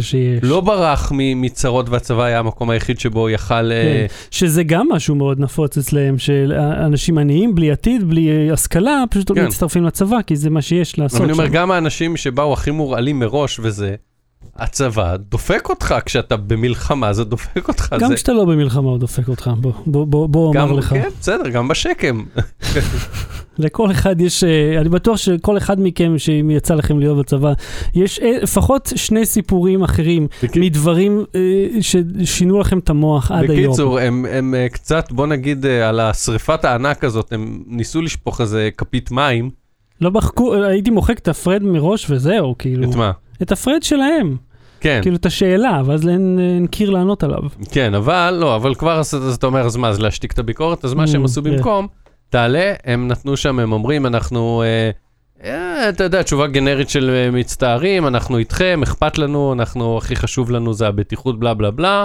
[0.43, 3.73] לא ברח מצרות והצבא היה המקום היחיד שבו יכל...
[3.73, 9.05] אה, כן, שזה גם משהו מאוד נפוץ אצלם, שאנשים עניים בלי עתיד, בלי אה, השכלה,
[9.11, 9.47] פשוט כן.
[9.47, 11.47] מצטרפים לצבא, כי זה מה שיש לעשות אני אומר.
[11.47, 13.95] גם האנשים שבאו הכי מורעלים מראש וזה,
[14.57, 17.97] הצבא דופק אותך כשאתה במלחמה, זה דופק אותך.
[18.01, 18.15] גם זה...
[18.15, 20.89] כשאתה לא במלחמה הוא דופק אותך, בוא, בוא, בוא, בוא גם, אומר לך.
[20.89, 22.25] כן, בסדר, גם בשקם.
[23.59, 27.53] לכל אחד יש, אה, אני בטוח שכל אחד מכם, שאם יצא לכם להיות בצבא,
[27.95, 31.41] יש אה, לפחות שני סיפורים אחרים בק- מדברים אה,
[31.81, 33.65] ששינו לכם את המוח עד היום.
[33.67, 39.11] בקיצור, הם, הם קצת, בוא נגיד, על השריפת הענק הזאת, הם ניסו לשפוך איזה כפית
[39.11, 39.51] מים.
[40.01, 42.91] לא מחקו, הייתי מוחק את הפרד מראש וזהו, כאילו.
[42.91, 43.11] את מה?
[43.43, 44.37] את הפרד שלהם.
[44.81, 47.41] כן, כאילו את השאלה, ואז אין אין קיר לענות עליו.
[47.71, 50.85] כן, אבל, לא, אבל כבר אז אתה אומר, אז מה, אז להשתיק את הביקורת?
[50.85, 51.51] אז מה שהם Mm, עשו כן.
[51.57, 51.87] במקום,
[52.37, 54.91] תעלה, הם נתנו שם, הם אומרים, אנחנו, אה,
[55.45, 60.51] אה, אתה יודע, תשובה גנרית של אה, מצטערים, אנחנו איתכם, אכפת לנו, אנחנו, הכי חשוב
[60.51, 62.05] לנו זה הבטיחות, בלה בלה בלה.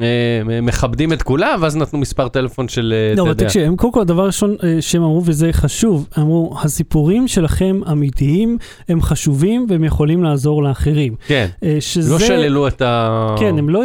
[0.00, 3.34] אה, מכבדים את כולם, ואז נתנו מספר טלפון של, אה, לא, אתה אבל.
[3.34, 8.58] תקשיב, הם קודם כל הדבר הראשון אה, שהם אמרו, וזה חשוב, אמרו, הסיפורים שלכם אמיתיים,
[8.88, 11.14] הם חשובים והם יכולים לעזור לאחרים.
[11.26, 11.46] כן,
[11.80, 12.12] שזה...
[12.12, 13.34] לא שללו את ה...
[13.38, 13.82] כן, הם לא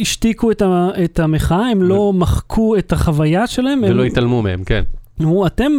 [0.00, 4.64] השתיקו את, ה, את המחאה, הם לא מחקו את החוויה שלהם, הם ולא התעלמו מהם,
[4.64, 4.82] כן.
[5.22, 5.72] אמרו, אתם,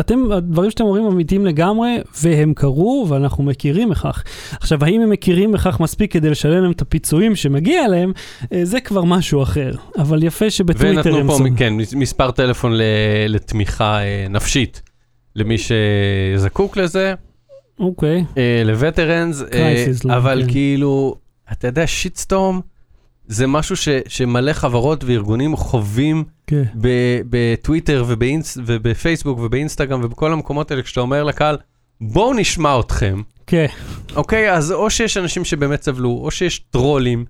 [0.00, 4.24] אתם, הדברים שאתם אומרים אמיתיים לגמרי, והם קרו, ואנחנו מכירים בכך.
[4.60, 8.12] עכשיו, האם הם מכירים בכך מספיק כדי לשלם להם את הפיצויים שמגיע להם,
[8.52, 9.70] אה, זה כבר משהו אחר.
[9.98, 11.56] אבל יפה שבטוויטר ונתנו הם פה, שמו.
[11.56, 12.72] כן, מס- מספר טלפון
[13.28, 14.82] לתמיכה אה, נפשית
[15.36, 17.14] למי שזקוק לזה,
[17.80, 18.24] אוקיי,
[18.64, 19.46] לווטרנס, אה,
[19.86, 20.52] Crisis, לא, אבל כן.
[20.52, 21.14] כאילו,
[21.52, 22.60] אתה יודע, שיטסטורם
[23.26, 26.62] זה משהו ש- שמלא חברות וארגונים חווים כן.
[27.30, 31.56] בטוויטר ובאינס- ובפייסבוק ובאינסטגרם ובכל המקומות האלה, כשאתה אומר לקהל,
[32.00, 33.66] בואו נשמע אתכם, כן,
[34.16, 34.52] אוקיי?
[34.52, 37.24] אז או שיש אנשים שבאמת סבלו, או שיש טרולים,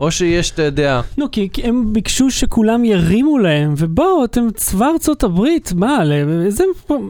[0.00, 4.86] או שיש, אתה יודע, נו, כי, כי הם ביקשו שכולם ירימו להם, ובואו, אתם צבא
[4.86, 6.02] ארצות הברית, מה,
[6.44, 6.64] איזה,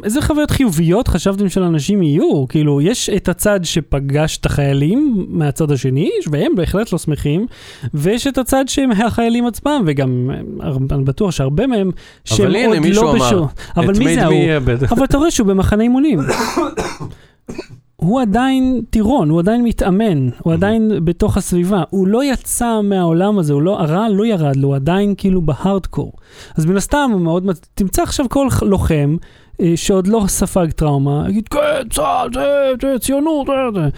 [0.04, 2.48] איזה חוויות חיוביות חשבתם שלאנשים יהיו?
[2.48, 7.46] כאילו, יש את הצד שפגש את החיילים מהצד השני, והם בהחלט לא שמחים,
[7.94, 10.30] ויש את הצד שהם החיילים עצמם, וגם,
[10.62, 11.90] אה, אני בטוח שהרבה מהם,
[12.24, 13.48] שהם הנה, עוד מישהו לא אמר, בשור.
[13.76, 14.34] אבל את מי made זה me ההוא?
[14.34, 16.18] a better- אבל אתה רואה שהוא במחנה אימונים.
[18.04, 23.52] הוא עדיין טירון, הוא עדיין מתאמן, הוא עדיין בתוך הסביבה, הוא לא יצא מהעולם הזה,
[23.52, 26.12] הוא לא, הרע לא ירד לו, הוא עדיין כאילו בהארדקור.
[26.56, 29.16] אז מן הסתם הוא מאוד, מצ- תמצא עכשיו כל לוחם
[29.60, 31.58] אה, שעוד לא ספג טראומה, יגיד כן,
[31.90, 32.46] צה"ל, זה,
[32.82, 33.88] זה, ציונות, זה, זה.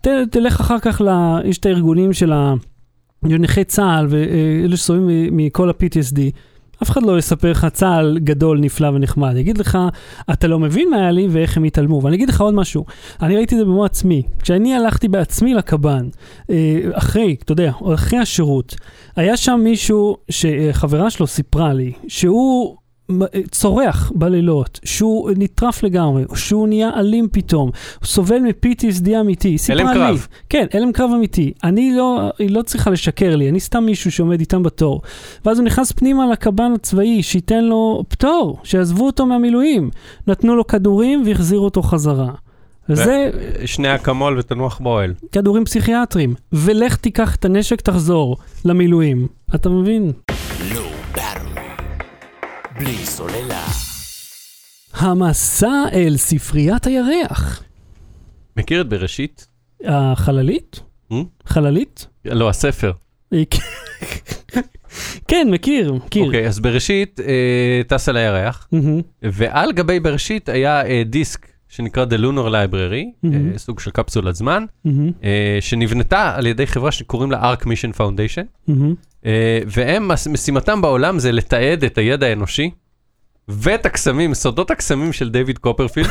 [0.00, 1.08] ת, תלך אחר כך, ל,
[1.44, 2.32] יש את הארגונים של.
[3.22, 6.18] נכי צה"ל ואלה שסובבים מ- מכל ה-PTSD,
[6.82, 9.36] אף אחד לא יספר לך צה"ל גדול, נפלא ונחמד.
[9.36, 9.78] יגיד לך,
[10.32, 12.00] אתה לא מבין מה היה לי ואיך הם התעלמו.
[12.02, 12.84] ואני אגיד לך עוד משהו,
[13.22, 14.22] אני ראיתי את זה במו עצמי.
[14.42, 16.08] כשאני הלכתי בעצמי לקב"ן,
[16.50, 18.76] אה, אחרי, אתה יודע, אחרי השירות,
[19.16, 22.85] היה שם מישהו שחברה שלו סיפרה לי, שהוא...
[23.10, 29.88] אה, צורח בלילות, שהוא נטרף לגמרי, שהוא נהיה אלים פתאום, הוא סובל מ-PTSD אמיתי, הלם
[29.88, 29.94] לי.
[29.94, 30.26] קרב.
[30.48, 31.52] כן, הלם קרב אמיתי.
[31.64, 35.02] אני לא, היא לא צריכה לשקר לי, אני סתם מישהו שעומד איתם בתור.
[35.44, 39.90] ואז הוא נכנס פנימה לקב"ן הצבאי, שייתן לו פטור, שיעזבו אותו מהמילואים.
[40.26, 42.30] נתנו לו כדורים והחזירו אותו חזרה.
[42.88, 43.30] וזה
[43.64, 45.14] שני אקמול ותנוח באוהל.
[45.32, 46.34] כדורים פסיכיאטריים.
[46.52, 49.26] ולך תיקח את הנשק, תחזור למילואים.
[49.54, 50.12] אתה מבין?
[52.78, 53.64] בלי סוללה.
[54.94, 57.62] המסע אל ספריית הירח.
[58.56, 59.46] מכיר את בראשית?
[59.84, 60.80] החללית?
[61.12, 61.14] Hmm?
[61.46, 62.06] חללית?
[62.24, 62.92] לא, הספר.
[63.32, 63.42] אה,
[65.28, 66.24] כן, מכיר, מכיר.
[66.24, 68.68] אוקיי, אז בראשית אה, טס על הירח.
[69.22, 73.52] ועל גבי בראשית היה אה, דיסק שנקרא The Lunar Library, מהמם.
[73.52, 77.98] אה, סוג של קפסולת זמן, מהמם, אה, שנבנתה על ידי חברה שקוראים לה ARC Mission
[77.98, 78.68] Foundation.
[78.68, 78.74] אה,
[79.66, 82.70] והם, מס- משימתם בעולם זה לתעד את הידע האנושי
[83.48, 86.08] ואת הקסמים, סודות הקסמים של דיוויד קופרפילד.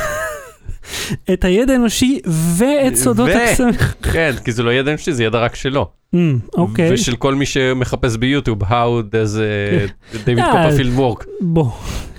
[1.32, 2.20] את הידע האנושי
[2.58, 3.72] ואת סודות הקסמים.
[4.12, 5.86] כן, כי זה לא ידע אנושי, זה ידע רק שלו.
[6.14, 8.68] אמ, אוקיי, ושל כל מי שמחפש ביוטיוב, How
[9.10, 11.24] does uh, דיוויד אה, קופרפילד work.
[11.40, 11.70] בוא.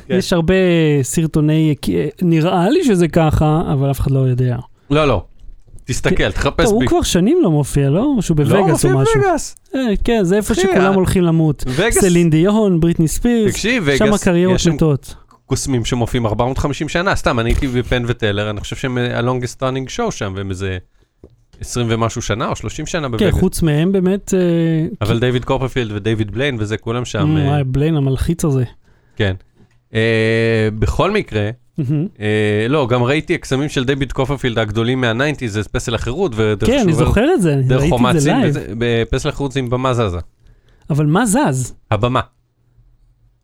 [0.08, 0.16] כן.
[0.16, 0.54] יש הרבה
[1.02, 1.76] סרטוני,
[2.22, 4.58] נראה לי שזה ככה, אבל אף אחד לא יודע.
[4.90, 5.24] לא, לא.
[5.88, 6.88] תסתכל, תחפש טוב, הוא בי.
[6.88, 8.16] כבר שנים לא מופיע, לא?
[8.22, 9.22] שהוא לא, בווגאס מופיע או משהו.
[9.22, 9.56] בווגאס.
[9.76, 11.64] אה, כן, זה איפה שכולם הולכים למות.
[11.68, 15.16] וגאס, סלין דיון, בריטני ספירס, תקשיב, שם וגאס, הקריירות שם מתות.
[15.46, 20.12] קוסמים שמופיעים 450 שנה, סתם, אני הייתי בפן וטלר, אני חושב שהם ה-longest running show
[20.12, 20.78] שם, והם איזה
[21.62, 23.34] 20 ומשהו שנה או 30 שנה כן, בווגאס.
[23.34, 24.40] חוץ מהם באמת, אה,
[25.02, 28.64] אבל דיוויד קופרפילד ודייוויד בליין וזה, כולם שם, אה, בליין המלחיץ הזה.
[29.16, 29.36] כן.
[30.80, 31.50] בכל מקרה,
[32.70, 36.32] לא, גם ראיתי הקסמים של דיוויד קופרפילד הגדולים מה-90, זה פסל החירות,
[36.66, 38.56] כן, אני זוכר את זה, ראיתי את זה לייב.
[38.78, 40.18] בפסל החירות זה עם במה זזה.
[40.90, 41.74] אבל מה זז?
[41.92, 42.22] הבמה.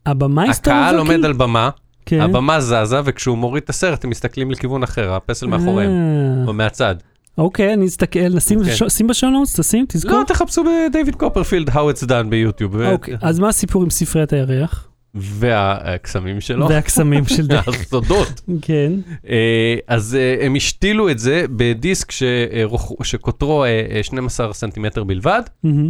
[0.05, 1.69] הבמאי הקהל עומד על במה,
[2.05, 2.21] כן.
[2.21, 6.95] הבמה זזה, וכשהוא מוריד את הסרט הם מסתכלים לכיוון אחר, הפסל מאחוריהם, אה, או מהצד.
[7.38, 8.59] אוקיי, אני אסתכל, נשים.
[8.63, 10.11] ש- שים ב show notes, תשים, תזכור.
[10.19, 12.81] לא, תחפשו בדיוויד קופרפילד, How it's done ביוטיוב.
[12.81, 14.88] אוקיי, אז מה הסיפור עם ספריית הירח?
[15.16, 17.55] והקסמים שלו, והקסמים של די.
[17.68, 18.41] הסודות.
[18.61, 18.91] כן.
[19.30, 25.41] אה, אז אה, הם השתילו את זה בדיסק שרוח- שקוטרו אה, 12 סנטימטר בלבד,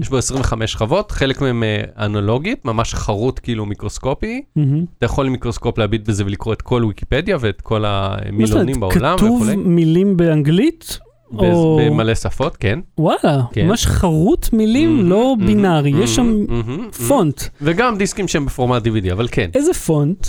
[0.02, 1.64] יש בו 25 שכבות, חלק מהם
[1.98, 4.42] אנלוגית, ממש חרוט כאילו מיקרוסקופי.
[4.98, 9.42] אתה יכול עם מיקרוסקופ להביט בזה ולקרוא את כל ויקיפדיה ואת כל המילונים בעולם כתוב
[9.42, 9.56] וכולי.
[9.56, 11.00] מילים באנגלית?
[11.40, 12.80] או- במלא שפות, כן.
[12.98, 13.68] וואלה, כן.
[13.68, 17.42] ממש חרוט מילים, מהמם, לא מהמם, בינארי, מהמם, יש שם מהמם, פונט.
[17.62, 19.50] וגם דיסקים שהם בפורמט DVD, אבל כן.
[19.56, 20.28] איזה פונט?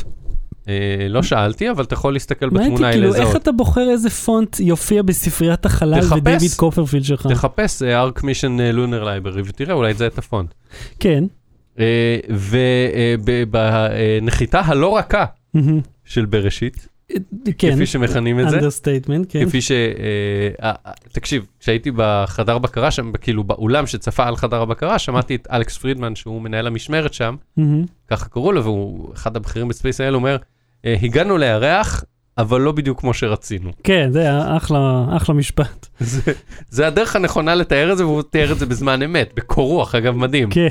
[0.68, 0.74] אה,
[1.08, 3.36] לא שאלתי, אבל אתה יכול להסתכל בתמונה האלה כאילו, איך.
[3.36, 6.18] אתה בוחר איזה פונט יופיע בספריית החלל תחפש.
[6.18, 7.26] ודייוויד קופרפילד שלך?
[7.26, 10.54] תחפש אה, Arch Mission Lunar Library ותראה, אולי זה את הפונט.
[11.00, 11.24] כן.
[13.28, 15.24] ובנחיתה הלא רכה.
[16.04, 16.88] של בראשית,
[17.58, 17.74] כן.
[17.74, 19.46] כפי שמכנים את זה, understatement, כן.
[19.46, 19.70] כפי ש...
[19.70, 25.48] אה, אה, תקשיב, כשהייתי בחדר בקרה שם, כאילו באולם שצפה על חדר הבקרה, שמעתי את
[25.52, 27.84] אלכס פרידמן, שהוא מנהל המשמרת שם, מהמם.
[28.08, 30.36] ככה קראו לו, והוא אחד הבכירים ב SpaceIL, אומר,
[30.84, 32.04] "אה, הגענו לירח,
[32.38, 33.70] אבל לא בדיוק כמו שרצינו.
[33.84, 35.86] כן, זה אחלה, אחלה משפט.
[36.00, 36.32] זה,
[36.70, 40.14] זה הדרך הנכונה לתאר את זה, והוא תיאר את זה בזמן אמת, בקור רוח, אגב,
[40.16, 40.50] מדהים.
[40.50, 40.68] כן.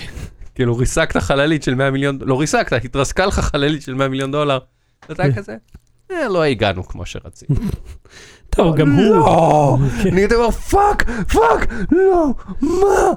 [0.55, 4.57] כאילו, ריסקת חללית של 100 מיליון, לא ריסקת, התרסקה לך חללית של 100 מיליון דולר.
[5.11, 5.31] אתה כן.
[5.33, 5.55] כזה,
[6.29, 7.55] לא הגענו כמו שרצינו.
[8.49, 9.15] טוב, גם הוא.
[9.15, 9.77] לא.
[10.05, 12.27] אני הייתי אומר, fuck, fuck, לא,
[12.61, 13.13] מה?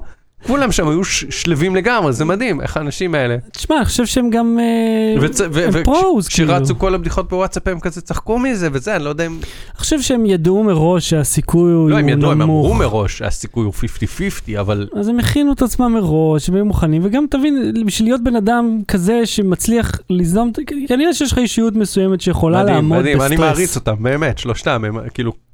[0.47, 3.35] כולם שם היו שלווים לגמרי, זה מדהים, איך האנשים האלה.
[3.51, 4.57] תשמע, אני חושב שהם גם...
[4.59, 6.53] אה, וצ- ו- הם ו- pros, כאילו.
[6.53, 9.31] כשרצו כל הבדיחות בוואטסאפ הם כזה צחקו מזה וזה, אני לא יודע אם...
[9.31, 11.91] אני חושב שהם ידעו מראש שהסיכוי הוא נמוך.
[11.91, 15.93] לא, הם ידעו, הם אמרו מראש שהסיכוי הוא 50-50, אבל אז הם הכינו את עצמם
[15.93, 20.51] מראש, והם מוכנים, וגם תבין, בשביל להיות בן אדם כזה שמצליח ליזום,
[20.87, 23.31] כנראה שיש לך אישיות מסוימת שיכולה מדהים, לעמוד מדהים, בסטרס.
[23.31, 25.46] אני מעריץ אותם, באמת, שלושתם, הם כאילו...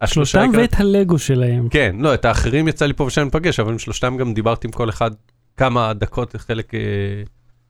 [0.00, 1.68] השלושה ואת הלגו שלהם.
[1.68, 4.72] כן, לא, את האחרים יצא לי פה ושם לפגש, אבל עם שלושתם גם דיברתי עם
[4.72, 5.10] כל אחד
[5.56, 6.80] כמה דקות, חלק אה,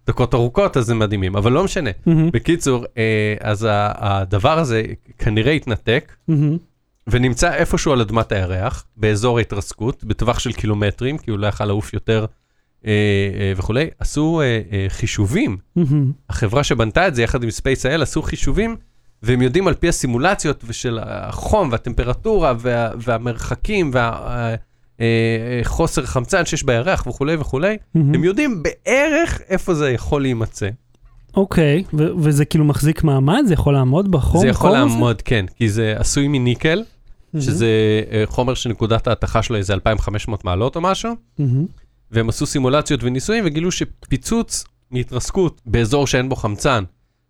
[0.07, 1.91] דקות ארוכות, אז הם מדהימים, אבל לא משנה.
[2.07, 4.83] מהמם, בקיצור, אה, אז הדבר הזה
[5.19, 6.59] כנראה התנתק, מהמם.
[7.07, 11.95] ונמצא איפשהו על אדמת הירח, באזור ההתרסקות, בטווח של קילומטרים, כי הוא לא יכל לעוף
[11.95, 12.27] יותר
[12.87, 13.89] אה, וכולי.
[13.99, 14.43] עשו
[14.89, 15.57] חישובים.
[16.31, 18.77] החברה שבנתה את זה יחד עם SpaceIL עשו חישובים,
[19.25, 23.91] והם יודעים על פי הסימולציות ושל החום והטמפרטורה וה, והמרחקים
[25.01, 28.14] והחוסר חמצן שיש בירח וכולי וכולי, מהמם.
[28.14, 30.68] הם יודעים בערך איפה זה יכול להימצא.
[31.37, 33.43] אוקיי, ו- וזה כאילו מחזיק מעמד?
[33.47, 34.41] זה יכול לעמוד בחום?
[34.41, 34.70] זה יכול?
[34.70, 36.83] לעמוד, כן, כי זה עשוי מניקל,
[37.35, 37.45] מהמם.
[37.45, 37.66] שזה
[38.12, 41.66] אה, חומר שנקודת ההתכה שלו איזה 2,500 מעלות או משהו, מהמם.
[42.11, 46.85] והם עשו סימולציות וניסויים וגילו שפיצוץ מהתרסקות באזור שאין בו חמצן,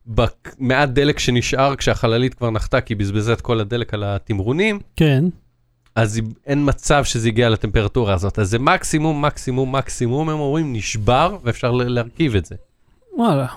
[0.06, 5.24] במעט דלק שנשאר כשהחללית כבר נחתה כי היא בזבזה את כל הדלק על התמרונים, כן.
[5.96, 8.38] אז אין מצב שזה הגיע לטמפרטורה הזאת.
[8.38, 12.54] אז זה מקסימום, מקסימום, מקסימום, הם אומרים, נשבר ואפשר להרכיב את זה.
[13.16, 13.46] וואלה.
[13.46, 13.56] כן.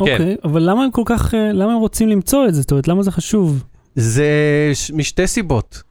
[0.00, 2.60] אוקיי, אבל למה הם כל כך, אה, למה הם רוצים למצוא את זה?
[2.60, 3.64] זאת אומרת, למה זה חשוב?
[3.94, 4.26] זה
[4.92, 5.82] משתי סיבות.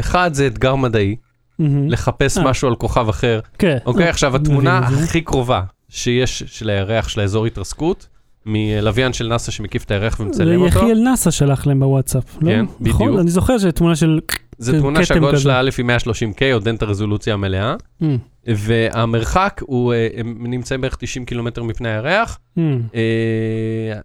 [0.00, 1.16] אחד, זה אתגר מדעי,
[1.58, 1.88] מהמם.
[1.88, 2.44] לחפש אה.
[2.44, 3.40] משהו על כוכב אחר.
[3.58, 3.78] כן.
[3.86, 4.78] אוקיי, אה, עכשיו התמונה.
[4.78, 8.08] הכי קרובה שיש של הירח, של האזור התרסקות,
[8.46, 10.78] מלוויין של נאסא שמקיף את הירח זה ומצלם אותו.
[10.78, 12.50] יחיאל נאסא שלח להם בוואטסאפ, לא?
[12.50, 13.06] כן, נכון?
[13.06, 13.20] בדיוק.
[13.20, 14.20] אני זוכר שזו תמונה של...
[14.58, 15.38] זו תמונה שהגודל.
[15.38, 20.80] שלה א' היא 130K, עוד אין את הרזולוציה המלאה, אמ, והמרחק הוא, אה, הם נמצאים
[20.80, 22.38] בערך 90 קילומטר מפני הירח.
[22.58, 24.00] אמ, אה,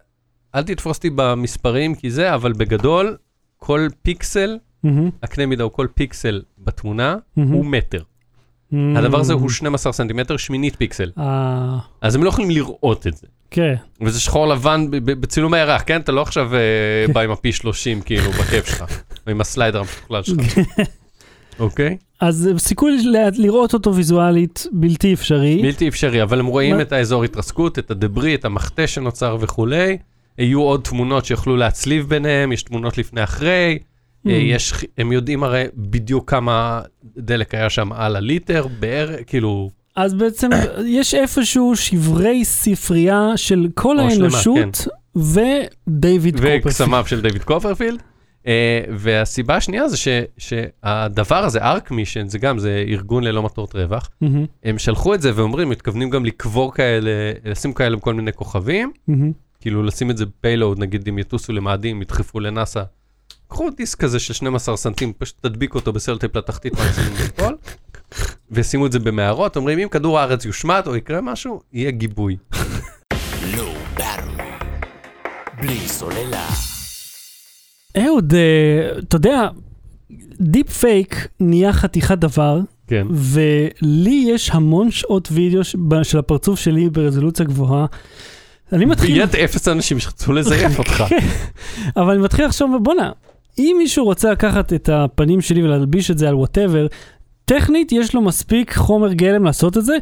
[0.55, 3.17] אל תתפוס אותי במספרים כי זה, אבל בגדול,
[3.57, 7.51] כל פיקסל, מהמם, הקנה מידה הוא כל פיקסל בתמונה, מהמם.
[7.51, 8.01] הוא מטר.
[8.71, 8.97] מהמם.
[8.97, 11.11] הדבר הזה הוא 12 סנטימטר, שמינית פיקסל.
[11.17, 13.27] אה, אז הם לא יכולים לראות את זה.
[13.55, 13.75] כן.
[14.01, 16.01] וזה שחור לבן בצילום הירח, כן?
[16.01, 16.59] אתה לא עכשיו אה,
[17.07, 17.13] כן.
[17.13, 18.85] בא עם הפי 30 כאילו בכיף שלך,
[19.27, 20.57] או עם הסליידר המשוכלל שלך,
[21.59, 21.97] אוקיי?
[22.21, 25.61] אז סיכוי ל- לראות אותו ויזואלית בלתי אפשרי.
[25.61, 29.97] בלתי אפשרי, אבל הם רואים את האזור התרסקות, את הדברי, את המחטה שנוצר וכולי.
[30.37, 33.79] יהיו עוד תמונות שיוכלו להצליב ביניהם, יש תמונות לפני אחרי.
[33.79, 34.29] Mm.
[34.29, 36.81] אה, יש, הם יודעים הרי בדיוק כמה
[37.17, 40.49] דלק היה שם על הליטר, בערך, כאילו, אז בעצם
[40.99, 46.61] יש איפשהו שברי ספרייה של כל האנושות ודייוויד קופרפילד.
[46.65, 48.01] וקסמיו של דיוויד קופרפילד.
[48.47, 50.07] אה, והסיבה השנייה זה ש,
[50.37, 54.09] שהדבר הזה, Arch Mission, זה גם, זה ארגון ללא מטרות רווח.
[54.21, 57.11] מהמם, הם שלחו את זה ואומרים, מתכוונים גם לקבור כאלה,
[57.45, 59.31] לשים כאלה בכל מיני כוכבים, מהמם.
[59.59, 62.83] כאילו לשים את זה payload, נגיד אם יטוסו למאדים, ידחפו לנאסא.
[63.47, 67.53] קחו דיסק כזה של 12 סנטים, פשוט תדביקו אותו בסלוטייפ לתחתית מקסימום
[68.11, 72.37] ליפול, ושימו את זה במערות, אומרים אם כדור הארץ יושמד או יקרה משהו, יהיה גיבוי.
[75.61, 76.47] בלי סוללה.
[77.97, 79.47] אהוד, אה, אתה יודע,
[80.41, 83.07] deep fake נהיה חתיכת דבר, כן.
[83.11, 85.63] ולי יש המון שעות וידאו
[86.03, 87.85] של הפרצוף שלי ברזולוציה גבוהה.
[88.73, 89.17] אני מתחיל...
[89.17, 91.03] ויש אפס אנשים שרצו לזייף אותך.
[91.09, 91.27] כן,
[91.97, 93.11] אבל אני מתחיל לחשוב, בואנה,
[93.57, 96.87] אם מישהו רוצה לקחת את הפנים שלי ולהלביש את זה על whatever,
[97.45, 99.97] טכנית יש לו מספיק חומר גלם לעשות את זה,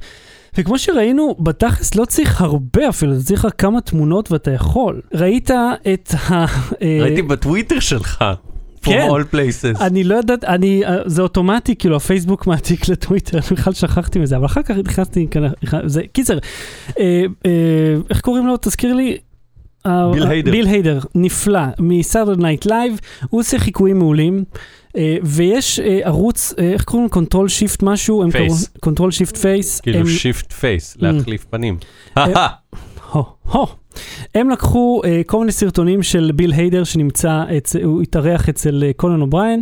[0.58, 5.02] וכמו שראינו, בתכלס לא צריך הרבה אפילו, אתה צריך רק כמה תמונות ואתה יכול.
[5.14, 5.52] ראית
[5.94, 6.46] את ה...
[6.82, 8.24] אה, ראיתי בטוויטר שלך.
[8.82, 9.08] כן.
[9.08, 9.82] From all places.
[9.82, 14.38] אני לא יודעת, אני, אה, זה אוטומטי, כאילו הפייסבוק מעתיק לטוויטר, אני בכלל שכחתי מזה,
[14.38, 15.48] אבל אחר כך נכנסתי, כאן,
[15.86, 16.38] זה, קיצר,
[17.00, 18.58] אה, אה, איך קוראים לו?
[18.62, 19.18] תזכיר לי.
[19.86, 20.52] אה, ביל אה, היידר.
[20.52, 24.62] ביל היידר, נפלא, מ Saturday Night Live, הוא עושה חיקויים מעולים, אה,
[25.24, 27.10] ויש אה, ערוץ, אה, איך קוראים?
[27.10, 28.24] Control Shift משהו?
[28.32, 28.80] Face.
[28.80, 29.80] Control Shift Face.
[29.82, 30.98] כאילו shift face, Mm.
[31.00, 31.78] להחליף פנים.
[32.18, 32.48] אה.
[34.36, 37.44] הם לקחו כל מיני סרטונים של ביל היידר שנמצא.
[37.84, 39.62] הוא התארח אצל קונן אובריין,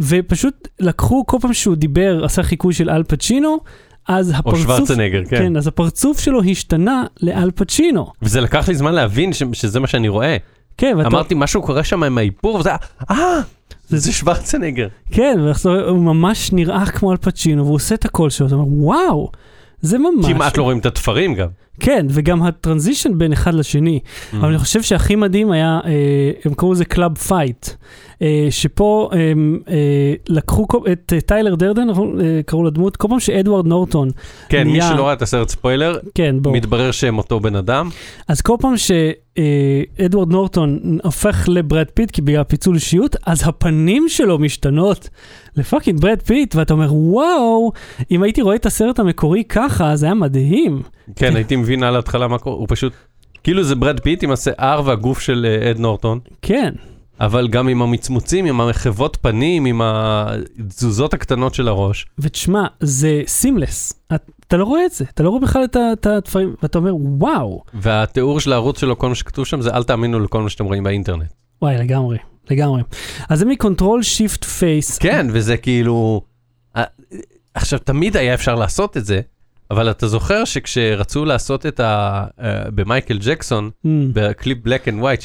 [0.00, 3.58] ופשוט לקחו כל פעם שהוא דיבר, עשה חיקוי של אל פצ'ינו,
[4.08, 5.38] אז או הפרצוף, שוורצנגר, כן.
[5.38, 8.06] כן, אז הפרצוף שלו השתנה לאל פצ'ינו.
[8.22, 10.36] וזה לקח לי זמן להבין ש- שזה מה שאני רואה.
[10.78, 12.78] כן, ואתה, אמרתי, משהו קורה שם עם האיפור, וזה היה,
[13.10, 13.40] אה,
[13.88, 14.88] זה שוורצנגר.
[15.10, 19.30] כן, הוא ממש נראה כמו אל פצ'ינו, והוא עושה את הקול שלו, אתה אומר, וואו,
[19.80, 20.26] זה ממש...
[20.26, 21.48] כמעט לא רואים את התפרים גם.
[21.80, 24.00] כן, וגם ה transition בין אחד לשני.
[24.04, 24.36] Mm.
[24.36, 25.90] אבל אני חושב שהכי מדהים היה, אה,
[26.44, 27.66] הם קראו לזה Club Fight,
[28.22, 29.74] אה, שפה הם אה,
[30.28, 31.88] לקחו את אה, טיילר דרדן?
[31.90, 31.94] אה,
[32.46, 34.08] קראו לדמות, כל פעם שאדוארד נורטון,
[34.48, 36.54] כן, מי נהיה- שלא ראה את הסרט ספוילר, כן, בואו.
[36.54, 37.88] מתברר שהם אותו בן אדם.
[38.28, 44.38] אז כל פעם שאדוארד נורטון הופך לברד פיט, כי בגלל פיצול אישיות, אז הפנים שלו
[44.38, 45.08] משתנות
[45.56, 47.72] ל fucking ברד פיט, ואתה אומר, וואו,
[48.10, 50.82] אם הייתי רואה את הסרט המקורי ככה, זה היה מדהים.
[51.16, 52.92] כן, הייתי מבין על ההתחלה מה קורה, הוא פשוט,
[53.42, 56.74] כאילו זה ברד פיט עם השיער והגוף של אה, אד נורטון, כן,
[57.20, 62.06] אבל גם עם המצמוצים, עם המחוות פנים, עם התזוזות הקטנות של הראש.
[62.18, 63.92] ותשמע, זה seamless.
[64.46, 66.96] אתה לא רואה את זה, אתה לא רואה בכלל את ה- את הדברים, ואתה אומר,
[66.96, 67.62] וואו.
[67.74, 70.82] והתיאור של הערוץ שלו, כל מה שכתוב שם זה אל תאמינו לכל מה שאתם רואים
[70.84, 71.32] באינטרנט.
[71.62, 72.18] וואי, לגמרי,
[72.50, 72.82] לגמרי.
[73.28, 74.98] אז זה מ Control Shift Face.
[74.98, 76.20] כן, וזה כאילו...
[76.76, 76.84] אה,
[77.54, 79.20] עכשיו, תמיד היה אפשר לעשות את זה,
[79.70, 82.24] אבל אתה זוכר שכשרצו לעשות את ה...
[82.40, 83.70] אה, במייקל ג'קסון,
[84.12, 85.24] בקליפ Black and White,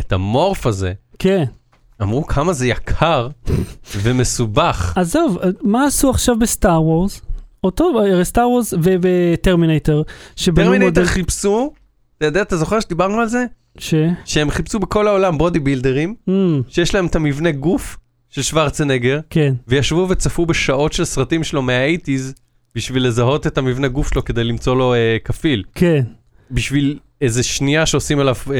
[0.00, 1.44] את ה morph הזה, כן.
[2.02, 3.28] אמרו כמה זה יקר
[3.96, 4.92] ומסובך.
[4.96, 7.20] עזוב, מה עשו עכשיו ב Star Wars?
[7.64, 10.04] אותו, הרי Star Wars ובטרמינטור,
[10.36, 11.04] שבנו Terminator model...
[11.04, 11.72] חיפשו,
[12.18, 13.44] אתה יודע, אתה זוכר שדיברנו על זה?
[13.78, 13.94] ש...
[14.24, 16.32] שהם חיפשו בכל העולם בודי בילדרים, Mm,
[16.68, 17.96] שיש להם את המבנה גוף
[18.30, 22.45] של שוורצנגר, כן, וישבו וצפו בשעות של סרטים שלו מה-80's
[22.76, 25.62] בשביל לזהות את המבנה גוף שלו כדי למצוא לו אה, כפיל.
[25.74, 26.02] כן,
[26.50, 28.56] בשביל איזה שנייה שעושים עליו, אה,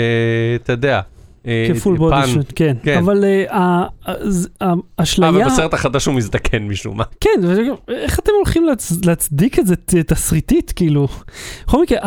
[0.56, 1.01] אתה יודע,
[1.47, 1.97] אה, כפול.
[1.97, 2.76] בודי שוט, כן.
[2.82, 2.98] כן.
[2.98, 5.30] אבל אה, ה- אז אה, האשליה...
[5.30, 7.05] ובסרט החדש הוא מזדקן משום מה.
[7.20, 7.40] כן,
[7.88, 8.93] איך אתם הולכים להצ...
[9.05, 9.74] להצדיק את זה
[10.06, 11.09] תסריטית, כאילו?
[11.66, 11.98] בכל מקרה,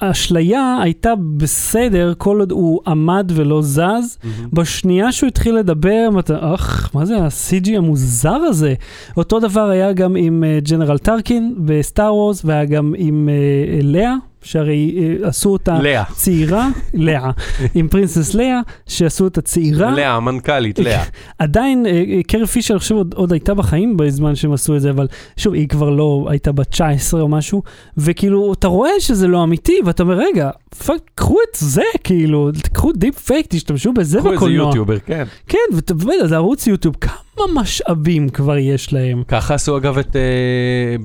[0.00, 4.18] האשליה הייתה בסדר כל עוד הוא עמד ולא זז.
[4.52, 8.74] בשנייה שהוא התחיל לדבר, אתה, אך, מה זה ה-CG המוזר הזה?
[9.16, 14.14] אותו דבר היה גם עם ג'נרל טרקין בסטאר וורס, והיה גם עם אה, לאה,
[14.48, 16.04] שהרי אה, עשו אותה ליאה.
[16.12, 17.30] צעירה, ליאה,
[17.74, 19.90] עם Princess Leia, שעשו אותה צעירה.
[19.90, 21.04] ליאה, המנכ"לית, ליאה.
[21.38, 24.80] עדיין, אה, אה, קרי פישר, אני חושב, עוד, עוד הייתה בחיים בזמן שהם עשו את
[24.80, 25.06] זה, אבל
[25.36, 27.62] שוב, היא כבר לא הייתה בת 19 או משהו,
[27.96, 30.50] וכאילו, אתה רואה שזה לא אמיתי, ואתה אומר, רגע,
[30.86, 34.66] fuck, קחו את זה, כאילו, קחו deep fake, תשתמשו בזה קחו איזה בקולנוע.
[34.66, 35.24] יוטיובר, כן.
[35.46, 39.22] כן, ובאמת, זה ערוץ יוטיוב, כמה משאבים כבר יש להם?
[39.28, 40.16] ככה עשו אגב את,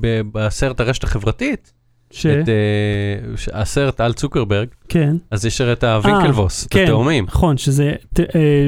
[0.01, 1.82] ב- בסרט הרשת החברתית,
[2.13, 2.25] ש...
[2.25, 2.53] את אה,
[3.37, 5.15] ש- הסרט על צוקרברג, כן.
[5.31, 7.25] אז יש הרי את הווינקלבוס, את כן, התאומים.
[7.27, 8.25] נכון, שזה ת, אה,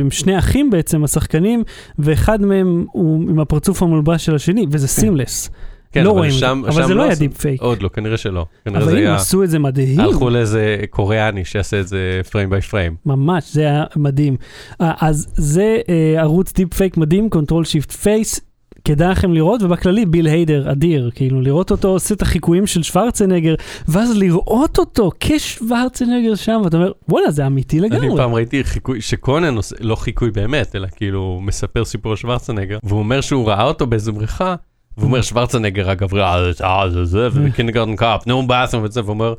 [0.10, 1.64] שני אחים בעצם, השחקנים,
[2.00, 5.50] ואחד מהם הוא עם הפרצוף המולבש של השני, וזה seamless.
[5.92, 7.62] כן, לא אבל רואים את זה, שם- אבל שם זה לא היה עשו- deep fake.
[7.62, 8.46] עוד לא, כנראה שלא.
[8.66, 9.16] כנראה אבל אם היה...
[9.16, 12.96] עשו את זה מדהים, הלכו לאיזה קוריאני שיעשה את זה frame by frame.
[13.06, 14.38] ממש, זה היה מדהים.
[14.82, 18.40] אה, אז זה אה, ערוץ deep fake מדהים, Control Shift Face.
[18.86, 23.56] כדאי לכם לראות, ובכללי ביל היידר אדיר, כאילו לראות אותו עושה את החיקויים של שוורצנגר,
[23.88, 28.08] ואז לראות אותו כשוורצנגר שם, ואתה אומר, וואלה, זה אמיתי לגמרי.
[28.08, 33.00] אני פעם ראיתי חיקוי, שקונן עושה, לא חיקוי באמת, אלא כאילו מספר סיפור שוורצנגר, והוא
[33.00, 34.56] אומר שהוא ראה אותו באיזה בריכה,
[34.98, 39.14] והוא אומר שוורצנגר אגב ראה זה אה, זה זה, ובקינדגרדן קאפ, נו באסם וזה, והוא
[39.14, 39.34] אומר,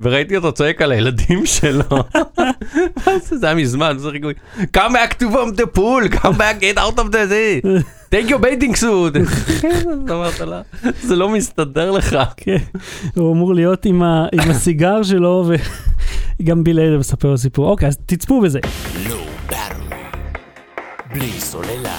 [0.00, 1.82] וראיתי אותו צועק על הילדים שלו.
[3.20, 5.24] זה היה מזמן, זה חיקוי, come back to
[5.56, 7.60] the pool, come back, get out of the זה,
[8.14, 9.18] take your bathing suit.
[9.18, 10.62] אז אמרת לה,
[11.02, 12.16] זה לא מסתדר לך.
[12.36, 12.56] כן,
[13.16, 14.02] הוא אמור להיות עם,
[14.50, 15.50] הסיגר שלו,
[16.40, 17.70] וגם ביל היידר מספר לו סיפור.
[17.70, 18.60] אוקיי, אז תצפו בזה.
[21.12, 21.98] בלי סוללה.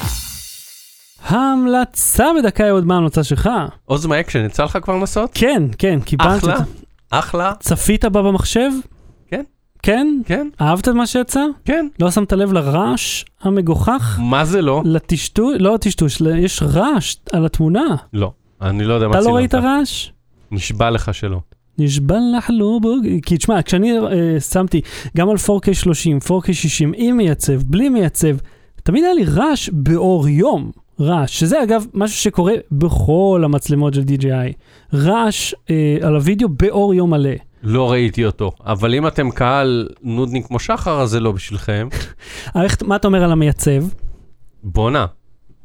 [1.25, 3.49] ההמלצה בדקה עוד מה ההמלצה שלך?
[3.89, 5.29] Osmo Action, יצא לך כבר לעשות?
[5.33, 6.63] כן, כן, קיבלתי אחלה, את זה.
[7.09, 8.69] אחלה, צפית בה במחשב?
[9.85, 10.07] כן.
[10.25, 10.47] כן?
[10.61, 11.45] אהבת את מה שיצא?
[11.65, 11.87] כן.
[11.99, 14.19] לא שמת לב לרעש המגוחך?
[14.23, 14.81] מה זה לא?
[14.85, 15.55] לטשטוש?
[15.59, 17.95] לא טשטוש, ל- יש רעש על התמונה.
[18.13, 18.31] לא,
[18.61, 19.33] אני לא יודע מה אתה צילמת.
[19.33, 20.09] לא ראית רעש?
[20.51, 21.39] נשבע לך שלא.
[21.77, 23.05] נשבע לך לא בוג...
[23.25, 24.81] כי תשמע, כשאני אה, שמתי
[25.17, 28.37] גם על 4K 30, 4K 60, עם מייצב, בלי מייצב,
[28.83, 30.71] תמיד היה לי רעש באור יום.
[30.99, 34.53] רעש, שזה אגב משהו שקורה בכל המצלמות של DJI.
[34.93, 37.29] רעש אה, על הוידאו באור יום מלא.
[37.65, 38.51] לא ראיתי אותו.
[38.65, 41.87] אבל אם אתם קהל נודניק כמו שחר, אז זה לא בשבילכם.
[42.87, 43.83] מה אתה אומר על המייצב?
[44.63, 45.05] בואנה,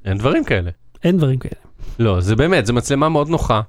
[0.05, 0.71] אין דברים כאלה.
[1.05, 1.55] אין דברים כאלה.
[1.99, 3.61] לא, זה באמת, זו מצלמה מאוד נוחה.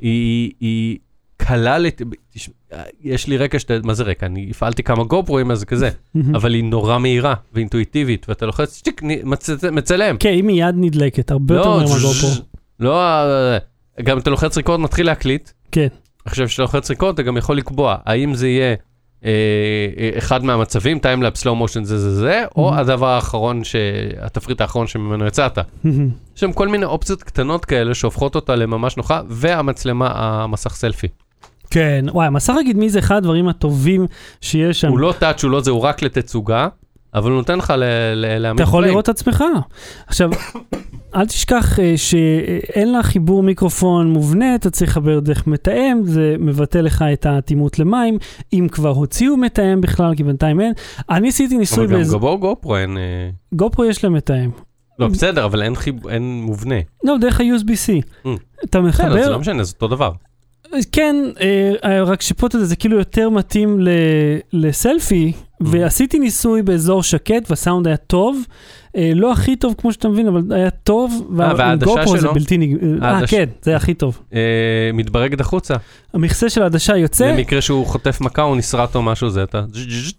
[0.00, 0.98] היא, היא
[1.36, 2.02] קלה לת...
[3.02, 3.74] יש לי רקע שאתה...
[3.84, 4.26] מה זה רקע?
[4.26, 5.90] אני הפעלתי כמה גופרואים אז כזה.
[6.14, 6.34] מהמם.
[6.34, 10.16] אבל היא נורא מהירה ואינטואיטיבית, ואתה לוחץ, צ'יק, מצ- מצלם.
[10.18, 12.30] כן, היא מיד נדלקת, הרבה יותר לא, מהר מהגופרו.
[12.80, 13.02] לא,
[14.04, 15.50] גם אתה לוחץ record, מתחיל להקליט.
[15.72, 15.88] כן.
[16.24, 18.74] עכשיו כשאתה לוחץ record אתה גם יכול לקבוע האם זה יהיה
[19.24, 19.30] אה,
[19.98, 22.78] אה, אחד מהמצבים, time-lapse, slow motion זה זה זה, או Mhm.
[22.78, 23.76] הדבר האחרון, ש...
[24.20, 25.58] התפריט האחרון שממנו יצאת.
[25.84, 25.90] יש
[26.34, 31.06] שם כל מיני אופציות קטנות כאלה שהופכות אותה לממש נוחה, והמצלמה, המסך סלפי.
[31.70, 34.06] כן, וואי, מסך הקדמי זה אחד הדברים הטובים
[34.40, 34.88] שיש שם.
[34.88, 36.68] הוא לא touch, הוא לא זה, הוא רק לתצוגה,
[37.14, 37.74] אבל הוא נותן לך
[38.14, 38.86] להעמיד אתה יכול.
[38.86, 39.44] לראות את עצמך.
[40.06, 40.30] עכשיו,
[41.14, 46.78] אל תשכח אה, שאין לה חיבור מיקרופון מובנה, אתה צריך לחבר דרך מתאם, זה מבטא
[46.78, 48.18] לך את האטימות למים,
[48.52, 50.72] אם כבר הוציאו מתאם בכלל, כי בינתיים אין.
[51.10, 52.16] אני עשיתי ניסוי אבל גם באיזה...
[52.16, 52.96] גבו גופרו אין...
[52.96, 54.50] אה, גופרו יש להם מתאם.
[54.98, 56.74] לא, בסדר, אבל אין חיב- אין מובנה.
[57.04, 58.02] לא, דרך ה-USB-C.
[58.26, 58.28] Mm.
[58.64, 60.10] אתה בסדר, זה מחבר, לא משנה, זה אותו דבר.
[60.92, 61.16] כן,
[61.84, 63.88] אה, רק שפה אתה יודע, זה כאילו יותר מתאים ל-
[64.52, 65.64] לסלפי, Mm.
[65.70, 68.40] ועשיתי ניסוי באזור שקט והסאונד היה טוב,
[69.14, 72.28] לא הכי טוב כמו שאתה מבין, אבל היה טוב, וה- והעדשה עם GoPro זה?
[72.28, 72.76] בלתי נג...
[73.02, 74.18] אה, העדש- כן, זה הכי טוב.
[74.34, 74.40] אה,
[74.94, 75.74] מתברגת החוצה.
[76.14, 79.64] המכסה של העדשה יוצא, במקרה שהוא חוטף מכה או נשרט או משהו זה, אתה...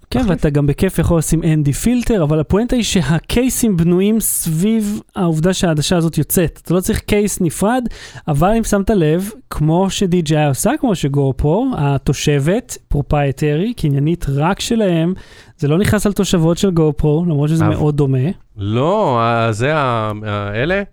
[0.10, 5.54] כן, ואתה גם בכיף יכול לשים ND filter, אבל הפואנטה היא שהקייסים בנויים סביב העובדה
[5.54, 6.60] שהעדשה הזאת יוצאת.
[6.64, 7.84] אתה לא צריך case נפרד,
[8.28, 15.14] אבל אם שמת לב, כמו ש-DJI עושה, כמו שגופרו, התושבת, proprietary, קניינית רק שלהם,
[15.58, 18.20] זה לא נכנס על תושבות של גופרו, למרות שזה מאוד דומה.
[18.58, 20.84] לא, אה, זה האלה,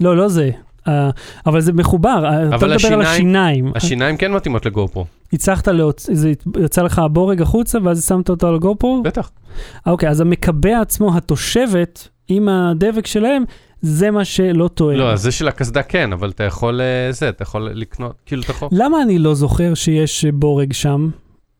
[0.00, 0.50] לא, לא זה.
[0.88, 1.10] אה,
[1.46, 4.16] אבל זה מחובר, אה, אתה מדבר על השיניים- השיניים.
[4.16, 6.32] כן מתאימות לגופרו, הצלחת להוציא, זה
[6.64, 9.02] יצא לך הבורג החוצה ואז שמת אותו על גופרו?
[9.04, 9.30] בטח.
[9.86, 13.44] אוקיי, אז המקבע עצמו, התושבת, עם הדבק שלהם,
[13.80, 14.96] זה מה שלא טועה.
[14.96, 18.50] לא, זה של הקסדה כן, אבל אתה יכול, אה, זה, אתה יכול לקנות, כאילו אתה
[18.50, 21.10] יכול, למה אני לא זוכר שיש בורג שם?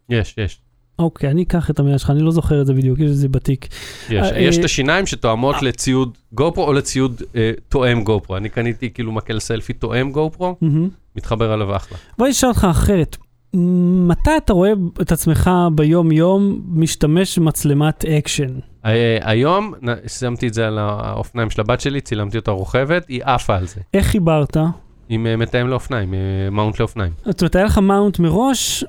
[0.09, 0.61] יש, יש.
[0.99, 3.29] אוקיי, אני אקח את המילה שלך, אני לא זוכר את זה בדיוק, יש את זה
[3.29, 3.69] בתיק.
[4.11, 8.37] יש, אה, יש אה, את השיניים שתואמות לציוד גופרו או לציוד אה, תואם גופרו.
[8.37, 10.89] אני קניתי כאילו מקל סלפי תואם גופרו, מהמם.
[11.17, 11.99] מתחבר עליו אחלה.
[12.19, 13.17] בוא נשאל אותך אחרת.
[14.09, 18.59] מתי אתה רואה את עצמך ביום-יום משתמש במצלמת אקשן?
[18.85, 19.75] אה, היום
[20.07, 23.81] שמתי את זה על האופניים של הבת שלי, צילמתי אותה רוכבת, היא עפה על זה.
[23.95, 24.57] איך חיברת?
[25.09, 27.13] עם אה, מתאם לאופניים, אה, מאונט לאופניים.
[27.25, 28.85] זאת אומרת, היה לך מאונט מראש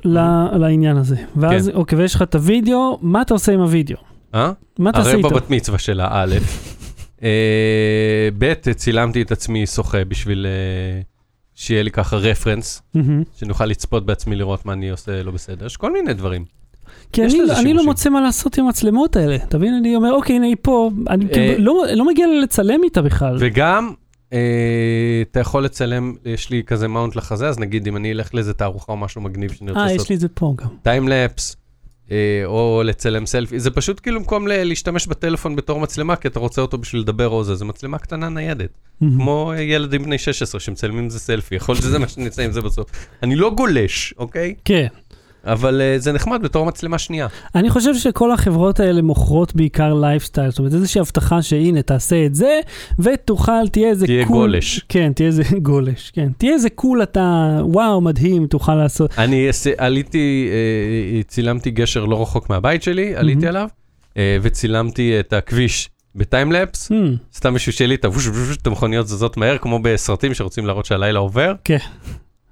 [0.54, 1.16] לעניין הזה.
[1.36, 1.76] ואז, כן.
[1.76, 3.98] אוקיי, ויש לך את הוידאו, מה אתה עושה עם הוידאו?
[4.36, 4.52] אה?
[4.80, 5.30] מה אתה עושה הרי איתו?
[5.30, 6.36] בבת מצווה שלה, א',
[7.24, 10.48] אה, ב', צילמתי את עצמי שוחה בשביל
[11.56, 12.82] שיהיה לי ככה רפרנס.
[13.36, 16.46] שנוכל לצפות בעצמי לראות מה אני עושה לא בסדר, יש כל מיני דברים.
[17.12, 17.86] כי אני, לזה אני לא.
[17.86, 19.36] מוצא מה לעשות עם המצלמות האלה.
[19.36, 19.74] אתה מבין?
[19.74, 23.38] אני אומר, אוקיי, הנה היא פה, אני אה, כאילו לא, לא מגיע לצלם איתה בכלל.
[23.40, 23.94] וגם,
[24.30, 28.92] אתה יכול לצלם, יש לי כזה mount לחזה, אז נגיד אם אני אלך לאיזה תערוכה
[28.92, 30.68] או משהו מגניב שאני רוצה אה, לעשות יש לי את זה פה גם.
[30.84, 31.56] time-lapse,
[32.12, 36.62] אה, או לצלם סלפי, זה פשוט כאילו במקום להשתמש בטלפון בתור מצלמה, כי אתה רוצה
[36.62, 38.70] אותו בשביל לדבר או זה, זה מצלמה קטנה ניידת.
[39.00, 42.62] כמו אה, ילדים בני 16 שמצלמים זה סלפי, יכול להיות שזה מה שנצא עם זה
[42.62, 42.90] בסוף.
[43.24, 44.56] אני לא גולש, אוקיי?
[44.66, 44.88] כן.
[45.46, 47.28] אבל אה, זה נחמד בתור מצלמה שנייה.
[47.56, 52.36] אני חושב שכל החברות האלה מוכרות בעיקר לייפסטייל, זאת אומרת איזושהי הבטחה שהנה תעשה את
[52.36, 52.60] זה
[53.00, 54.36] ותוכל, תהיה איזה תהיה קול.
[54.36, 54.80] גולש.
[54.90, 56.30] כן, תהיה איזה גולש, כן.
[56.38, 59.12] תהיה איזה קול אתה, וואו, מדהים, תוכל לעשות.
[59.18, 63.48] אני עליתי, אה, צילמתי גשר לא רחוק מהבית שלי, עליתי מהמם.
[63.48, 63.70] עליו,
[64.18, 66.96] אה, וצילמתי את הכביש בטיימלפס, Hmm,
[67.36, 70.86] סתם בשביל שיהיה לי את הווש ווש את המכוניות זזות מהר, כמו בסרטים שרוצים להראות
[70.86, 71.54] שהלילה עובר.
[71.64, 71.78] כן.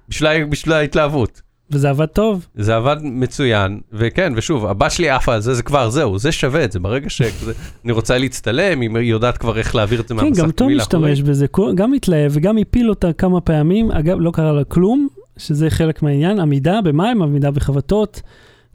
[0.08, 1.47] בשביל ההתלהבות.
[1.70, 2.46] וזה עבד טוב.
[2.54, 6.64] זה עבד מצוין, וכן, ושוב, הבת שלי עפה על זה, זה כבר, זהו, זה שווה
[6.64, 6.78] את זה.
[6.78, 10.68] ברגע שאני רוצה להצטלם, היא יודעת כבר איך להעביר את זה כן, מהמסך גם תום
[10.68, 11.12] תמיד לאחורי.
[11.12, 15.70] משתמש בזה, גם התלהב וגם הפיל אותה כמה פעמים, אגב, לא קרה לה כלום, שזה
[15.70, 18.22] חלק מהעניין, עמידה במים, עמידה בחבטות,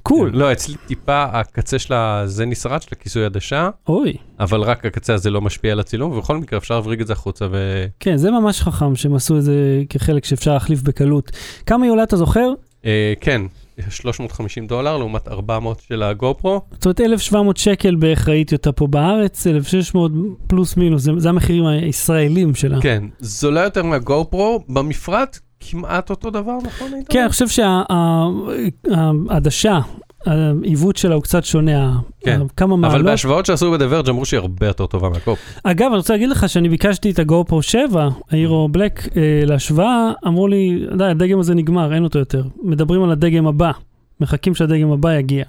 [0.04, 0.32] קול.
[0.34, 5.30] לא, אצלי טיפה, הקצה שלה, זה נשרד של הכיסוי עדשה, אוי, אבל רק הקצה הזה
[5.30, 7.86] לא משפיע על הצילום, ובכל מקרה אפשר להבריג את זה החוצה, ו...
[8.00, 11.32] כן, זה ממש חכם שהם עשו את זה כחלק שאפשר להחליף בקלות.
[11.66, 12.54] כמה היא עולה, אתה זוכר?
[12.86, 13.42] אה, כן,
[13.90, 16.62] 350 דולר לעומת 400 של הגופרו.
[16.72, 20.12] זאת אומרת 1,700 שקל בערך ראיתי אותה פה בארץ, 1,600
[20.48, 22.82] פלוס מינוס, זה, זה המחירים הישראלים שלה.
[22.82, 26.92] כן, זולה יותר מהגופרו, במפרט כמעט אותו דבר, נכון?
[27.10, 27.20] כן?
[27.20, 27.48] אני חושב
[29.30, 29.80] שהעדשה,
[30.26, 31.92] העיוות שלה הוא קצת שונה, ה-
[32.26, 33.06] כן, ה- כמה אבל מעלות.
[33.06, 35.36] בהשוואות שעשו בדברג' אמרו שהיא הרבה יותר טובה מהגופרו.
[35.64, 40.48] אגב, אני רוצה להגיד לך שאני ביקשתי את הגו-פרו 7, האירו בלק, אה, להשוואה, אמרו
[40.48, 42.44] לי, די, הדגם הזה נגמר, אין אותו יותר.
[42.64, 43.72] מדברים על הדגם הבא,
[44.22, 45.44] מחכים שהדגם הבא יגיע.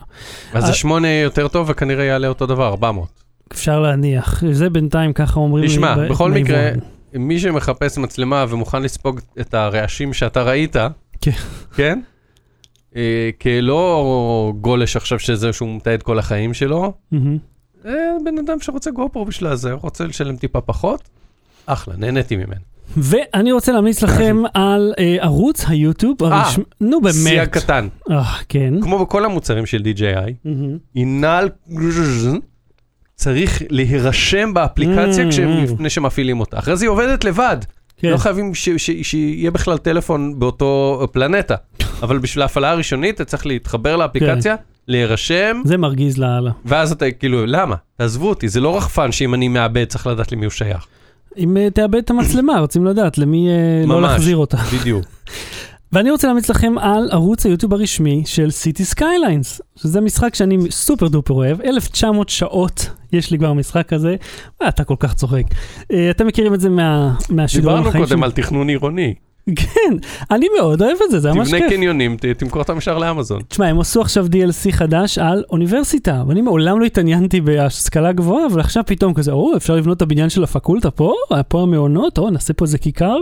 [0.53, 3.09] אז אה, זה שמונה יותר טוב וכנראה יעלה אותו דבר, 400.
[3.53, 6.09] אפשר להניח, זה בינתיים ככה אומרים תשמע, לי.
[6.09, 6.71] ב- בכל מקרה.
[7.15, 10.77] מי שמחפש מצלמה ומוכן לספוג את הרעשים שאתה ראית,
[11.75, 12.01] כן.
[12.97, 14.13] אה, כלא
[14.61, 16.93] גולש עכשיו שזה שהוא מתעד כל החיים שלו.
[17.87, 17.91] אה,
[18.25, 21.01] בן אדם שרוצה גופרו בשביל הזה, רוצה לשלם טיפה פחות,
[21.67, 22.61] אחלה, נהניתי ממנו.
[22.97, 27.49] ואני רוצה להמליץ לכם על אה, ערוץ היוטיוב הרשמי, נו סייג באמת.
[27.49, 28.75] קטן, אה, כן.
[28.83, 30.49] כמו בכל המוצרים של DJI.
[30.97, 31.49] אינל
[33.15, 35.65] צריך להירשם באפליקציה כשהם-.
[35.65, 36.59] לפני שמפעילים אותה.
[36.59, 37.57] אחרי זה היא עובדת לבד.
[37.97, 38.09] כן.
[38.11, 41.55] לא חייבים ש- ש- שיהיה בכלל טלפון באותו פלנטה.
[42.03, 44.55] אבל בשביל ההפעלה הראשונית אתה צריך להתחבר לאפליקציה,
[44.89, 46.51] להירשם, זה מרגיז לאללה.
[46.65, 47.75] ואז אתה כאילו, למה?
[47.97, 50.87] תעזבו אותי, זה לא רחפן שאם אני מאבד צריך לדעת למי הוא שייך.
[51.39, 54.11] אם אה, תאבד את המצלמה, רוצים לדעת למי אה, לא ממש.
[54.11, 54.57] להחזיר אותה.
[54.57, 55.05] בדיוק.
[55.95, 61.09] ואני רוצה להמליץ לכם על ערוץ היוטיוב הרשמי של Cities Skylines, שזה משחק שאני super
[61.09, 64.17] duper אוהב, 1900 שעות יש לי כבר משחק כזה,
[64.63, 65.43] אה, אתה כל כך צוחק.
[65.93, 68.25] אה, אתם מכירים את זה מה, מהשידורים דיברנו החיים קודם שלי?
[68.25, 69.15] על תכנון עירוני.
[69.57, 69.97] כן,
[70.31, 71.71] אני מאוד אוהב את זה, זה ממש תבנה כיף.
[71.77, 73.43] קניונים, ת- תמכור אותם ישר לאמזון.
[73.49, 78.61] תשמע, הם עשו עכשיו DLC חדש על אוניברסיטה, ואני מעולם לא התעניינתי בהשכלה גבוהה, אבל
[78.61, 81.15] עכשיו פתאום כזה, או, אפשר לבנות את הבניין של הפקולטה פה,
[81.49, 83.17] פה המעונות, או, נעשה פה איזה כיכר.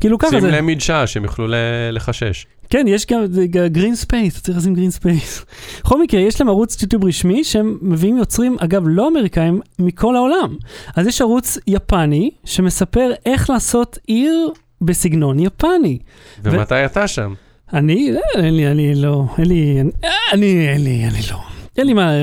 [0.00, 1.46] כאילו ככה שים זה, להם מדשאה שהם יוכלו
[1.92, 2.46] לחשש.
[2.70, 3.20] כן, יש גם
[3.66, 5.44] green space, צריך לשים green space.
[5.84, 10.56] בכל מקרה, יש להם ערוץ יוטיוב רשמי שהם מביאים יוצרים, אגב, לא אמריקאים, מכל העולם.
[10.96, 14.50] אז יש ערוץ יפני שמספר איך לעשות עיר
[14.80, 15.98] בסגנון יפני.
[16.42, 17.34] ומתי אתה שם?
[17.72, 21.38] אני, אה, אין לי, אני לא, אין לי, אה, אני, אין לי, אני לא.
[21.78, 22.14] אין לי מה,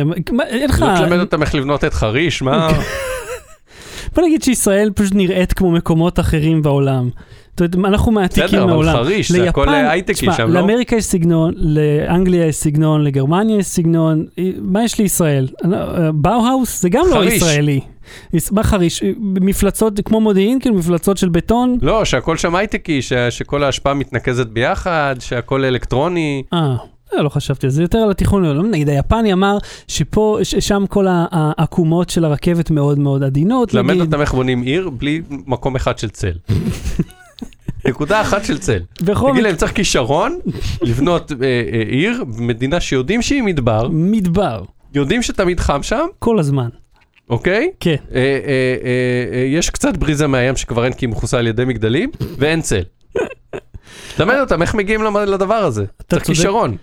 [0.47, 2.69] אין לך, לא תלמד אותם איך לבנות את חריש, מה?
[4.15, 7.09] בוא נגיד שישראל פשוט נראית כמו מקומות אחרים בעולם.
[7.57, 8.91] זאת אומרת, אנחנו מעתיקים בסדר, אבל.
[8.91, 10.53] חריש, זה הכל הייטקי שם, לא?
[10.53, 14.25] לאמריקה יש סגנון, לאנגליה יש סגנון, לגרמניה יש סגנון,
[14.61, 15.47] מה יש לישראל?
[15.73, 17.25] אה, באו-האוס זה גם לא.
[17.25, 17.79] ישראלי.
[18.33, 19.03] יש- מה חריש?
[19.19, 21.77] מפלצות כמו מודיעין, כאילו מפלצות של בטון?
[21.81, 26.43] לא, שהכל שם הייטקי, ש- שכל ההשפעה מתנקזת ביחד, שהכל אלקטרוני.
[26.53, 26.75] אה.
[27.17, 29.57] אה, לא חשבתי על זה, יותר על התיכון, לא, נגיד היפני אמר
[29.87, 34.01] שפה, ש- שם כל העקומות של הרכבת מאוד מאוד עדינות, נגיד.
[34.01, 36.31] אותם איך בונים עיר בלי מקום אחד של צל.
[37.87, 38.79] נקודה אחת של צל.
[39.01, 40.39] בכל תגיד להם, צריך כישרון
[40.81, 41.35] לבנות אה,
[41.73, 44.63] אה, עיר במדינה שיודעים שהיא מדבר, מדבר,
[44.95, 46.69] יודעים שתמיד חם שם, כל הזמן,
[47.29, 47.71] אוקיי?
[47.79, 47.95] כן.
[48.15, 48.35] אה, אה, אה,
[49.33, 52.81] אה, יש קצת בריזה מהים שכבר אין כי היא מכוסה על ידי מגדלים, ואין צל.
[54.15, 55.85] תלמד אותם איך מגיעים למ- לדבר הזה.
[56.09, 56.37] צריך צודק.
[56.37, 56.77] כישרון.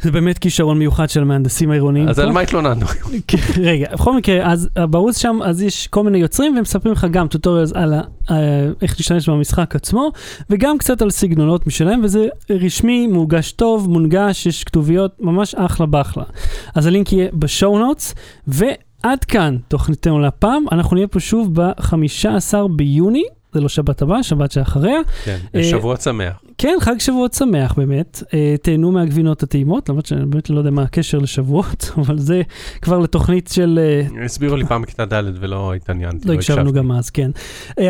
[0.00, 2.08] זה באמת כישרון מיוחד של המהנדסים העירוניים.
[2.08, 2.22] אז פה.
[2.22, 2.86] על מה התלוננו?
[3.28, 7.06] כן, רגע, בכל מקרה, אז בערוץ שם, אז יש כל מיני יוצרים והם מספרים לך
[7.10, 8.00] גם טוטוריאלס על ה,
[8.30, 8.36] אה,
[8.82, 10.10] איך להשתמש במשחק עצמו,
[10.50, 16.24] וגם קצת על סגנונות משלהם, וזה רשמי, מורגש טוב, מונגש, יש כתוביות, ממש אחלה באחלה.
[16.74, 18.14] אז הלינק יהיה בשואו נוטס,
[19.04, 23.24] ועד כאן תוכניתנו לפעם, אנחנו נהיה פה שוב ב-15 ביוני.
[23.52, 25.00] זה לא שבת הבאה, שבת שאחריה.
[25.24, 26.40] כן, אה, שבוע שמח.
[26.58, 28.22] כן, חג שבועות שמח באמת.
[28.34, 32.42] אה, תהנו מהגבינות הטעימות, למרות שאני באמת לא יודע מה הקשר לשבועות, אבל זה
[32.82, 33.78] כבר לתוכנית של...
[33.82, 36.78] אה, הסבירו לי פעם בכיתה ד' ולא התעניינתי, לא לא הקשבנו הקשבתי.
[36.78, 37.30] גם אז, כן.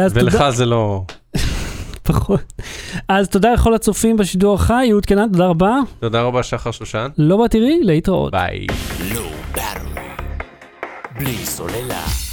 [0.00, 1.04] אז ולך תודה, זה לא...
[2.08, 2.52] פחות.
[3.08, 5.76] אז תודה לכל הצופים בשידור החי, אהוד קנן, תודה רבה.
[6.00, 7.08] תודה רבה שחר שושן.
[7.18, 8.32] לא בתראי, להתראות.
[8.32, 8.66] ביי.
[11.18, 11.24] Low Battery.
[11.24, 12.27] בלי סוללה.